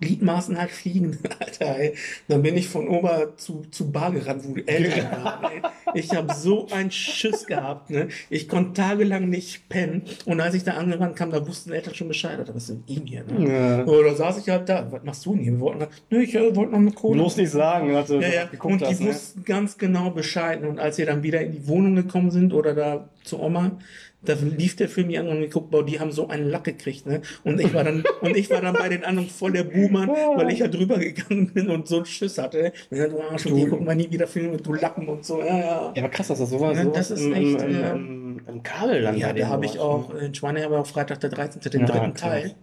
Gliedmaßen 0.00 0.58
halt 0.58 0.70
fliegen, 0.70 1.18
Alter, 1.38 1.78
ey. 1.78 1.94
Dann 2.28 2.42
bin 2.42 2.56
ich 2.56 2.68
von 2.68 2.88
Ober 2.88 3.36
zu, 3.36 3.64
zu 3.70 3.90
Bar 3.90 4.12
gerannt, 4.12 4.42
wo 4.44 4.54
die 4.54 4.66
Eltern 4.66 5.10
waren, 5.24 5.44
ey. 5.44 5.62
Ich 5.94 6.14
habe 6.14 6.32
so 6.34 6.68
einen 6.70 6.90
Schiss 6.90 7.46
gehabt, 7.46 7.90
ne. 7.90 8.08
Ich 8.30 8.48
konnte 8.48 8.74
tagelang 8.74 9.28
nicht 9.28 9.68
pennen 9.68 10.02
und 10.24 10.40
als 10.40 10.54
ich 10.54 10.64
da 10.64 10.72
angerannt 10.74 11.16
kam, 11.16 11.30
da 11.30 11.46
wussten 11.46 11.72
Eltern 11.72 11.94
schon 11.94 12.08
Bescheid, 12.08 12.38
Alter, 12.38 12.54
was 12.54 12.68
ist 12.68 12.76
mit 12.88 12.90
ihm 12.90 13.06
hier, 13.06 13.24
ne. 13.24 13.52
Ja. 13.52 13.84
Oder 13.84 14.14
saß 14.14 14.38
ich 14.38 14.48
halt 14.48 14.68
da, 14.68 14.90
was 14.90 15.02
machst 15.02 15.24
du 15.26 15.34
denn 15.34 15.42
hier? 15.42 15.52
Wir 15.52 15.60
wollten, 15.60 15.86
nö, 16.10 16.20
ich 16.20 16.34
äh, 16.34 16.54
wollte 16.54 16.72
noch 16.72 16.78
eine 16.78 16.92
Kohle. 16.92 17.20
Bloß 17.20 17.36
nicht 17.36 17.50
sagen, 17.50 17.88
du 17.88 18.20
Ja, 18.20 18.28
ja. 18.28 18.48
Und 18.62 18.80
die 18.80 18.86
hast. 18.86 19.00
Ne? 19.00 19.08
wussten 19.08 19.44
ganz 19.44 19.78
genau 19.78 20.10
Bescheid. 20.10 20.62
Und 20.62 20.78
als 20.78 20.98
wir 20.98 21.06
dann 21.06 21.22
wieder 21.22 21.40
in 21.40 21.52
die 21.52 21.66
Wohnung 21.66 21.94
gekommen 21.94 22.30
sind 22.30 22.52
oder 22.52 22.74
da 22.74 23.08
zu 23.24 23.40
Oma, 23.40 23.78
da 24.22 24.34
lief 24.34 24.76
der 24.76 24.88
Film 24.88 25.08
hier 25.08 25.20
an 25.20 25.28
und 25.28 25.40
geguckt, 25.40 25.70
boah, 25.70 25.84
die 25.84 26.00
haben 26.00 26.10
so 26.10 26.28
einen 26.28 26.48
Lack 26.48 26.64
gekriegt, 26.64 27.06
ne? 27.06 27.22
Und 27.44 27.60
ich 27.60 27.72
war 27.74 27.84
dann, 27.84 28.04
und 28.22 28.36
ich 28.36 28.50
war 28.50 28.60
dann 28.60 28.74
bei 28.74 28.88
den 28.88 29.04
anderen 29.04 29.28
voll 29.28 29.52
der 29.52 29.64
Buhmann, 29.64 30.08
weil 30.08 30.50
ich 30.50 30.60
ja 30.60 30.68
drüber 30.68 30.98
gegangen 30.98 31.52
bin 31.52 31.68
und 31.68 31.86
so 31.86 31.96
einen 31.96 32.06
Schiss 32.06 32.38
hatte. 32.38 32.72
Und 32.90 32.98
dann, 32.98 33.12
Arsch, 33.30 33.46
und 33.46 33.56
die 33.56 33.66
gucken 33.66 33.86
mal 33.86 33.94
nie 33.94 34.10
wieder 34.10 34.26
Filme, 34.26 34.56
du 34.56 34.72
Lappen 34.72 35.08
und 35.08 35.24
so, 35.24 35.40
ja, 35.40 35.58
ja. 35.58 35.92
Ja, 35.94 36.02
aber 36.02 36.08
krass, 36.08 36.28
dass 36.28 36.38
das 36.38 36.50
sowas, 36.50 36.76
Ja, 36.76 36.84
sowas 36.84 37.08
das 37.08 37.18
ist 37.18 37.26
im, 37.26 37.32
echt, 37.34 37.62
im, 37.62 37.74
äh, 37.74 37.90
im, 37.92 38.40
im 38.48 38.62
Kabel 38.62 39.02
dann 39.02 39.16
Ja, 39.16 39.32
da 39.32 39.48
habe 39.48 39.64
ich 39.64 39.74
läuft, 39.74 39.84
auch 39.84 40.14
ne? 40.14 40.30
in 40.34 40.72
auch 40.74 40.86
Freitag 40.86 41.20
der 41.20 41.30
13. 41.30 41.60
den 41.70 41.80
Ja, 41.82 41.86
dritten. 41.86 42.14
Teil 42.14 42.54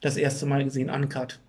das 0.00 0.16
erste 0.16 0.46
Mal 0.46 0.64
gesehen, 0.64 0.90
uncut. 0.90 1.40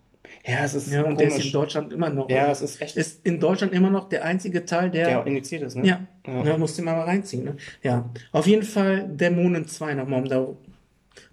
Ja, 0.46 0.64
es 0.64 0.74
ist 0.74 0.92
Ja, 0.92 1.04
und 1.04 1.20
der 1.20 1.28
ist 1.28 1.44
in. 1.46 1.52
Deutschland 1.52 1.92
immer 1.94 2.10
noch. 2.10 2.30
Ja, 2.30 2.50
es 2.52 2.62
ist 2.62 2.82
echt, 2.82 2.96
ist 2.98 3.26
in 3.26 3.40
Deutschland 3.40 3.74
immer 3.74 3.90
noch 3.90 4.08
der 4.10 4.24
einzige 4.24 4.66
Teil, 4.66 4.90
der 4.92 5.20
auch 5.22 5.26
injiziert 5.26 5.62
ist, 5.64 5.76
ne? 5.76 5.86
Ja, 5.86 6.08
Ja. 6.26 6.44
ja. 6.44 6.58
musst 6.58 6.78
du 6.78 6.84
mal 6.84 7.00
reinziehen. 7.02 7.44
Ne? 7.44 7.58
Ja, 7.84 8.10
auf 8.32 8.48
jeden 8.48 8.64
Fall 8.64 9.08
Dämonen 9.10 9.68
2, 9.68 9.94
nochmal, 9.96 10.22
um 10.22 10.30
da 10.30 10.48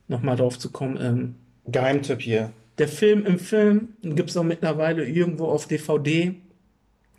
nochmal 0.08 0.36
drauf 0.36 0.58
zu 0.58 0.70
kommen. 0.72 0.98
Ähm, 1.00 1.34
Geheimtipp 1.66 2.20
hier. 2.20 2.50
der 2.78 2.88
Film 2.88 3.24
im 3.24 3.38
Film 3.38 3.88
gibt 4.02 4.30
es 4.30 4.36
auch 4.36 4.42
mittlerweile 4.42 5.04
irgendwo 5.06 5.46
auf 5.46 5.66
DVD 5.66 6.34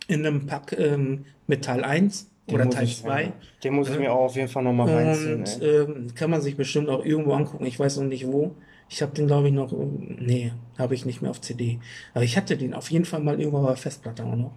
in 0.08 0.26
einem 0.26 0.46
Pack 0.46 0.76
ähm, 0.78 1.24
mit 1.46 1.64
Teil 1.64 1.82
1 1.82 2.30
Den 2.48 2.54
oder 2.56 2.70
Teil 2.70 2.84
ich- 2.84 2.98
2. 3.00 3.32
Den 3.64 3.74
muss 3.74 3.88
ich 3.88 3.94
Ja. 3.94 4.00
mir 4.00 4.12
auch 4.12 4.26
auf 4.26 4.36
jeden 4.36 4.48
Fall 4.48 4.62
nochmal 4.62 4.88
reinziehen. 4.88 5.36
Und 5.40 5.60
ähm, 5.62 6.06
kann 6.14 6.30
man 6.30 6.42
sich 6.42 6.56
bestimmt 6.56 6.88
auch 6.90 7.04
irgendwo 7.04 7.32
angucken. 7.32 7.66
Ich 7.66 7.78
weiß 7.80 7.96
noch 7.96 8.04
nicht 8.04 8.26
wo. 8.28 8.54
Ich 8.88 9.02
habe 9.02 9.12
den, 9.12 9.26
glaube 9.26 9.48
ich, 9.48 9.54
noch. 9.54 9.72
ähm, 9.72 10.16
Nee, 10.20 10.52
habe 10.78 10.94
ich 10.94 11.04
nicht 11.06 11.22
mehr 11.22 11.30
auf 11.30 11.40
CD. 11.40 11.78
Aber 12.14 12.24
ich 12.24 12.36
hatte 12.36 12.56
den 12.56 12.72
auf 12.74 12.90
jeden 12.90 13.04
Fall 13.04 13.20
mal 13.20 13.38
irgendwo 13.38 13.62
bei 13.62 13.76
Festplatte 13.76 14.24
auch 14.24 14.36
noch. 14.36 14.52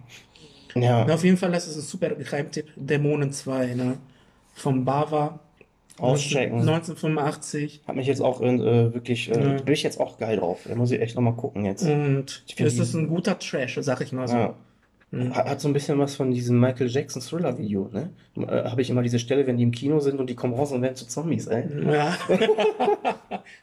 Ja, 0.76 1.04
Na, 1.06 1.14
auf 1.14 1.24
jeden 1.24 1.36
Fall, 1.36 1.50
das 1.50 1.66
ist 1.66 1.76
ein 1.76 1.82
super 1.82 2.10
Geheimtipp. 2.10 2.68
Dämonen 2.76 3.32
2, 3.32 3.74
ne? 3.74 3.96
Vom 4.54 4.84
Bava. 4.84 5.40
auschecken. 5.98 6.60
1985. 6.60 7.82
Hat 7.86 7.96
mich 7.96 8.06
jetzt 8.06 8.22
auch 8.22 8.40
äh, 8.40 8.94
wirklich, 8.94 9.30
äh, 9.30 9.54
Ja. 9.56 9.60
bin 9.62 9.74
ich 9.74 9.82
jetzt 9.82 9.98
auch 10.00 10.16
geil 10.18 10.36
drauf. 10.36 10.60
Da 10.66 10.74
muss 10.76 10.90
ich 10.92 11.00
echt 11.00 11.16
nochmal 11.16 11.34
gucken 11.34 11.64
jetzt. 11.64 11.82
Und 11.82 12.44
es 12.56 12.78
ist 12.78 12.94
ein 12.94 13.08
guter 13.08 13.38
Trash, 13.38 13.78
sag 13.80 14.00
ich 14.00 14.12
mal 14.12 14.28
so. 14.28 14.36
Ja. 14.36 14.54
Mhm. 15.10 15.34
Hat, 15.34 15.48
hat 15.50 15.60
so 15.60 15.68
ein 15.68 15.72
bisschen 15.72 15.98
was 15.98 16.14
von 16.14 16.30
diesem 16.30 16.60
Michael 16.60 16.86
Jackson 16.88 17.20
Thriller 17.20 17.58
Video, 17.58 17.90
ne? 17.92 18.10
Äh, 18.36 18.70
Habe 18.70 18.80
ich 18.80 18.90
immer 18.90 19.02
diese 19.02 19.18
Stelle, 19.18 19.44
wenn 19.48 19.56
die 19.56 19.64
im 19.64 19.72
Kino 19.72 19.98
sind 19.98 20.20
und 20.20 20.30
die 20.30 20.36
kommen 20.36 20.54
raus 20.54 20.70
und 20.70 20.82
werden 20.82 20.94
zu 20.94 21.08
Zombies, 21.08 21.48
ey. 21.48 21.64
Ja. 21.92 22.16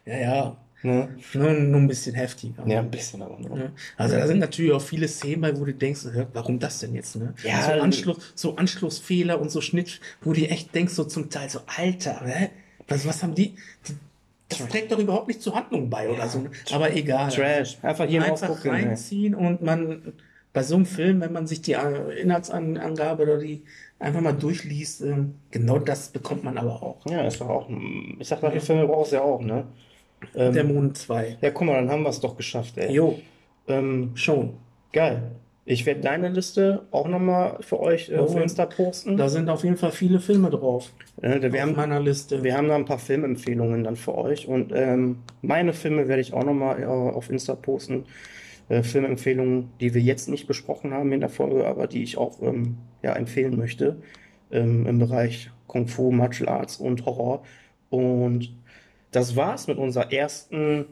ja, 0.07 0.17
ja. 0.17 0.57
Ne? 0.83 1.09
Nur, 1.33 1.53
nur 1.53 1.81
ein 1.81 1.87
bisschen 1.87 2.13
heftiger. 2.15 2.63
Ja, 2.67 2.79
ein 2.79 2.91
bisschen 2.91 3.21
aber 3.21 3.39
nur. 3.39 3.57
Ne? 3.57 3.71
Also 3.97 4.15
da 4.15 4.27
sind 4.27 4.39
natürlich 4.39 4.71
auch 4.71 4.81
viele 4.81 5.07
Szenen 5.07 5.41
bei, 5.41 5.57
wo 5.59 5.65
du 5.65 5.73
denkst, 5.73 6.05
hä, 6.13 6.27
warum 6.33 6.59
das 6.59 6.79
denn 6.79 6.93
jetzt, 6.93 7.15
ne? 7.15 7.33
Ja, 7.43 7.63
so, 7.63 7.71
Anschluss, 7.81 8.17
so 8.35 8.55
Anschlussfehler 8.55 9.41
und 9.41 9.49
so 9.49 9.59
Schnitt, 9.59 9.99
wo 10.21 10.33
du 10.33 10.47
echt 10.47 10.75
denkst, 10.75 10.93
so 10.93 11.03
zum 11.03 11.29
Teil 11.31 11.49
so, 11.49 11.59
Alter, 11.65 12.21
hä? 12.23 12.49
Was, 12.87 13.07
was 13.07 13.23
haben 13.23 13.33
die, 13.33 13.55
die 13.87 13.95
das 14.49 14.65
trägt 14.69 14.91
doch 14.91 14.99
überhaupt 14.99 15.27
nicht 15.27 15.41
zur 15.41 15.55
Handlung 15.55 15.89
bei 15.89 16.09
oder 16.09 16.27
so. 16.29 16.39
ne? 16.39 16.51
Aber 16.71 16.95
egal. 16.95 17.29
Trash. 17.31 17.77
Einfach 17.81 18.05
hier 18.07 18.21
mal 18.21 18.31
Einfach 18.31 18.47
gucken. 18.47 18.73
ey. 18.73 18.85
reinziehen 18.85 19.35
und 19.35 19.61
man, 19.61 20.13
bei 20.53 20.63
so 20.63 20.75
einem 20.75 20.85
Film, 20.85 21.19
wenn 21.21 21.33
man 21.33 21.47
sich 21.47 21.61
die 21.61 21.73
Inhaltsangabe 21.73 23.23
oder 23.23 23.39
die 23.39 23.63
einfach 23.99 24.21
mal 24.21 24.31
durchliest, 24.33 25.01
äh, 25.01 25.15
genau 25.51 25.79
das 25.79 26.09
bekommt 26.09 26.43
man 26.43 26.57
aber 26.57 26.81
auch. 26.81 27.05
Ja, 27.09 27.27
ist 27.27 27.41
doch 27.41 27.49
auch. 27.49 27.69
Ich 28.19 28.27
sag, 28.27 28.39
solche 28.39 28.61
Filme 28.61 28.87
brauchst 28.87 29.11
du 29.11 29.17
ja 29.17 29.21
auch, 29.21 29.41
ne? 29.41 29.65
Ähm, 30.35 30.53
Der 30.53 30.63
Mond 30.63 30.97
2. 30.97 31.37
ja, 31.41 31.51
guck 31.51 31.67
mal, 31.67 31.75
dann 31.75 31.89
haben 31.89 32.03
wir 32.03 32.09
es 32.09 32.19
doch 32.19 32.35
geschafft, 32.37 32.77
ey. 32.77 32.91
Jo, 32.93 33.19
Ähm, 33.67 34.11
schon. 34.15 34.53
geil. 34.93 35.31
Ich 35.69 35.85
werde 35.85 35.99
deine 35.99 36.29
Liste 36.29 36.83
auch 36.91 37.09
nochmal 37.09 37.57
für 37.59 37.81
euch 37.81 38.09
äh, 38.09 38.15
auf. 38.15 38.33
Insta 38.37 38.65
posten. 38.65 39.17
Da 39.17 39.27
sind 39.27 39.49
auf 39.49 39.65
jeden 39.65 39.75
Fall 39.75 39.91
viele 39.91 40.21
Filme 40.21 40.49
drauf. 40.49 40.93
Äh, 41.21 41.41
wir, 41.41 41.49
auf 41.49 41.59
haben, 41.59 41.75
meiner 41.75 41.99
Liste. 41.99 42.41
wir 42.41 42.55
haben 42.55 42.69
da 42.69 42.75
ein 42.75 42.85
paar 42.85 42.99
Filmempfehlungen 42.99 43.83
dann 43.83 43.97
für 43.97 44.15
euch. 44.17 44.47
Und 44.47 44.71
ähm, 44.73 45.17
meine 45.41 45.73
Filme 45.73 46.07
werde 46.07 46.21
ich 46.21 46.31
auch 46.33 46.45
nochmal 46.45 46.81
äh, 46.81 46.85
auf 46.85 47.29
Insta 47.29 47.53
posten. 47.55 48.05
Äh, 48.69 48.81
Filmempfehlungen, 48.81 49.69
die 49.81 49.93
wir 49.93 50.01
jetzt 50.01 50.29
nicht 50.29 50.47
besprochen 50.47 50.93
haben 50.93 51.11
in 51.11 51.19
der 51.19 51.27
Folge, 51.29 51.67
aber 51.67 51.87
die 51.87 52.01
ich 52.03 52.17
auch 52.17 52.41
ähm, 52.41 52.77
ja, 53.03 53.11
empfehlen 53.13 53.57
möchte. 53.57 53.97
Ähm, 54.51 54.87
Im 54.87 54.99
Bereich 54.99 55.51
Kung 55.67 55.87
Fu, 55.89 56.11
Martial 56.11 56.47
Arts 56.47 56.77
und 56.77 57.05
Horror. 57.05 57.43
Und 57.89 58.53
das 59.11 59.35
war's 59.35 59.67
mit 59.67 59.77
unserer 59.77 60.11
ersten 60.11 60.85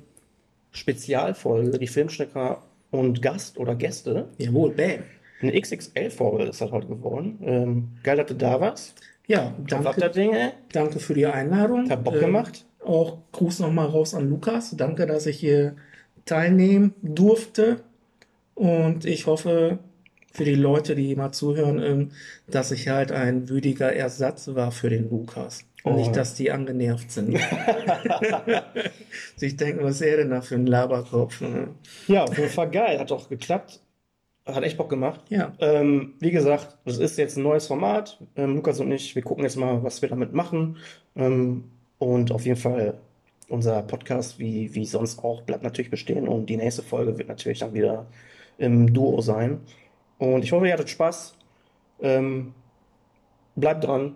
Spezialfolge, 0.72 1.78
die 1.80 1.88
Filmschnecker 1.88 2.62
und 2.92 3.22
Gast 3.22 3.58
oder 3.58 3.76
Gäste. 3.76 4.30
Jawohl, 4.38 4.72
bam. 4.72 5.04
Eine 5.42 5.60
XXL-Folge 5.60 6.46
ist 6.46 6.62
das 6.62 6.72
heute 6.72 6.88
geworden. 6.88 7.40
Ähm, 7.44 7.88
geil, 8.04 8.18
dass 8.18 8.28
du 8.28 8.36
da 8.36 8.60
warst. 8.62 8.96
Ja, 9.28 9.54
Danke. 9.68 9.84
danke, 10.00 10.10
Dinge. 10.12 10.54
danke 10.72 11.00
für 11.00 11.14
die 11.14 11.26
Einladung. 11.26 11.90
Hat 11.90 12.04
Bock 12.04 12.16
Ähm, 12.16 12.20
gemacht. 12.22 12.66
Auch 12.84 13.18
Gruß 13.32 13.60
nochmal 13.60 13.88
raus 13.88 14.14
an 14.14 14.30
Lukas. 14.30 14.76
Danke, 14.78 15.06
dass 15.08 15.26
ich 15.26 15.40
hier 15.40 15.76
teilnehmen 16.26 16.94
durfte. 17.02 17.82
Und 18.54 19.06
ich 19.06 19.26
hoffe 19.28 19.80
für 20.32 20.46
die 20.46 20.56
Leute, 20.56 20.96
die 20.96 21.16
mal 21.16 21.32
zuhören, 21.32 21.82
ähm, 21.82 22.12
dass 22.48 22.72
ich 22.72 22.88
halt 22.88 23.12
ein 23.12 23.50
würdiger 23.50 23.92
Ersatz 23.94 24.50
war 24.54 24.72
für 24.72 24.90
den 24.90 25.10
Lukas. 25.10 25.66
Und 25.86 25.94
Oh. 25.94 25.96
nicht, 25.98 26.16
dass 26.16 26.34
die 26.34 26.52
angenervt 26.52 27.12
sind. 27.12 27.38
Sich 29.36 29.56
denken, 29.56 29.84
was 29.84 29.96
ist 29.96 30.02
er 30.02 30.18
denn 30.18 30.32
da 30.32 30.42
für 30.42 30.56
ein 30.56 30.66
Laberkopf? 30.66 31.42
ne? 31.42 31.70
Ja, 32.08 32.26
Fall 32.28 32.70
geil. 32.72 33.00
Hat 33.00 33.12
auch 33.12 33.30
geklappt. 33.30 33.80
Hat 34.48 34.64
echt 34.64 34.78
Bock 34.78 34.90
gemacht. 34.90 35.22
Ja, 35.30 35.54
Ähm, 35.60 36.14
wie 36.20 36.32
gesagt, 36.32 36.78
das 36.86 36.98
ist 36.98 37.18
jetzt 37.18 37.38
ein 37.38 37.44
neues 37.44 37.68
Format. 37.68 38.20
Ähm, 38.36 38.56
Lukas 38.56 38.80
und 38.80 38.92
ich, 38.92 39.16
wir 39.16 39.22
gucken 39.24 39.44
jetzt 39.44 39.56
mal, 39.58 39.84
was 39.84 40.02
wir 40.02 40.10
damit 40.10 40.34
machen. 40.34 40.78
Ähm, 41.16 41.66
und 41.98 42.32
auf 42.32 42.46
jeden 42.46 42.60
Fall 42.60 42.96
unser 43.50 43.82
Podcast, 43.84 44.38
wie, 44.40 44.74
wie 44.74 44.86
sonst 44.86 45.24
auch, 45.24 45.42
bleibt 45.44 45.64
natürlich 45.64 45.92
bestehen. 45.92 46.28
Und 46.28 46.48
die 46.48 46.58
nächste 46.58 46.82
Folge 46.84 47.18
wird 47.18 47.28
natürlich 47.28 47.60
dann 47.60 47.74
wieder 47.74 48.06
im 48.58 48.92
Duo 48.94 49.22
sein. 49.22 49.60
Und 50.18 50.44
ich 50.44 50.52
hoffe, 50.52 50.68
ihr 50.68 50.74
hattet 50.74 50.90
Spaß. 50.90 51.36
Ähm, 52.02 52.54
bleibt 53.56 53.84
dran. 53.84 54.16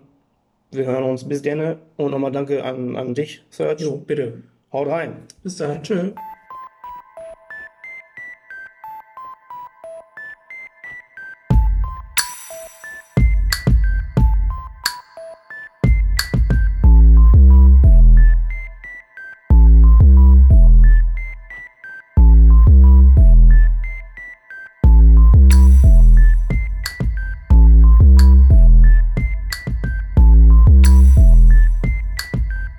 Wir 0.72 0.86
hören 0.86 1.04
uns. 1.04 1.24
Bis 1.24 1.42
dann. 1.42 1.78
Und 1.96 2.12
nochmal 2.12 2.32
danke 2.32 2.64
an, 2.64 2.96
an 2.96 3.14
dich, 3.14 3.44
Serge. 3.50 3.84
jo, 3.84 3.96
bitte. 3.96 4.42
Haut 4.72 4.88
rein. 4.88 5.16
Bis 5.42 5.56
dann. 5.56 5.82
Tschö. 5.82 6.12